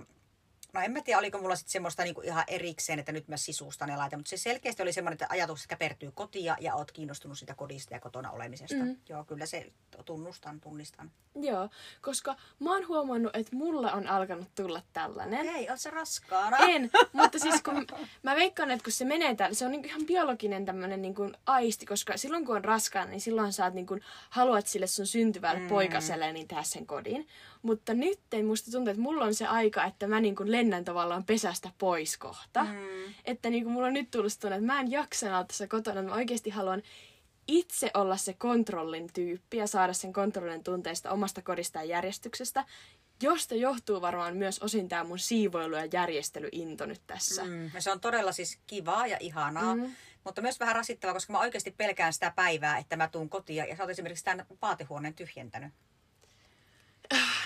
no 0.77 0.83
en 0.83 0.93
mä 0.93 1.01
tiedä 1.01 1.19
oliko 1.19 1.39
mulla 1.39 1.57
sitten 1.57 1.73
semmoista 1.73 2.03
niinku 2.03 2.21
ihan 2.21 2.45
erikseen, 2.47 2.99
että 2.99 3.13
nyt 3.13 3.29
mä 3.29 3.37
sisustan 3.37 3.89
ja 3.89 3.99
laitan, 3.99 4.19
mutta 4.19 4.31
se 4.31 4.37
selkeästi 4.37 4.83
oli 4.83 4.93
semmoinen, 4.93 5.15
että 5.15 5.27
ajatukset 5.29 5.67
käpertyy 5.67 6.11
kotia 6.15 6.57
ja 6.61 6.75
oot 6.75 6.93
kiinnostunut 6.93 7.39
sitä 7.39 7.55
kodista 7.55 7.95
ja 7.95 8.01
kotona 8.01 8.31
olemisesta. 8.31 8.85
Mm. 8.85 8.97
Joo, 9.09 9.25
kyllä 9.25 9.47
se 9.47 9.73
tunnustan, 10.05 10.61
tunnistan. 10.61 11.11
Joo, 11.35 11.69
koska 12.01 12.37
mä 12.59 12.73
oon 12.73 12.89
huomannut, 12.89 13.37
että 13.37 13.57
mulla 13.57 13.93
on 13.93 14.07
alkanut 14.07 14.49
tulla 14.55 14.83
tällainen. 14.93 15.47
Hei, 15.47 15.71
oot 15.71 15.81
sä 15.81 15.91
raskaana? 15.91 16.57
En, 16.59 16.91
mutta 17.13 17.39
siis 17.39 17.63
kun 17.63 17.87
mä 18.23 18.37
veikkaan, 18.37 18.71
että 18.71 18.85
kun 18.85 18.93
se 18.93 19.05
menee 19.05 19.35
täällä, 19.35 19.55
se 19.55 19.65
on 19.65 19.71
niinku 19.71 19.89
ihan 19.89 20.07
biologinen 20.07 20.65
tämmönen 20.65 21.03
niinku 21.03 21.31
aisti, 21.47 21.87
koska 21.87 22.17
silloin 22.17 22.47
kun 22.47 22.57
on 22.57 22.65
raskaana, 22.65 23.11
niin 23.11 23.21
silloin 23.21 23.53
sä 23.53 23.65
oot 23.65 23.75
niinku, 23.75 23.99
haluat 24.31 24.67
sille 24.67 24.87
sun 24.87 25.07
syntyvälle 25.07 25.61
mm. 25.61 25.69
poikaselle 25.69 26.33
niin 26.33 26.49
tehdä 26.49 26.63
sen 26.63 26.87
kodin. 26.87 27.29
Mutta 27.67 27.95
nyt 27.95 28.21
musta 28.47 28.71
tuntuu, 28.71 28.91
että 28.91 29.03
mulla 29.03 29.25
on 29.25 29.35
se 29.35 29.47
aika, 29.47 29.85
että 29.85 30.07
mä 30.07 30.21
niinku 30.21 30.43
lennän 30.47 30.85
tavallaan 30.85 31.25
pesästä 31.25 31.71
pois 31.79 32.17
kohta. 32.17 32.65
Mm. 32.65 33.15
Että 33.25 33.51
niinku 33.51 33.71
mulla 33.71 33.87
on 33.87 33.93
nyt 33.93 34.11
tullut 34.11 34.33
tunne, 34.41 34.57
että 34.57 34.67
mä 34.67 34.81
en 34.81 34.91
jaksa 34.91 35.45
tässä 35.45 35.67
kotona, 35.67 36.03
mä 36.03 36.15
oikeasti 36.15 36.51
haluan 36.51 36.83
itse 37.49 37.91
olla 37.95 38.17
se 38.17 38.33
kontrollin 38.33 39.09
tyyppi 39.13 39.57
ja 39.57 39.67
saada 39.67 39.93
sen 39.93 40.13
kontrollin 40.13 40.65
tunteista 40.65 41.11
omasta 41.11 41.43
kodista 41.43 41.79
ja 41.79 41.85
järjestyksestä, 41.85 42.65
josta 43.23 43.55
johtuu 43.55 44.01
varmaan 44.01 44.37
myös 44.37 44.59
osin 44.59 44.89
tämä 44.89 45.05
mun 45.05 45.19
siivoilu- 45.19 45.77
ja 45.77 45.89
järjestelyinto 45.93 46.87
nyt 46.87 47.01
tässä. 47.07 47.45
Mm. 47.45 47.71
Se 47.79 47.91
on 47.91 48.01
todella 48.01 48.33
siis 48.33 48.59
kivaa 48.67 49.07
ja 49.07 49.17
ihanaa, 49.21 49.75
mm. 49.75 49.93
mutta 50.25 50.43
myös 50.43 50.61
vähän 50.61 50.75
rasittavaa, 50.75 51.15
koska 51.15 51.33
mä 51.33 51.41
oikeasti 51.41 51.71
pelkään 51.71 52.13
sitä 52.13 52.33
päivää, 52.37 52.79
että 52.79 52.97
mä 52.97 53.09
tuun 53.09 53.29
kotiin 53.29 53.57
ja 53.69 53.77
sä 53.77 53.83
oot 53.83 53.91
esimerkiksi 53.91 54.25
tämän 54.25 54.47
vaatehuoneen 54.63 55.15
tyhjentänyt. 55.15 55.73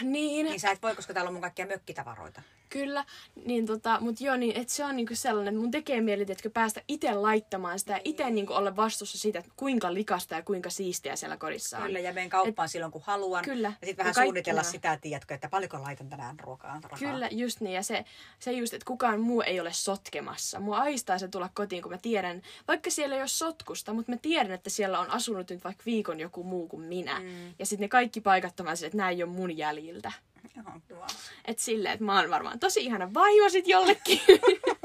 Niin, 0.02 0.46
Niin 0.46 0.60
sä 0.60 0.70
et 0.70 0.82
voi, 0.82 0.96
koska 0.96 1.14
täällä 1.14 1.28
on 1.28 1.34
mun 1.34 1.42
kaikkia 1.42 1.66
mökkitavaroita. 1.66 2.42
Kyllä, 2.70 3.04
niin 3.44 3.66
tota, 3.66 3.98
mut 4.00 4.20
joo, 4.20 4.36
niin, 4.36 4.56
että 4.56 4.72
se 4.72 4.84
on 4.84 4.96
niinku 4.96 5.14
sellainen, 5.14 5.54
että 5.54 5.60
mun 5.60 5.70
tekee 5.70 6.00
mieli, 6.00 6.22
että 6.22 6.50
päästä 6.50 6.82
itse 6.88 7.14
laittamaan 7.14 7.78
sitä 7.78 7.92
ja 7.92 8.00
itse 8.04 8.30
niinku 8.30 8.52
olla 8.52 8.76
vastuussa 8.76 9.18
siitä, 9.18 9.38
että 9.38 9.50
kuinka 9.56 9.94
likasta 9.94 10.34
ja 10.34 10.42
kuinka 10.42 10.70
siistiä 10.70 11.16
siellä 11.16 11.36
kodissa 11.36 11.78
on. 11.78 11.82
Kyllä, 11.82 11.98
ja 11.98 12.12
menen 12.12 12.30
kauppaan 12.30 12.66
Et, 12.66 12.72
silloin 12.72 12.92
kun 12.92 13.02
haluan. 13.04 13.44
Kyllä. 13.44 13.72
Ja 13.80 13.86
sitten 13.86 14.04
vähän 14.04 14.14
Ja 14.16 14.22
suunnitella 14.24 14.62
sitä, 14.62 14.98
tiedätkö, 15.00 15.34
että 15.34 15.48
paljonko 15.48 15.82
laitan 15.82 16.08
tänään 16.08 16.40
ruokaa. 16.40 16.80
Rahaa. 16.82 16.98
Kyllä, 16.98 17.28
just 17.30 17.60
niin. 17.60 17.74
Ja 17.74 17.82
se, 17.82 18.04
se 18.38 18.52
just, 18.52 18.74
että 18.74 18.86
kukaan 18.86 19.20
muu 19.20 19.40
ei 19.40 19.60
ole 19.60 19.72
sotkemassa. 19.72 20.60
Mua 20.60 20.78
aistaa 20.78 21.18
se 21.18 21.28
tulla 21.28 21.50
kotiin, 21.54 21.82
kun 21.82 21.92
mä 21.92 21.98
tiedän, 21.98 22.42
vaikka 22.68 22.90
siellä 22.90 23.14
ei 23.14 23.22
ole 23.22 23.28
sotkusta, 23.28 23.92
mutta 23.92 24.12
mä 24.12 24.18
tiedän, 24.22 24.52
että 24.52 24.70
siellä 24.70 25.00
on 25.00 25.10
asunut 25.10 25.50
nyt 25.50 25.64
vaikka 25.64 25.82
viikon 25.86 26.20
joku 26.20 26.44
muu 26.44 26.68
kuin 26.68 26.82
minä. 26.82 27.20
Mm. 27.20 27.54
Ja 27.58 27.66
sitten 27.66 27.84
ne 27.84 27.88
kaikki 27.88 28.20
paikat 28.20 28.60
on 28.60 28.66
että 28.68 28.96
nämä 28.96 29.10
ei 29.10 29.22
ole 29.22 29.32
mun 29.32 29.56
jäljiltä. 29.56 30.12
Ihan 30.60 30.82
kiva. 30.88 31.06
Et 31.44 31.58
silleen, 31.58 31.92
että 31.92 32.04
mä 32.04 32.20
oon 32.20 32.30
varmaan 32.30 32.58
tosi 32.58 32.84
ihana 32.84 33.14
vaimo 33.14 33.48
sit 33.48 33.68
jollekin. 33.68 34.20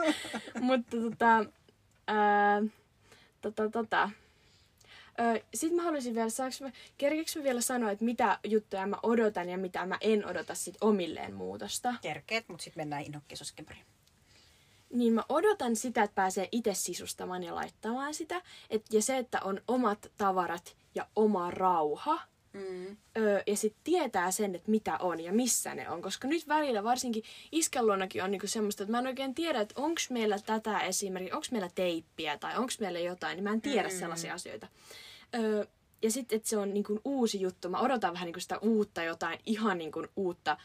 Mutta 0.59 0.97
tota, 0.97 1.45
ää, 2.07 2.61
tota, 3.41 3.69
tota. 3.69 4.09
Sitten 5.53 5.75
mä 5.75 5.83
haluaisin 5.83 6.15
vielä, 6.15 6.29
saaks 6.29 6.61
mä, 6.61 6.71
kerkeekö 6.97 7.31
mä 7.35 7.43
vielä 7.43 7.61
sanoa, 7.61 7.91
että 7.91 8.05
mitä 8.05 8.39
juttuja 8.43 8.87
mä 8.87 8.97
odotan 9.03 9.49
ja 9.49 9.57
mitä 9.57 9.85
mä 9.85 9.97
en 10.01 10.25
odota 10.25 10.55
sit 10.55 10.75
omilleen 10.81 11.33
muutosta. 11.33 11.95
Kerkeet, 12.01 12.49
mutta 12.49 12.63
sitten 12.63 12.81
mennään 12.81 13.03
innokkisosken 13.03 13.65
pari. 13.65 13.79
Niin 14.93 15.13
mä 15.13 15.23
odotan 15.29 15.75
sitä, 15.75 16.03
että 16.03 16.15
pääsee 16.15 16.49
itse 16.51 16.73
sisustamaan 16.73 17.43
ja 17.43 17.55
laittamaan 17.55 18.13
sitä. 18.13 18.41
Et, 18.69 18.85
ja 18.91 19.01
se, 19.01 19.17
että 19.17 19.39
on 19.41 19.61
omat 19.67 20.11
tavarat 20.17 20.75
ja 20.95 21.07
oma 21.15 21.51
rauha. 21.51 22.21
Mm. 22.55 22.97
Öö, 23.17 23.43
ja 23.47 23.57
sitten 23.57 23.81
tietää 23.83 24.31
sen, 24.31 24.55
että 24.55 24.71
mitä 24.71 24.97
on 24.97 25.19
ja 25.19 25.33
missä 25.33 25.75
ne 25.75 25.89
on. 25.89 26.01
Koska 26.01 26.27
nyt 26.27 26.47
välillä 26.47 26.83
varsinkin 26.83 27.23
iskän 27.51 27.87
luonakin 27.87 28.23
on 28.23 28.31
niinku 28.31 28.47
semmoista, 28.47 28.83
että 28.83 28.91
mä 28.91 28.99
en 28.99 29.07
oikein 29.07 29.35
tiedä, 29.35 29.61
että 29.61 29.81
onko 29.81 30.01
meillä 30.09 30.39
tätä 30.39 30.79
esimerkiksi, 30.79 31.33
onko 31.33 31.47
meillä 31.51 31.69
teippiä 31.75 32.37
tai 32.37 32.57
onko 32.57 32.73
meillä 32.79 32.99
jotain, 32.99 33.35
niin 33.35 33.43
mä 33.43 33.53
en 33.53 33.61
tiedä 33.61 33.89
mm. 33.89 33.95
sellaisia 33.95 34.33
asioita. 34.33 34.67
Öö, 35.35 35.65
ja 36.01 36.11
sitten, 36.11 36.35
että 36.35 36.49
se 36.49 36.57
on 36.57 36.73
niinku 36.73 37.01
uusi 37.05 37.41
juttu. 37.41 37.69
Mä 37.69 37.79
odotan 37.79 38.13
vähän 38.13 38.25
niinku 38.25 38.39
sitä 38.39 38.57
uutta 38.57 39.03
jotain, 39.03 39.39
ihan 39.45 39.77
niinku 39.77 40.07
uutta 40.15 40.57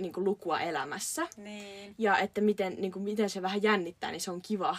niinku 0.00 0.24
lukua 0.24 0.60
elämässä. 0.60 1.28
Niin. 1.36 1.94
Ja 1.98 2.18
että 2.18 2.40
miten, 2.40 2.76
niinku, 2.78 2.98
miten 2.98 3.30
se 3.30 3.42
vähän 3.42 3.62
jännittää, 3.62 4.10
niin 4.10 4.20
se 4.20 4.30
on 4.30 4.42
kiva. 4.42 4.76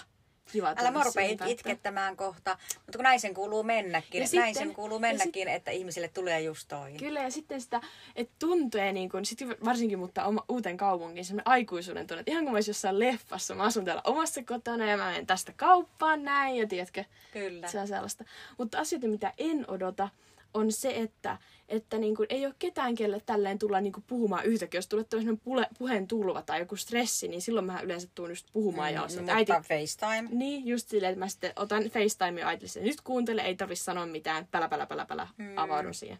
Kiva 0.52 0.74
Älä 0.78 0.92
mä 0.92 1.04
rupea 1.04 1.30
itkettämään 1.48 2.18
kohta, 2.18 2.58
mutta 2.76 2.98
kun 2.98 3.04
näin 3.04 3.20
sen 3.20 3.34
kuuluu 3.34 3.64
mennäkin, 3.64 4.22
Ja 4.22 4.28
sitten- 4.28 4.56
sen 4.56 4.74
kuuluu 4.74 5.00
mennäkin, 5.00 5.48
että 5.48 5.72
ihmisille 5.72 6.08
tulee 6.08 6.42
just 6.42 6.68
toi. 6.68 6.92
Kyllä, 6.94 7.20
ja 7.20 7.32
sitten 7.32 7.62
sitä, 7.62 7.82
että 8.16 8.34
tuntee 8.40 8.92
niin 8.94 9.10
kuin, 9.10 9.26
sit 9.26 9.40
varsinkin 9.66 10.00
mutta 10.00 10.26
oma, 10.26 10.46
uuteen 10.50 10.78
kaupunkiin, 10.78 11.26
semmoinen 11.26 11.48
aikuisuuden 11.48 12.08
tunne, 12.08 12.20
että 12.20 12.32
ihan 12.32 12.44
kuin 12.44 12.54
mä 12.54 12.60
jossain 12.68 13.00
leffassa, 13.00 13.56
mä 13.56 13.64
asun 13.64 13.86
täällä 13.86 14.02
omassa 14.06 14.44
kotona 14.44 14.86
ja 14.90 14.98
mä 14.98 15.06
menen 15.06 15.28
tästä 15.28 15.54
kauppaan 15.56 16.24
näin, 16.24 16.56
ja 16.56 16.68
tiedätkö, 16.68 17.04
Kyllä. 17.34 17.68
se 17.68 17.80
on 17.80 17.88
sellaista. 17.88 18.24
Mutta 18.58 18.80
asioita, 18.80 19.08
mitä 19.08 19.34
en 19.38 19.66
odota, 19.68 20.10
on 20.54 20.72
se, 20.72 20.90
että, 20.96 21.38
että 21.70 21.98
niin 21.98 22.16
kuin, 22.16 22.26
ei 22.30 22.46
ole 22.46 22.54
ketään, 22.60 22.96
kelle 22.96 23.22
tälleen 23.26 23.60
tulla 23.60 23.82
niin 23.82 23.94
kuin 23.94 24.04
puhumaan 24.08 24.46
yhtäkkiä. 24.46 24.78
Jos 24.78 24.88
tulee 24.88 25.06
tämmöinen 25.06 25.38
pule, 25.40 25.68
puheen 25.78 26.08
tulva 26.08 26.42
tai 26.42 26.60
joku 26.60 26.76
stressi, 26.76 27.28
niin 27.28 27.42
silloin 27.42 27.66
mä 27.66 27.82
yleensä 27.82 28.08
tuun 28.16 28.30
just 28.30 28.48
puhumaan. 28.54 28.94
ja 28.94 29.02
Mm, 29.02 29.06
että 29.08 29.20
mutta 29.22 29.34
äiti, 29.34 29.52
FaceTime. 29.52 30.30
niin, 30.32 30.68
just 30.68 30.90
silleen, 30.90 31.12
että 31.14 31.20
mä 31.26 31.28
sitten 31.30 31.54
otan 31.56 31.84
FaceTime 31.84 32.42
ja 32.42 32.48
äitille 32.48 32.86
nyt 32.86 33.02
kuuntele, 33.02 33.42
ei 33.42 33.56
tarvi 33.56 33.76
sanoa 33.76 34.06
mitään, 34.06 34.48
pälä, 34.52 34.70
pälä, 34.70 34.86
pälä, 34.86 35.06
pälä, 35.06 35.28
mm. 35.38 35.58
avaudun 35.58 35.94
siihen. 35.94 36.18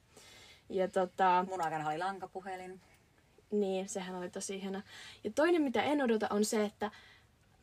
Ja 0.70 0.88
tota, 0.88 1.46
Mun 1.50 1.62
aikana 1.62 1.90
oli 1.90 1.98
lankapuhelin. 1.98 2.82
niin, 3.52 3.90
sehän 3.90 4.16
oli 4.16 4.30
tosi 4.30 4.56
ihana. 4.56 4.82
Ja 5.24 5.32
toinen, 5.36 5.62
mitä 5.62 5.84
en 5.84 6.02
odota, 6.02 6.28
on 6.30 6.46
se, 6.46 6.64
että 6.66 6.92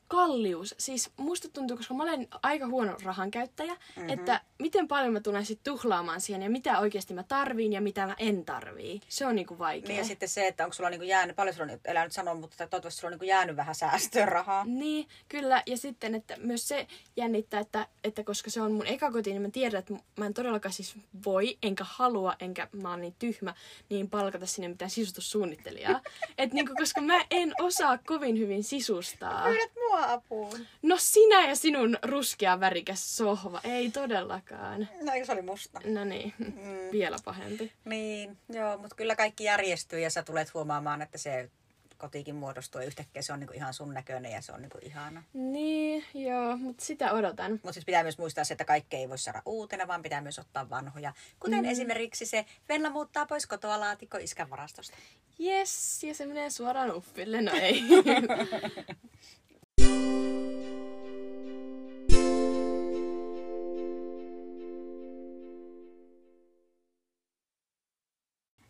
kallius. 0.09 0.75
Siis 0.79 1.11
musta 1.17 1.49
tuntuu, 1.49 1.77
koska 1.77 1.95
mä 1.95 2.03
olen 2.03 2.29
aika 2.43 2.67
huono 2.67 2.97
rahan 3.03 3.31
käyttäjä, 3.31 3.75
mm-hmm. 3.75 4.09
että 4.09 4.41
miten 4.59 4.89
paljon 4.89 5.13
mä 5.13 5.21
tulen 5.21 5.47
sitten 5.47 5.73
tuhlaamaan 5.73 6.21
siihen 6.21 6.43
ja 6.43 6.51
mitä 6.51 6.79
oikeasti 6.79 7.15
mä 7.15 7.23
tarviin 7.23 7.73
ja 7.73 7.81
mitä 7.81 8.07
mä 8.07 8.15
en 8.19 8.45
tarvii. 8.45 9.01
Se 9.09 9.27
on 9.27 9.35
niinku 9.35 9.59
vaikea. 9.59 9.89
Niin 9.89 9.99
ja 9.99 10.05
sitten 10.05 10.29
se, 10.29 10.47
että 10.47 10.65
onko 10.65 10.75
sulla 10.75 10.91
niinku 10.91 11.05
jäänyt, 11.05 11.37
paljon 11.37 11.55
sulla 11.55 11.73
on, 11.73 11.81
elää 11.85 12.05
nyt 12.05 12.13
sanoa, 12.13 12.35
mutta 12.35 12.57
toivottavasti 12.57 13.01
sulla 13.01 13.09
on 13.09 13.13
niinku 13.13 13.25
jäänyt 13.25 13.57
vähän 13.57 13.75
säästörahaa. 13.75 14.65
Niin, 14.65 15.09
kyllä. 15.29 15.63
Ja 15.67 15.77
sitten, 15.77 16.15
että 16.15 16.37
myös 16.37 16.69
se 16.69 16.87
jännittää, 17.17 17.61
että, 17.61 17.87
että 18.05 18.25
koska 18.25 18.51
se 18.51 18.61
on 18.61 18.73
mun 18.73 18.87
eka 18.87 19.13
koti, 19.13 19.31
niin 19.31 19.43
mä 19.43 19.51
tiedän, 19.51 19.79
että 19.79 19.95
mä 20.17 20.27
en 20.27 20.35
todellakaan 20.35 20.73
siis 20.73 20.95
voi, 21.25 21.59
enkä 21.63 21.85
halua, 21.89 22.37
enkä 22.41 22.69
mä 22.73 22.91
oon 22.91 23.01
niin 23.01 23.15
tyhmä, 23.19 23.55
niin 23.89 24.11
palkata 24.11 24.47
sinne 24.47 24.69
mitään 24.69 24.91
sisustussuunnittelijaa. 24.91 26.01
Et 26.39 26.53
niinku, 26.53 26.75
koska 26.79 27.01
mä 27.01 27.25
en 27.31 27.53
osaa 27.61 27.99
kovin 27.99 28.39
hyvin 28.39 28.65
sisustaa. 28.65 29.45
Pyydät 29.45 29.73
mua 29.75 29.97
apuun. 30.05 30.66
No 30.82 30.96
sinä 30.99 31.49
ja 31.49 31.57
sinun 31.57 31.99
ruskea 32.03 32.61
värikäs 32.61 33.16
sohva. 33.16 33.61
Ei 33.64 33.90
todellakaan. 33.90 34.88
No 35.03 35.12
eikö 35.12 35.26
se 35.26 35.32
oli 35.32 35.42
musta? 35.42 35.80
No 35.84 36.05
niin, 36.05 36.34
Mm. 36.59 36.92
vielä 36.92 37.16
pahempi. 37.24 37.72
Niin, 37.84 38.38
joo, 38.49 38.78
mutta 38.78 38.96
kyllä 38.96 39.16
kaikki 39.16 39.44
järjestyy 39.44 40.01
ja 40.01 40.11
sä 40.11 40.22
tulet 40.22 40.55
huomaamaan, 40.55 41.03
että 41.03 41.18
se 41.18 41.51
kotikin 41.99 42.34
muodostuu 42.34 42.80
ja 42.80 42.86
yhtäkkiä 42.86 43.22
se 43.22 43.32
on 43.32 43.40
niinku 43.40 43.55
ihan 43.55 43.74
sun 43.74 43.94
näköinen 43.94 44.32
ja 44.32 44.42
se 44.42 44.53
on 44.53 44.62
niinku 44.62 44.78
ihana. 44.82 45.22
Niin, 45.32 46.05
joo, 46.14 46.57
mutta 46.57 46.84
sitä 46.84 47.12
odotan. 47.12 47.53
Mutta 47.53 47.72
siis 47.72 47.84
pitää 47.84 48.03
myös 48.03 48.18
muistaa 48.18 48.44
se, 48.44 48.55
että 48.55 48.64
kaikki 48.64 48.96
ei 48.96 49.09
voi 49.09 49.18
saada 49.18 49.42
uutena, 49.46 49.86
vaan 49.86 50.03
pitää 50.03 50.20
myös 50.20 50.38
ottaa 50.38 50.70
vanhoja. 50.70 51.12
Kuten 51.40 51.64
mm. 51.64 51.70
esimerkiksi 51.70 52.26
se 52.26 52.46
Venla 52.68 52.90
muuttaa 52.90 53.26
pois 53.26 53.46
kotoa 53.46 53.80
laatikko 53.80 54.18
iskän 54.18 54.51
varastosta. 54.51 54.96
Yes, 55.40 56.05
ja 56.05 56.14
se 56.14 56.26
menee 56.26 56.51
suoraan 56.51 56.94
uppille. 56.96 57.42
No 57.42 57.53
ei. 57.53 57.82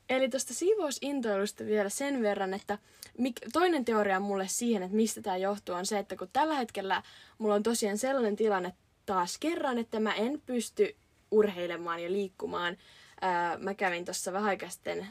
Eli 0.09 0.29
tuosta 0.29 0.55
siivousintoilusta 0.55 1.67
vielä 1.67 1.89
sen 1.89 2.23
verran, 2.23 2.55
että 2.55 2.79
toinen 3.53 3.85
teoria 3.85 4.21
mulle 4.21 4.49
siihen, 4.49 4.83
että 4.83 4.97
mistä 4.97 5.23
tämä 5.23 5.37
johtuu, 5.37 5.75
on 5.75 5.87
se, 5.87 5.99
että 5.99 6.17
kun 6.17 6.29
tällä 6.33 6.55
hetkellä 6.55 7.03
mulla 7.39 7.55
on 7.55 7.63
tosiaan 7.63 7.99
sellainen 7.99 8.37
tilanne 8.37 8.73
taas 9.07 9.39
kerran, 9.39 9.79
että 9.79 10.01
mä 10.01 10.15
en 10.15 10.43
pysty 10.47 10.97
urheilemaan 11.31 12.03
ja 12.03 12.13
liikkumaan. 12.13 12.77
Mä 13.59 13.75
kävin 13.75 14.05
tuossa 14.05 14.33
vähän 14.33 14.49
aikaa 14.49 14.71
sitten, 14.71 15.07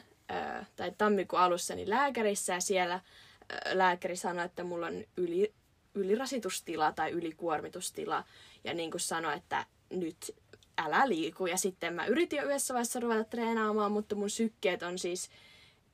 tai 0.76 0.92
tammikuun 0.98 1.42
alussa 1.42 1.74
niin 1.74 1.90
lääkärissä 1.90 2.52
ja 2.52 2.60
siellä 2.60 2.94
ää, 2.94 3.60
lääkäri 3.72 4.16
sanoi, 4.16 4.44
että 4.44 4.64
mulla 4.64 4.86
on 4.86 5.04
yli, 5.16 5.54
ylirasitustila 5.94 6.92
tai 6.92 7.10
ylikuormitustila. 7.10 8.24
Ja 8.64 8.74
niin 8.74 8.90
kuin 8.90 9.00
sanoi, 9.00 9.36
että 9.36 9.66
nyt 9.90 10.34
älä 10.78 11.08
liiku. 11.08 11.46
Ja 11.46 11.56
sitten 11.56 11.94
mä 11.94 12.06
yritin 12.06 12.36
jo 12.36 12.44
yhdessä 12.44 12.74
vaiheessa 12.74 13.00
ruveta 13.00 13.24
treenaamaan, 13.24 13.92
mutta 13.92 14.14
mun 14.14 14.30
sykkeet 14.30 14.82
on 14.82 14.98
siis 14.98 15.30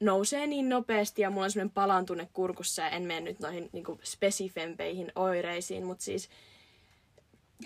nousee 0.00 0.46
niin 0.46 0.68
nopeasti 0.68 1.22
ja 1.22 1.30
mulla 1.30 1.44
on 1.44 1.50
semmoinen 1.50 1.74
palantunne 1.74 2.28
kurkussa 2.32 2.82
ja 2.82 2.88
en 2.88 3.02
mene 3.02 3.20
nyt 3.20 3.40
noihin 3.40 3.70
niin 3.72 3.84
spesifempeihin 4.02 5.12
oireisiin, 5.16 5.84
mutta 5.84 6.04
siis... 6.04 6.28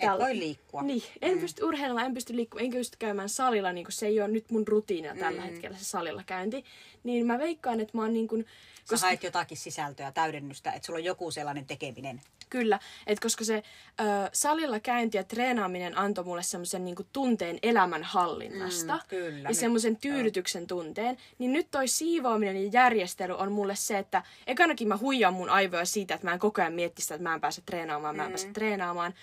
Et 0.01 0.19
voi 0.19 0.39
liikkua. 0.39 0.81
Niin, 0.81 1.03
en 1.21 1.33
mm. 1.35 1.39
pysty 1.41 1.63
urheilemaan, 1.63 2.05
en 2.05 2.13
pysty 2.13 2.35
liikkumaan, 2.35 2.65
enkä 2.65 2.77
pysty 2.77 2.97
käymään 2.99 3.29
salilla, 3.29 3.71
niin 3.71 3.85
se 3.89 4.05
ei 4.07 4.19
ole 4.19 4.27
nyt 4.27 4.51
mun 4.51 4.67
rutiina 4.67 5.15
tällä 5.15 5.41
Mm. 5.41 5.47
hetkellä 5.47 5.77
se 5.77 5.85
salilla 5.85 6.23
käynti. 6.25 6.65
Niin 7.03 7.25
mä 7.25 7.39
veikkaan, 7.39 7.79
että 7.79 7.97
mä 7.97 8.01
oon 8.01 8.13
niin 8.13 8.27
kuin, 8.27 8.45
Sä 8.89 8.97
haet 8.97 9.23
jotakin 9.23 9.57
sisältöä, 9.57 10.11
täydennystä, 10.11 10.71
että 10.71 10.85
sulla 10.85 10.97
on 10.99 11.03
joku 11.03 11.31
sellainen 11.31 11.65
tekeminen. 11.65 12.21
Kyllä, 12.49 12.79
että 13.07 13.21
koska 13.21 13.43
se 13.43 13.55
ö, 13.99 14.03
salilla 14.33 14.79
käynti 14.79 15.17
ja 15.17 15.23
treenaaminen 15.23 15.97
antoi 15.97 16.23
mulle 16.25 16.43
semmoisen 16.43 16.85
niinku 16.85 17.03
tunteen 17.13 17.59
elämänhallinnasta 17.63 18.93
Mm, 18.93 19.01
kyllä, 19.07 19.49
ja 19.49 19.55
semmoisen 19.55 19.95
tyydytyksen 19.97 20.67
tunteen, 20.67 21.17
niin 21.37 21.53
nyt 21.53 21.71
toi 21.71 21.87
siivoaminen 21.87 22.63
ja 22.63 22.69
järjestely 22.73 23.33
on 23.37 23.51
mulle 23.51 23.75
se, 23.75 23.97
että 23.97 24.23
ekanakin 24.47 24.87
mä 24.87 24.97
huijaan 24.97 25.33
mun 25.33 25.49
aivoja 25.49 25.85
siitä, 25.85 26.13
että 26.13 26.27
mä 26.27 26.33
en 26.33 26.39
koko 26.39 26.61
ajan 26.61 26.73
mietti 26.73 27.01
sitä, 27.01 27.15
että 27.15 27.23
mä 27.29 27.33
en 27.33 27.41
pääse 27.41 27.61
treenaamaan, 27.65 28.15
mä 28.15 28.23
en 28.23 28.29
Mm. 28.29 28.31
pääse 28.33 28.49
treenaamaan. 28.53 29.13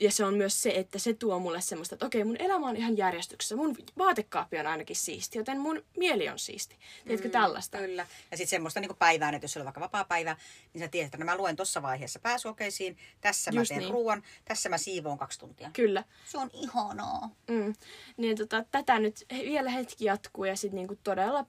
Ja 0.00 0.10
se 0.10 0.24
on 0.24 0.34
myös 0.34 0.62
se, 0.62 0.70
että 0.70 0.98
se 0.98 1.14
tuo 1.14 1.38
mulle 1.38 1.60
semmoista, 1.60 1.94
että 1.94 2.06
okei, 2.06 2.24
mun 2.24 2.36
elämä 2.38 2.68
on 2.68 2.76
ihan 2.76 2.96
järjestyksessä. 2.96 3.56
Mun 3.56 3.76
vaatekaappi 3.98 4.58
on 4.58 4.66
ainakin 4.66 4.96
siisti, 4.96 5.38
joten 5.38 5.60
mun 5.60 5.84
mieli 5.96 6.28
on 6.28 6.38
siisti. 6.38 6.76
Tiedätkö 7.04 7.28
tällaista? 7.28 7.78
Kyllä. 7.78 8.06
Ja 8.30 8.36
sitten 8.36 8.50
semmoista 8.50 8.80
niin 8.80 8.96
päivää, 8.98 9.30
että 9.30 9.44
jos 9.44 9.52
sulla 9.52 9.62
on 9.62 9.66
vaikka 9.66 9.80
vapaa 9.80 10.04
päivä, 10.04 10.36
niin 10.72 10.84
sä 10.84 10.88
tiedät, 10.88 11.06
että 11.06 11.18
no 11.18 11.24
mä 11.24 11.36
luen 11.36 11.56
tuossa 11.56 11.82
vaiheessa 11.82 12.18
pääsuokeisiin, 12.18 12.98
tässä 13.20 13.52
mä 13.52 13.60
Just 13.60 13.68
teen 13.68 13.80
niin. 13.80 13.90
ruoan, 13.90 14.22
tässä 14.44 14.68
mä 14.68 14.78
siivoon 14.78 15.18
kaksi 15.18 15.38
tuntia. 15.38 15.70
Kyllä. 15.72 16.04
Se 16.26 16.38
on 16.38 16.50
ihanaa. 16.52 17.30
Mm. 17.50 17.74
Niin 18.16 18.36
tota, 18.36 18.64
tätä 18.70 18.98
nyt 18.98 19.24
vielä 19.30 19.70
hetki 19.70 20.04
jatkuu 20.04 20.44
ja 20.44 20.56
sitten 20.56 20.76
niinku 20.76 20.96
todella 21.04 21.46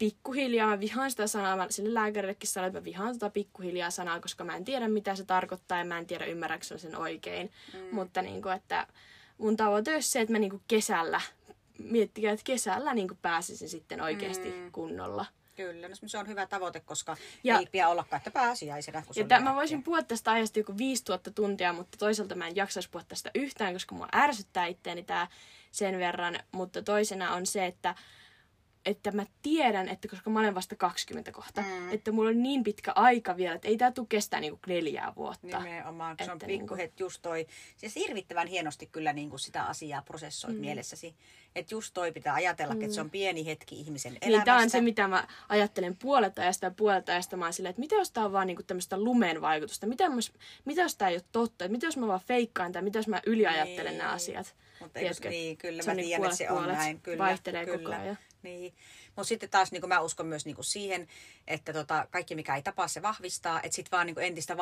pikkuhiljaa, 0.00 0.68
mä 0.68 0.80
vihaan 0.80 1.10
sitä 1.10 1.26
sanaa, 1.26 1.56
mä 1.56 1.66
sille 1.70 1.94
lääkärillekin 1.94 2.48
sanoin, 2.48 2.68
että 2.68 2.80
mä 2.80 2.84
vihaan 2.84 3.12
tota 3.12 3.30
pikkuhiljaa 3.30 3.90
sanaa, 3.90 4.20
koska 4.20 4.44
mä 4.44 4.56
en 4.56 4.64
tiedä 4.64 4.88
mitä 4.88 5.14
se 5.14 5.24
tarkoittaa 5.24 5.78
ja 5.78 5.84
mä 5.84 5.98
en 5.98 6.06
tiedä 6.06 6.24
ymmärränkö 6.24 6.66
mä 6.70 6.78
sen 6.78 6.96
oikein. 6.96 7.50
Mm. 7.74 7.94
Mutta 7.94 8.22
niinku, 8.22 8.48
että 8.48 8.86
mun 9.38 9.56
tavoite 9.56 9.94
olisi 9.94 10.10
se, 10.10 10.20
että 10.20 10.32
mä 10.32 10.38
niinku 10.38 10.62
kesällä 10.68 11.20
miettikää, 11.78 12.32
että 12.32 12.44
kesällä 12.44 12.94
niin 12.94 13.08
pääsisin 13.22 13.68
sitten 13.68 14.00
oikeasti 14.00 14.50
mm. 14.50 14.72
kunnolla. 14.72 15.26
Kyllä, 15.56 15.88
no 15.88 15.94
se 16.06 16.18
on 16.18 16.28
hyvä 16.28 16.46
tavoite, 16.46 16.80
koska 16.80 17.16
ja, 17.44 17.58
ei 17.58 17.66
pidä 17.66 17.88
ollakaan, 17.88 18.18
että 18.18 18.30
pääsiäisenä. 18.30 19.02
ja 19.16 19.24
tämän, 19.24 19.44
mä 19.44 19.54
voisin 19.54 19.82
puhua 19.82 20.02
tästä 20.02 20.32
ajasta 20.32 20.58
joku 20.58 20.76
5000 20.76 21.30
tuntia, 21.30 21.72
mutta 21.72 21.98
toisaalta 21.98 22.34
mä 22.34 22.46
en 22.46 22.56
jaksaisi 22.56 22.90
puhua 22.90 23.04
tästä 23.08 23.30
yhtään, 23.34 23.72
koska 23.72 23.94
mua 23.94 24.08
ärsyttää 24.14 24.66
itteeni 24.66 25.02
tämä 25.02 25.28
sen 25.70 25.98
verran. 25.98 26.38
Mutta 26.52 26.82
toisena 26.82 27.34
on 27.34 27.46
se, 27.46 27.66
että 27.66 27.94
että 28.86 29.12
mä 29.12 29.26
tiedän, 29.42 29.88
että 29.88 30.08
koska 30.08 30.30
mä 30.30 30.40
olen 30.40 30.54
vasta 30.54 30.76
20 30.76 31.32
kohta, 31.32 31.60
mm. 31.60 31.92
että 31.92 32.12
mulla 32.12 32.30
on 32.30 32.42
niin 32.42 32.64
pitkä 32.64 32.92
aika 32.94 33.36
vielä, 33.36 33.54
että 33.54 33.68
ei 33.68 33.76
tää 33.76 33.92
tule 33.92 34.06
kestää 34.08 34.40
niinku 34.40 34.58
neljää 34.66 35.12
vuotta. 35.16 35.60
Nimenomaan, 35.60 36.16
se 36.24 36.32
on 36.32 36.38
pikku 36.38 36.74
niinku... 36.74 36.94
just 36.98 37.22
toi, 37.22 37.46
siis 37.76 37.94
hirvittävän 37.94 38.46
hienosti 38.46 38.86
kyllä 38.86 39.12
niinku 39.12 39.38
sitä 39.38 39.62
asiaa 39.62 40.02
prosessoit 40.02 40.54
mm. 40.54 40.60
mielessäsi. 40.60 41.14
Että 41.54 41.74
just 41.74 41.94
toi 41.94 42.12
pitää 42.12 42.34
ajatella, 42.34 42.74
mm. 42.74 42.82
että 42.82 42.94
se 42.94 43.00
on 43.00 43.06
mm. 43.06 43.10
pieni 43.10 43.46
hetki 43.46 43.80
ihmisen 43.80 44.12
elämästä. 44.12 44.28
Niin, 44.28 44.44
tää 44.44 44.56
on 44.56 44.70
se, 44.70 44.80
mitä 44.80 45.08
mä 45.08 45.26
ajattelen 45.48 45.96
puolet 45.96 46.38
ajasta 46.38 46.66
ja 46.66 46.70
puolet 46.70 47.08
ajasta 47.08 47.36
mä 47.36 47.52
silleen, 47.52 47.70
että 47.70 47.80
mitä 47.80 47.94
jos 47.94 48.10
tää 48.10 48.24
on 48.24 48.32
vaan 48.32 48.46
niinku 48.46 48.62
tämmöistä 48.62 49.00
lumeen 49.00 49.40
vaikutusta, 49.40 49.86
mitä, 49.86 50.04
jos, 50.04 50.32
mitä 50.64 50.82
jos 50.82 50.96
tää 50.96 51.08
ei 51.08 51.14
ole 51.14 51.24
totta, 51.32 51.64
että 51.64 51.72
mitä 51.72 51.86
jos 51.86 51.96
mä 51.96 52.06
vaan 52.06 52.20
feikkaan 52.20 52.72
tai 52.72 52.82
mitä 52.82 52.98
jos 52.98 53.08
mä 53.08 53.20
yliajattelen 53.26 53.92
niin. 53.92 53.98
nämä 53.98 54.12
asiat. 54.12 54.54
Mutta 54.80 55.00
niin, 55.28 55.56
kyllä 55.56 55.82
mä 55.86 55.94
tiedän, 55.94 56.24
että 56.24 56.36
se 56.36 56.50
on 56.50 56.68
näin. 56.68 57.00
Kyllä, 57.00 57.18
vaihtelee 57.18 57.64
kyllä. 57.64 57.78
koko 57.78 58.02
ajan. 58.02 58.18
Niin. 58.42 58.74
Mutta 59.06 59.24
sitten 59.28 59.50
taas 59.50 59.72
niin 59.72 59.88
mä 59.88 60.00
uskon 60.00 60.26
myös 60.26 60.46
niin 60.46 60.56
siihen, 60.60 61.08
että 61.46 61.72
tota, 61.72 62.06
kaikki 62.10 62.34
mikä 62.34 62.56
ei 62.56 62.62
tapaa 62.62 62.88
se 62.88 63.02
vahvistaa, 63.02 63.62
että 63.62 63.76
sitten 63.76 63.90
vaan 63.90 64.06
niin 64.06 64.18
entistä 64.18 64.56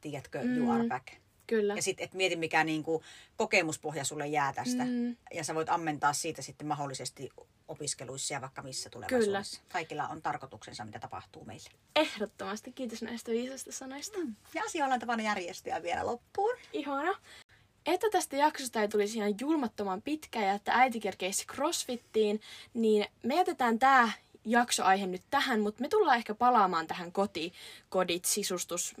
tiedätkö, 0.00 0.42
mm. 0.42 0.56
you 0.56 0.70
are 0.70 0.84
back. 0.88 1.06
Kyllä. 1.46 1.74
Ja 1.74 1.82
sitten, 1.82 2.04
että 2.04 2.16
mieti 2.16 2.36
mikä 2.36 2.64
niin 2.64 2.82
kuin, 2.82 3.02
kokemuspohja 3.36 4.04
sulle 4.04 4.26
jää 4.26 4.52
tästä. 4.52 4.84
Mm. 4.84 5.16
Ja 5.34 5.44
sä 5.44 5.54
voit 5.54 5.68
ammentaa 5.68 6.12
siitä 6.12 6.42
sitten 6.42 6.66
mahdollisesti 6.66 7.30
opiskeluissa 7.68 8.34
ja 8.34 8.40
vaikka 8.40 8.62
missä 8.62 8.90
tulevaisuudessa. 8.90 9.60
Kyllä. 9.60 9.72
Kaikilla 9.72 10.08
on 10.08 10.22
tarkoituksensa, 10.22 10.84
mitä 10.84 10.98
tapahtuu 10.98 11.44
meille. 11.44 11.70
Ehdottomasti. 11.96 12.72
Kiitos 12.72 13.02
näistä 13.02 13.30
viisasta 13.30 13.72
sanoista. 13.72 14.18
Mm. 14.18 14.34
Ja 14.54 14.62
asioilla 14.64 14.94
on 14.94 15.00
tapana 15.00 15.22
järjestyä 15.22 15.82
vielä 15.82 16.06
loppuun. 16.06 16.54
Ihana. 16.72 17.14
Että 17.86 18.06
tästä 18.10 18.36
jaksosta 18.36 18.80
ei 18.80 18.88
tulisi 18.88 19.18
ihan 19.18 19.34
julmattoman 19.40 20.02
pitkä 20.02 20.42
ja 20.42 20.52
että 20.52 20.72
äiti 20.74 21.00
kerkeisi 21.00 21.46
crossfittiin, 21.46 22.40
niin 22.74 23.06
me 23.22 23.34
jätetään 23.34 23.78
tämä 23.78 24.12
jaksoaihe 24.44 25.06
nyt 25.06 25.22
tähän, 25.30 25.60
mutta 25.60 25.82
me 25.82 25.88
tullaan 25.88 26.16
ehkä 26.16 26.34
palaamaan 26.34 26.86
tähän 26.86 27.12
koti, 27.12 27.52
kodit, 27.88 28.24
sisustus, 28.24 28.94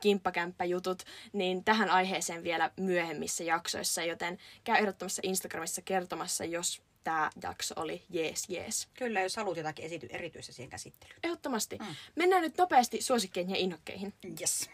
kimppakämppäjutut, 0.00 1.02
niin 1.32 1.64
tähän 1.64 1.90
aiheeseen 1.90 2.44
vielä 2.44 2.70
myöhemmissä 2.76 3.44
jaksoissa, 3.44 4.02
joten 4.02 4.38
käy 4.64 4.76
ehdottomassa 4.76 5.22
Instagramissa 5.24 5.82
kertomassa, 5.82 6.44
jos 6.44 6.82
tämä 7.04 7.30
jakso 7.42 7.74
oli 7.80 8.02
jees 8.10 8.48
jees. 8.48 8.88
Kyllä, 8.94 9.20
jos 9.20 9.36
haluat 9.36 9.56
jotakin 9.56 9.84
esity 9.84 10.06
erityistä 10.10 10.52
siihen 10.52 10.70
käsittelyyn. 10.70 11.20
Ehdottomasti. 11.24 11.78
Mm. 11.78 11.86
Mennään 12.14 12.42
nyt 12.42 12.58
nopeasti 12.58 13.02
suosikkeihin 13.02 13.50
ja 13.50 13.56
inhokkeihin. 13.56 14.14
Yes. 14.40 14.70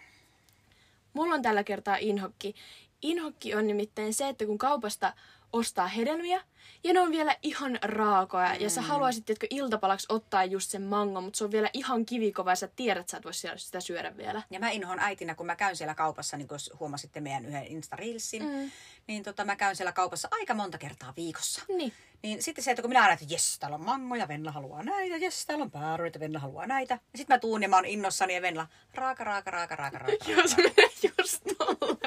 Mulla 1.13 1.35
on 1.35 1.43
tällä 1.43 1.65
kertaa 1.65 1.97
inhokki. 1.97 2.55
Inhokki 3.03 3.55
on 3.55 3.67
nimittäin 3.67 4.15
se, 4.15 4.29
että 4.29 4.47
kun 4.47 4.59
kaupasta 4.59 5.15
ostaa 5.53 5.87
hedelmiä, 5.87 6.43
ja 6.85 6.93
ne 6.93 7.01
on 7.01 7.11
vielä 7.11 7.37
ihan 7.43 7.79
raakoja, 7.83 8.55
mm. 8.55 8.61
ja 8.61 8.71
sä 8.71 8.81
mm. 8.81 8.87
haluaisit, 8.87 9.31
että 9.31 9.47
iltapalaksi 9.51 10.07
ottaa 10.09 10.45
just 10.45 10.71
sen 10.71 10.83
mango, 10.83 11.21
mutta 11.21 11.37
se 11.37 11.45
on 11.45 11.51
vielä 11.51 11.71
ihan 11.73 12.07
kivikova, 12.07 12.51
ja 12.51 12.57
sä 12.57 12.69
tiedät, 12.77 13.01
että 13.01 13.11
sä 13.11 13.17
et 13.17 13.25
voi 13.25 13.33
sitä 13.57 13.81
syödä 13.81 14.17
vielä. 14.17 14.43
Ja 14.51 14.61
mä 14.61 14.71
inhoan 14.71 14.99
äitinä, 14.99 15.35
kun 15.35 15.47
mä 15.47 15.57
käyn 15.57 15.77
siellä 15.77 15.95
kaupassa, 15.95 16.37
niin 16.37 16.49
kun 16.49 16.59
huomasitte 16.81 17.21
meidän 17.21 17.47
yhden 17.47 17.67
Insta-reelsin, 17.67 18.43
mm. 18.43 18.71
niin 19.07 19.23
tota, 19.23 19.45
mä 19.45 19.57
käyn 19.57 19.77
siellä 19.77 19.93
kaupassa 19.93 20.29
aika 20.31 20.55
monta 20.55 20.79
kertaa 20.79 21.13
viikossa. 21.17 21.63
Niin. 21.69 21.93
Niin 22.23 22.43
sitten 22.43 22.65
se, 22.65 22.71
että 22.71 22.83
kun 22.83 22.91
minä 22.91 23.03
aina, 23.03 23.13
että 23.13 23.27
jes, 23.29 23.59
täällä 23.59 23.75
on 23.75 23.85
mangoja, 23.85 24.29
Venla 24.29 24.53
haluaa 24.53 24.83
näitä, 24.83 25.17
jes, 25.17 25.47
täällä 25.47 25.63
on 25.63 25.71
pääryitä, 25.71 26.21
Venla 26.21 26.39
haluaa 26.39 26.67
näitä. 26.67 26.95
Ja 26.95 27.19
sitten 27.19 27.35
mä 27.35 27.39
tuun 27.39 27.63
ja 27.63 27.69
mä 27.69 27.77
oon 27.77 27.85
innossani 27.85 28.35
ja 28.35 28.43
Venla, 28.43 28.67
raaka, 28.95 29.25
raaka, 29.25 29.51
raaka, 29.51 29.77
raaka, 29.77 29.99
raaka. 29.99 30.31
Joo, 30.31 30.47
se 30.47 30.57
menee 30.57 30.91
just 31.19 31.43
tolle. 31.59 31.99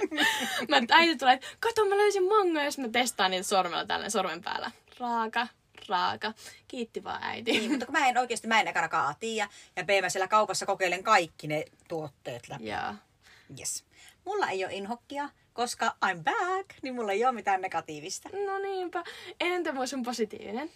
mä 0.69 0.77
äiti 0.89 1.17
tulee, 1.17 1.39
kato 1.59 1.85
mä 1.85 1.97
löysin 1.97 2.27
mangoja, 2.27 2.65
jos 2.65 2.77
mä 2.77 2.87
testaan 2.87 3.31
niitä 3.31 3.47
sormella 3.47 3.85
tällä 3.85 4.09
sormen 4.09 4.41
päällä. 4.45 4.71
Raaka, 4.99 5.47
raaka. 5.87 6.33
Kiitti 6.67 7.03
vaan 7.03 7.23
äiti. 7.23 7.51
Niin, 7.51 7.71
mutta 7.71 7.85
kun 7.85 7.93
mä 7.93 8.07
en 8.07 8.17
oikeasti, 8.17 8.47
mä 8.47 8.61
en 8.61 8.67
ekanakaan 8.67 9.15
tiedä. 9.19 9.49
Ja 9.75 9.83
B, 9.83 9.89
mä 10.01 10.09
siellä 10.09 10.27
kaupassa 10.27 10.65
kokeilen 10.65 11.03
kaikki 11.03 11.47
ne 11.47 11.65
tuotteet 11.87 12.49
läpi. 12.49 12.67
Joo. 12.67 12.93
Yes. 13.59 13.85
Mulla 14.25 14.49
ei 14.49 14.65
ole 14.65 14.73
inhokkia, 14.73 15.29
koska 15.53 15.95
I'm 16.05 16.23
back, 16.23 16.69
niin 16.81 16.95
mulla 16.95 17.11
ei 17.11 17.25
ole 17.25 17.31
mitään 17.31 17.61
negatiivista. 17.61 18.29
No 18.45 18.57
niinpä. 18.57 19.03
Entä 19.39 19.73
mun 19.73 19.87
sun 19.87 20.03
positiivinen? 20.03 20.69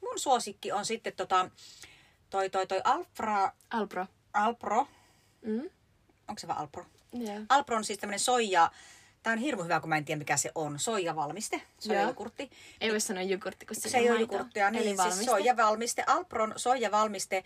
Mun 0.00 0.18
suosikki 0.18 0.72
on 0.72 0.84
sitten 0.84 1.12
tota, 1.12 1.50
toi, 2.30 2.50
toi, 2.50 2.66
toi 2.66 2.80
Alfra... 2.84 3.52
Alpro. 3.70 4.06
Alpro. 4.32 4.86
Mm. 5.42 5.70
Onko 6.28 6.38
se 6.38 6.48
vaan 6.48 6.58
Alpro? 6.58 6.86
Yeah. 7.20 7.42
Alpro 7.48 7.76
on 7.76 7.84
siis 7.84 7.98
tämmönen 7.98 8.20
soija... 8.20 8.70
Tämä 9.22 9.32
on 9.32 9.38
hirmu 9.38 9.62
hyvä, 9.62 9.80
kun 9.80 9.88
mä 9.88 9.96
en 9.96 10.04
tiedä 10.04 10.18
mikä 10.18 10.36
se 10.36 10.50
on. 10.54 10.78
Soijavalmiste, 10.78 11.62
soijajukurtti. 11.78 12.50
Ei 12.80 12.90
voi 12.90 13.00
sanoa 13.00 13.22
jukurtti, 13.22 13.66
kun 13.66 13.76
se 13.76 13.98
ei 13.98 14.10
ole 14.10 14.20
jukurttia. 14.20 14.70
Niin, 14.70 14.96
siis 15.02 15.24
soijavalmiste. 15.24 16.04
Alpron 16.06 16.52
soijavalmiste, 16.56 17.44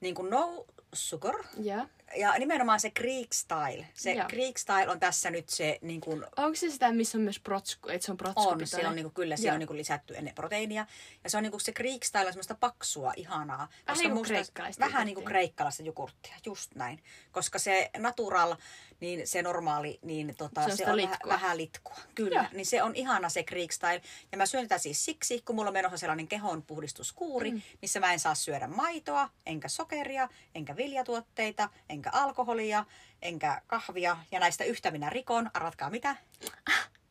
niin 0.00 0.14
kuin 0.14 0.30
no 0.30 0.66
sugar. 0.92 1.34
Yeah 1.64 1.88
ja 2.16 2.38
nimenomaan 2.38 2.80
se 2.80 2.90
Greek 2.90 3.32
style. 3.32 3.86
Se 3.94 4.12
Joo. 4.12 4.28
Greek 4.28 4.58
style 4.58 4.88
on 4.88 5.00
tässä 5.00 5.30
nyt 5.30 5.48
se... 5.48 5.78
Niin 5.82 6.00
kuin, 6.00 6.24
Onko 6.36 6.54
se 6.54 6.70
sitä, 6.70 6.92
missä 6.92 7.18
on 7.18 7.22
myös 7.22 7.40
protsku, 7.40 7.88
että 7.88 8.06
se 8.06 8.12
on 8.12 8.16
protsku? 8.16 8.48
On, 8.48 8.66
se 8.66 8.86
on 8.86 8.94
niin 8.94 9.04
kuin, 9.04 9.14
kyllä, 9.14 9.36
se 9.36 9.52
on 9.52 9.58
niin 9.58 9.76
lisätty 9.76 10.16
ennen 10.16 10.34
proteiinia. 10.34 10.86
Ja 11.24 11.30
se 11.30 11.36
on 11.36 11.42
niin 11.42 11.50
kuin 11.50 11.60
se 11.60 11.72
Greek 11.72 12.04
style 12.04 12.26
on 12.26 12.32
semmoista 12.32 12.54
paksua, 12.54 13.12
ihanaa. 13.16 13.68
Vähän 13.86 14.02
niin 14.02 14.12
kuin 14.12 14.24
kreikkalaista 14.24 14.84
Vähän 14.84 15.06
niin 15.06 15.14
kuin 15.14 15.24
kreikkalaista 15.24 15.82
jukurttia, 15.82 16.34
just 16.46 16.74
näin. 16.74 17.02
Koska 17.32 17.58
se 17.58 17.90
natural, 17.98 18.56
niin 19.00 19.28
se 19.28 19.42
normaali, 19.42 19.98
niin 20.02 20.34
tota, 20.36 20.64
se 20.64 20.70
on, 20.70 20.76
se 20.76 20.90
on 20.90 20.96
litkua. 20.96 21.18
Vähän, 21.28 21.40
vähän 21.40 21.56
litkua. 21.56 21.96
Kyllä, 22.14 22.40
Joo. 22.40 22.46
niin 22.52 22.66
se 22.66 22.82
on 22.82 22.96
ihana 22.96 23.28
se 23.28 23.42
Greek 23.42 23.72
style. 23.72 24.02
Ja 24.32 24.38
mä 24.38 24.46
syön 24.46 24.68
tätä 24.68 24.78
siis 24.78 25.04
siksi, 25.04 25.42
kun 25.44 25.56
mulla 25.56 25.68
on 25.68 25.74
menossa 25.74 25.96
sellainen 25.96 26.28
kehonpuhdistuskuuri, 26.28 27.50
mm. 27.50 27.62
missä 27.82 28.00
mä 28.00 28.12
en 28.12 28.20
saa 28.20 28.34
syödä 28.34 28.66
maitoa, 28.66 29.30
enkä 29.46 29.68
sokeria, 29.68 30.28
enkä 30.54 30.76
viljatuotteita, 30.76 31.68
enkä 31.88 31.97
alkoholia, 32.12 32.84
enkä 33.22 33.62
kahvia. 33.66 34.16
Ja 34.32 34.40
näistä 34.40 34.64
yhtä 34.64 34.90
minä 34.90 35.10
rikon. 35.10 35.50
Arvatkaa 35.54 35.90
mitä? 35.90 36.16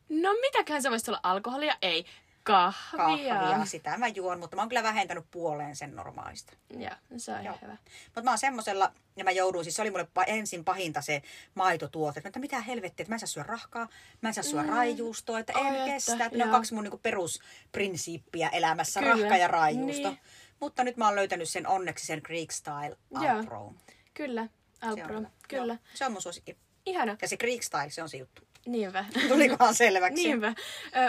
No 0.08 0.32
mitäköhän 0.40 0.82
se 0.82 0.90
voisi 0.90 1.10
olla? 1.10 1.20
Alkoholia? 1.22 1.76
Ei. 1.82 2.06
Kahvia. 2.42 3.34
Kahvia, 3.34 3.64
sitä 3.64 3.98
mä 3.98 4.08
juon, 4.08 4.38
mutta 4.38 4.56
mä 4.56 4.62
oon 4.62 4.68
kyllä 4.68 4.82
vähentänyt 4.82 5.24
puoleen 5.30 5.76
sen 5.76 5.96
normaalista. 5.96 6.52
Joo, 6.78 6.90
se 7.16 7.32
on 7.32 7.44
Joo. 7.44 7.58
hyvä. 7.62 7.76
Mutta 8.04 8.22
mä 8.22 8.30
oon 8.30 8.38
semmosella, 8.38 8.92
ja 9.16 9.24
mä 9.24 9.30
jouduin, 9.30 9.64
siis 9.64 9.76
se 9.76 9.82
oli 9.82 9.90
mulle 9.90 10.08
ensin 10.26 10.64
pahinta 10.64 11.02
se 11.02 11.22
maitotuote, 11.54 12.22
että 12.24 12.38
mitä 12.38 12.60
helvettiä, 12.60 13.02
että 13.02 13.10
mä 13.10 13.14
en 13.14 13.20
saa 13.20 13.26
syödä 13.26 13.46
rahkaa, 13.46 13.88
mä 14.20 14.28
en 14.28 14.34
saa 14.34 14.44
syödä 14.44 14.62
mm. 14.62 14.68
raijuustoa, 14.68 15.38
että 15.38 15.52
en 15.52 15.66
että, 15.66 15.84
kestä. 15.84 16.24
Että 16.24 16.38
ne 16.38 16.44
on 16.44 16.50
kaksi 16.50 16.74
mun 16.74 16.84
niinku 16.84 16.98
perusprinsiippiä 16.98 18.48
elämässä, 18.48 19.00
kyllä. 19.00 19.14
rahka 19.14 19.36
ja 19.36 19.48
raijuusto. 19.48 20.08
Niin. 20.08 20.20
Mutta 20.60 20.84
nyt 20.84 20.96
mä 20.96 21.06
oon 21.06 21.16
löytänyt 21.16 21.48
sen 21.48 21.66
onneksi 21.66 22.06
sen 22.06 22.20
Greek 22.24 22.52
Style 22.52 22.96
Alpro. 23.14 23.72
Kyllä, 24.14 24.48
Alpro, 24.80 25.20
se 25.20 25.26
kyllä. 25.48 25.72
Joo, 25.72 25.78
se 25.94 26.06
on 26.06 26.12
mun 26.12 26.22
suosikki. 26.22 26.56
Ihana. 26.86 27.16
Ja 27.22 27.28
se 27.28 27.36
Greek 27.36 27.62
Style, 27.62 27.90
se 27.90 28.02
on 28.02 28.08
se 28.08 28.16
juttu. 28.16 28.42
Niinpä. 28.66 29.04
Tulikohan 29.28 29.74
selväksi? 29.74 30.22
Niinpä. 30.22 30.54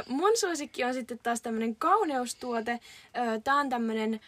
mun 0.07 0.37
suosikki 0.37 0.83
on 0.83 0.93
sitten 0.93 1.19
taas 1.19 1.41
tämmönen 1.41 1.75
kauneustuote. 1.75 2.79
Tää 3.43 3.55
on 3.55 3.69
tämmönen 3.69 4.19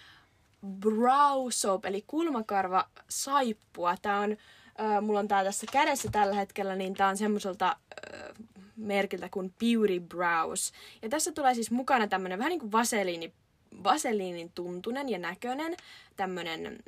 brow 0.80 1.48
soap, 1.50 1.86
eli 1.86 2.04
kulmakarva 2.08 2.90
saippua. 3.10 3.96
Tää 4.02 4.20
on, 4.20 4.38
mulla 5.02 5.20
on 5.20 5.28
tää 5.28 5.44
tässä 5.44 5.68
kädessä 5.72 6.10
tällä 6.12 6.36
hetkellä, 6.36 6.76
niin 6.76 6.94
tää 6.94 7.08
on 7.08 7.18
semmoiselta 7.18 7.78
merkiltä 8.76 9.30
kuin 9.30 9.54
Beauty 9.60 10.00
Brows. 10.00 10.72
Ja 11.02 11.10
tässä 11.10 11.32
tulee 11.32 11.54
siis 11.54 11.72
mukana 11.72 12.08
tämmönen 12.08 12.40
vähän 12.40 12.50
niin 12.50 12.60
kuin 12.60 12.72
vaseliini, 12.72 13.34
vaseliinin 13.84 14.52
tuntunen 14.56 15.10
ja 15.10 15.18
näköinen 15.18 15.76
tämmönen 16.16 16.84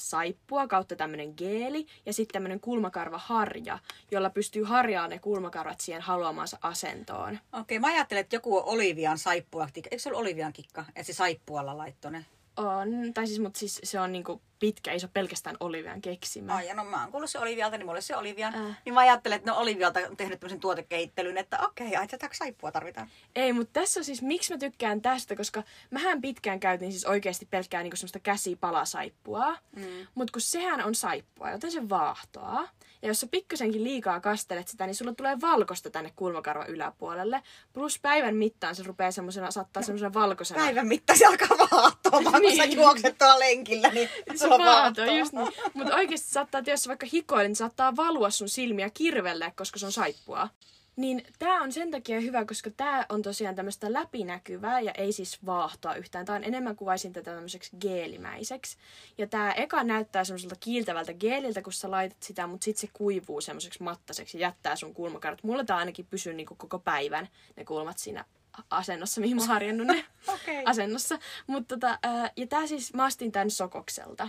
saippua 0.00 0.66
kautta 0.66 0.96
tämmönen 0.96 1.34
geeli 1.36 1.86
ja 2.06 2.12
sitten 2.12 2.32
tämmönen 2.32 2.60
kulmakarvaharja, 2.60 3.78
jolla 4.10 4.30
pystyy 4.30 4.64
harjaamaan 4.64 5.10
ne 5.10 5.18
kulmakarvat 5.18 5.80
siihen 5.80 6.02
haluamansa 6.02 6.58
asentoon. 6.62 7.38
Okei, 7.52 7.78
mä 7.78 7.86
ajattelen, 7.86 8.20
että 8.20 8.36
joku 8.36 8.56
on 8.56 8.64
Olivian 8.64 9.18
saippua. 9.18 9.68
Eikö 9.76 9.98
se 9.98 10.08
ollut 10.08 10.20
Olivian 10.20 10.52
kikka, 10.52 10.84
että 10.88 11.02
se 11.02 11.12
saippualla 11.12 11.78
laittoi 11.78 12.12
ne? 12.12 12.24
On, 12.56 13.14
tai 13.14 13.26
siis, 13.26 13.38
mutta 13.38 13.58
siis 13.58 13.80
se 13.84 14.00
on 14.00 14.12
niinku 14.12 14.42
pitkä, 14.60 14.92
ei 14.92 15.00
se 15.00 15.06
ole 15.06 15.10
pelkästään 15.14 15.56
Olivian 15.60 16.00
keksimä. 16.02 16.54
Ai, 16.54 16.74
no 16.74 16.84
mä 16.84 17.00
oon 17.02 17.10
kuullut 17.12 17.30
se 17.30 17.38
Olivialta, 17.38 17.76
niin 17.78 17.86
mulle 17.86 18.00
se 18.00 18.16
Olivia. 18.16 18.46
Äh. 18.48 18.80
Niin 18.84 18.94
mä 18.94 19.00
ajattelen, 19.00 19.36
että 19.36 19.50
no 19.50 19.58
Olivialta 19.58 20.00
on 20.10 20.16
tehnyt 20.16 20.40
tämmöisen 20.40 20.60
tuotekehittelyn, 20.60 21.38
että 21.38 21.58
okei, 21.58 21.96
ai 21.96 22.08
tätä 22.08 22.28
saippua 22.32 22.72
tarvitaan. 22.72 23.08
Ei, 23.36 23.52
mutta 23.52 23.80
tässä 23.80 24.00
on 24.00 24.04
siis, 24.04 24.22
miksi 24.22 24.52
mä 24.52 24.58
tykkään 24.58 25.02
tästä, 25.02 25.36
koska 25.36 25.62
mähän 25.90 26.20
pitkään 26.20 26.60
käytin 26.60 26.92
siis 26.92 27.04
oikeasti 27.04 27.46
pelkkää 27.50 27.82
niinku 27.82 27.96
semmoista 27.96 28.18
käsipalasaippua. 28.18 29.56
Mm. 29.76 30.06
Mutta 30.14 30.32
kun 30.32 30.40
sehän 30.42 30.84
on 30.84 30.94
saippua, 30.94 31.50
joten 31.50 31.72
se 31.72 31.88
vaahtoa. 31.88 32.68
Ja 33.02 33.08
jos 33.08 33.20
sä 33.20 33.26
pikkusenkin 33.30 33.84
liikaa 33.84 34.20
kastelet 34.20 34.68
sitä, 34.68 34.86
niin 34.86 34.94
sulla 34.94 35.12
tulee 35.14 35.40
valkosta 35.40 35.90
tänne 35.90 36.12
kulmakarvan 36.16 36.66
yläpuolelle. 36.66 37.42
Plus 37.72 37.98
päivän 37.98 38.36
mittaan 38.36 38.74
se 38.74 38.82
rupeaa 38.82 39.10
semmoisena, 39.10 39.50
saattaa 39.50 39.82
semmoisena 39.82 40.14
valkoisena. 40.14 40.60
Päivän 40.64 40.86
mittaan 40.86 41.18
se 41.18 41.24
alkaa 41.26 41.58
vaahtoamaan, 41.72 42.42
kun 42.42 42.56
sä 42.56 42.66
Niin. 42.66 42.78
juokset 42.78 43.18
tuolla 43.18 43.38
lenkillä, 43.38 43.88
niin 43.88 44.08
Se 44.34 44.48
vaahtoa. 44.58 45.06
just 45.06 45.32
niin. 45.32 45.52
Mutta 45.74 45.94
oikeasti 45.94 46.28
saattaa, 46.28 46.58
että 46.58 46.70
jos 46.70 46.88
vaikka 46.88 47.06
hikoilet, 47.12 47.48
niin 47.48 47.56
saattaa 47.56 47.96
valua 47.96 48.30
sun 48.30 48.48
silmiä 48.48 48.90
kirvelle, 48.90 49.52
koska 49.56 49.78
se 49.78 49.86
on 49.86 49.92
saippua. 49.92 50.48
Niin 50.96 51.24
tää 51.38 51.60
on 51.60 51.72
sen 51.72 51.90
takia 51.90 52.20
hyvä, 52.20 52.44
koska 52.44 52.70
tää 52.70 53.06
on 53.08 53.22
tosiaan 53.22 53.54
tämmöistä 53.54 53.92
läpinäkyvää 53.92 54.80
ja 54.80 54.92
ei 54.92 55.12
siis 55.12 55.46
vaahtoa 55.46 55.94
yhtään. 55.94 56.26
Tää 56.26 56.36
on 56.36 56.44
enemmän 56.44 56.76
kuvaisin 56.76 57.12
tätä 57.12 57.30
tämmöiseksi 57.34 57.76
geelimäiseksi. 57.80 58.76
Ja 59.18 59.26
tää 59.26 59.52
eka 59.52 59.84
näyttää 59.84 60.24
semmoiselta 60.24 60.56
kiiltävältä 60.60 61.14
geeliltä, 61.14 61.62
kun 61.62 61.72
sä 61.72 61.90
laitat 61.90 62.22
sitä, 62.22 62.46
mutta 62.46 62.64
sit 62.64 62.76
se 62.76 62.88
kuivuu 62.92 63.40
semmoiseksi 63.40 63.82
mattaseksi 63.82 64.38
ja 64.38 64.42
jättää 64.42 64.76
sun 64.76 64.94
kulmakarvat. 64.94 65.42
Mulla 65.42 65.64
tää 65.64 65.76
ainakin 65.76 66.06
pysyy 66.06 66.34
niinku 66.34 66.54
koko 66.54 66.78
päivän 66.78 67.28
ne 67.56 67.64
kulmat 67.64 67.98
siinä 67.98 68.24
asennossa, 68.70 69.20
mihin 69.20 69.36
mä 69.36 69.42
oon 69.42 69.48
harjannut 69.48 69.86
ne 69.86 70.04
Okei. 70.34 70.62
asennossa. 70.64 71.18
Mutta 71.46 71.76
tota, 71.76 71.98
ja 72.36 72.46
tää 72.46 72.66
siis 72.66 72.94
mä 72.94 73.04
astin 73.04 73.32
tän 73.32 73.50
Sokokselta. 73.50 74.28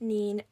Niin 0.00 0.44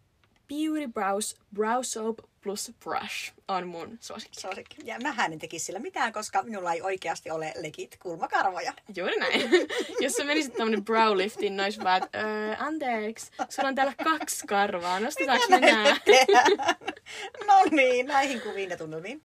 Beauty 0.49 0.89
Brows 0.93 1.37
Brow 1.55 1.79
Soap 1.83 2.18
plus 2.41 2.73
Brush 2.85 3.33
on 3.49 3.68
mun 3.68 3.99
suosikki. 4.01 4.41
Suosikki. 4.41 4.77
Ja 4.85 4.99
mähän 5.03 5.33
en 5.33 5.39
tekisi 5.39 5.64
sillä 5.64 5.79
mitään, 5.79 6.12
koska 6.12 6.43
minulla 6.43 6.73
ei 6.73 6.83
oikeasti 6.83 7.31
ole 7.31 7.53
legit 7.61 7.97
kulmakarvoja. 8.03 8.73
Juuri 8.97 9.16
näin. 9.18 9.51
Jos 10.01 10.12
sä 10.12 10.25
menisit 10.25 10.55
tämmönen 10.55 10.85
brow 10.85 11.16
liftiin, 11.16 11.57
nois 11.57 11.79
vaan, 11.79 12.03
että 12.03 12.18
öö, 12.18 12.55
anteeksi, 12.59 13.31
sulla 13.49 13.68
on 13.68 13.75
täällä 13.75 13.95
kaksi 14.05 14.47
karvaa, 14.47 15.01
nostetaanko 15.01 15.47
me 15.49 15.61
nää? 15.61 15.97
no 17.47 17.55
niin, 17.71 18.07
näihin 18.07 18.41
kuviin 18.41 18.71
ja 18.71 18.77
tunnelmiin. 18.77 19.23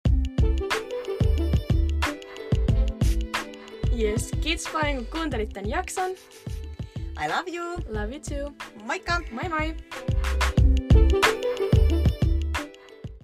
Yes, 3.99 4.31
kiitos 4.43 4.67
paljon 4.73 4.95
kun 4.95 5.05
kuuntelit 5.05 5.49
tän 5.49 5.69
jakson. 5.69 6.11
I 7.17 7.27
love 7.27 7.47
you. 7.47 7.77
Love 7.89 8.11
you 8.11 8.19
too. 8.19 8.53
Moikka! 8.85 9.23
Moi 9.31 9.47
moi! 9.49 10.64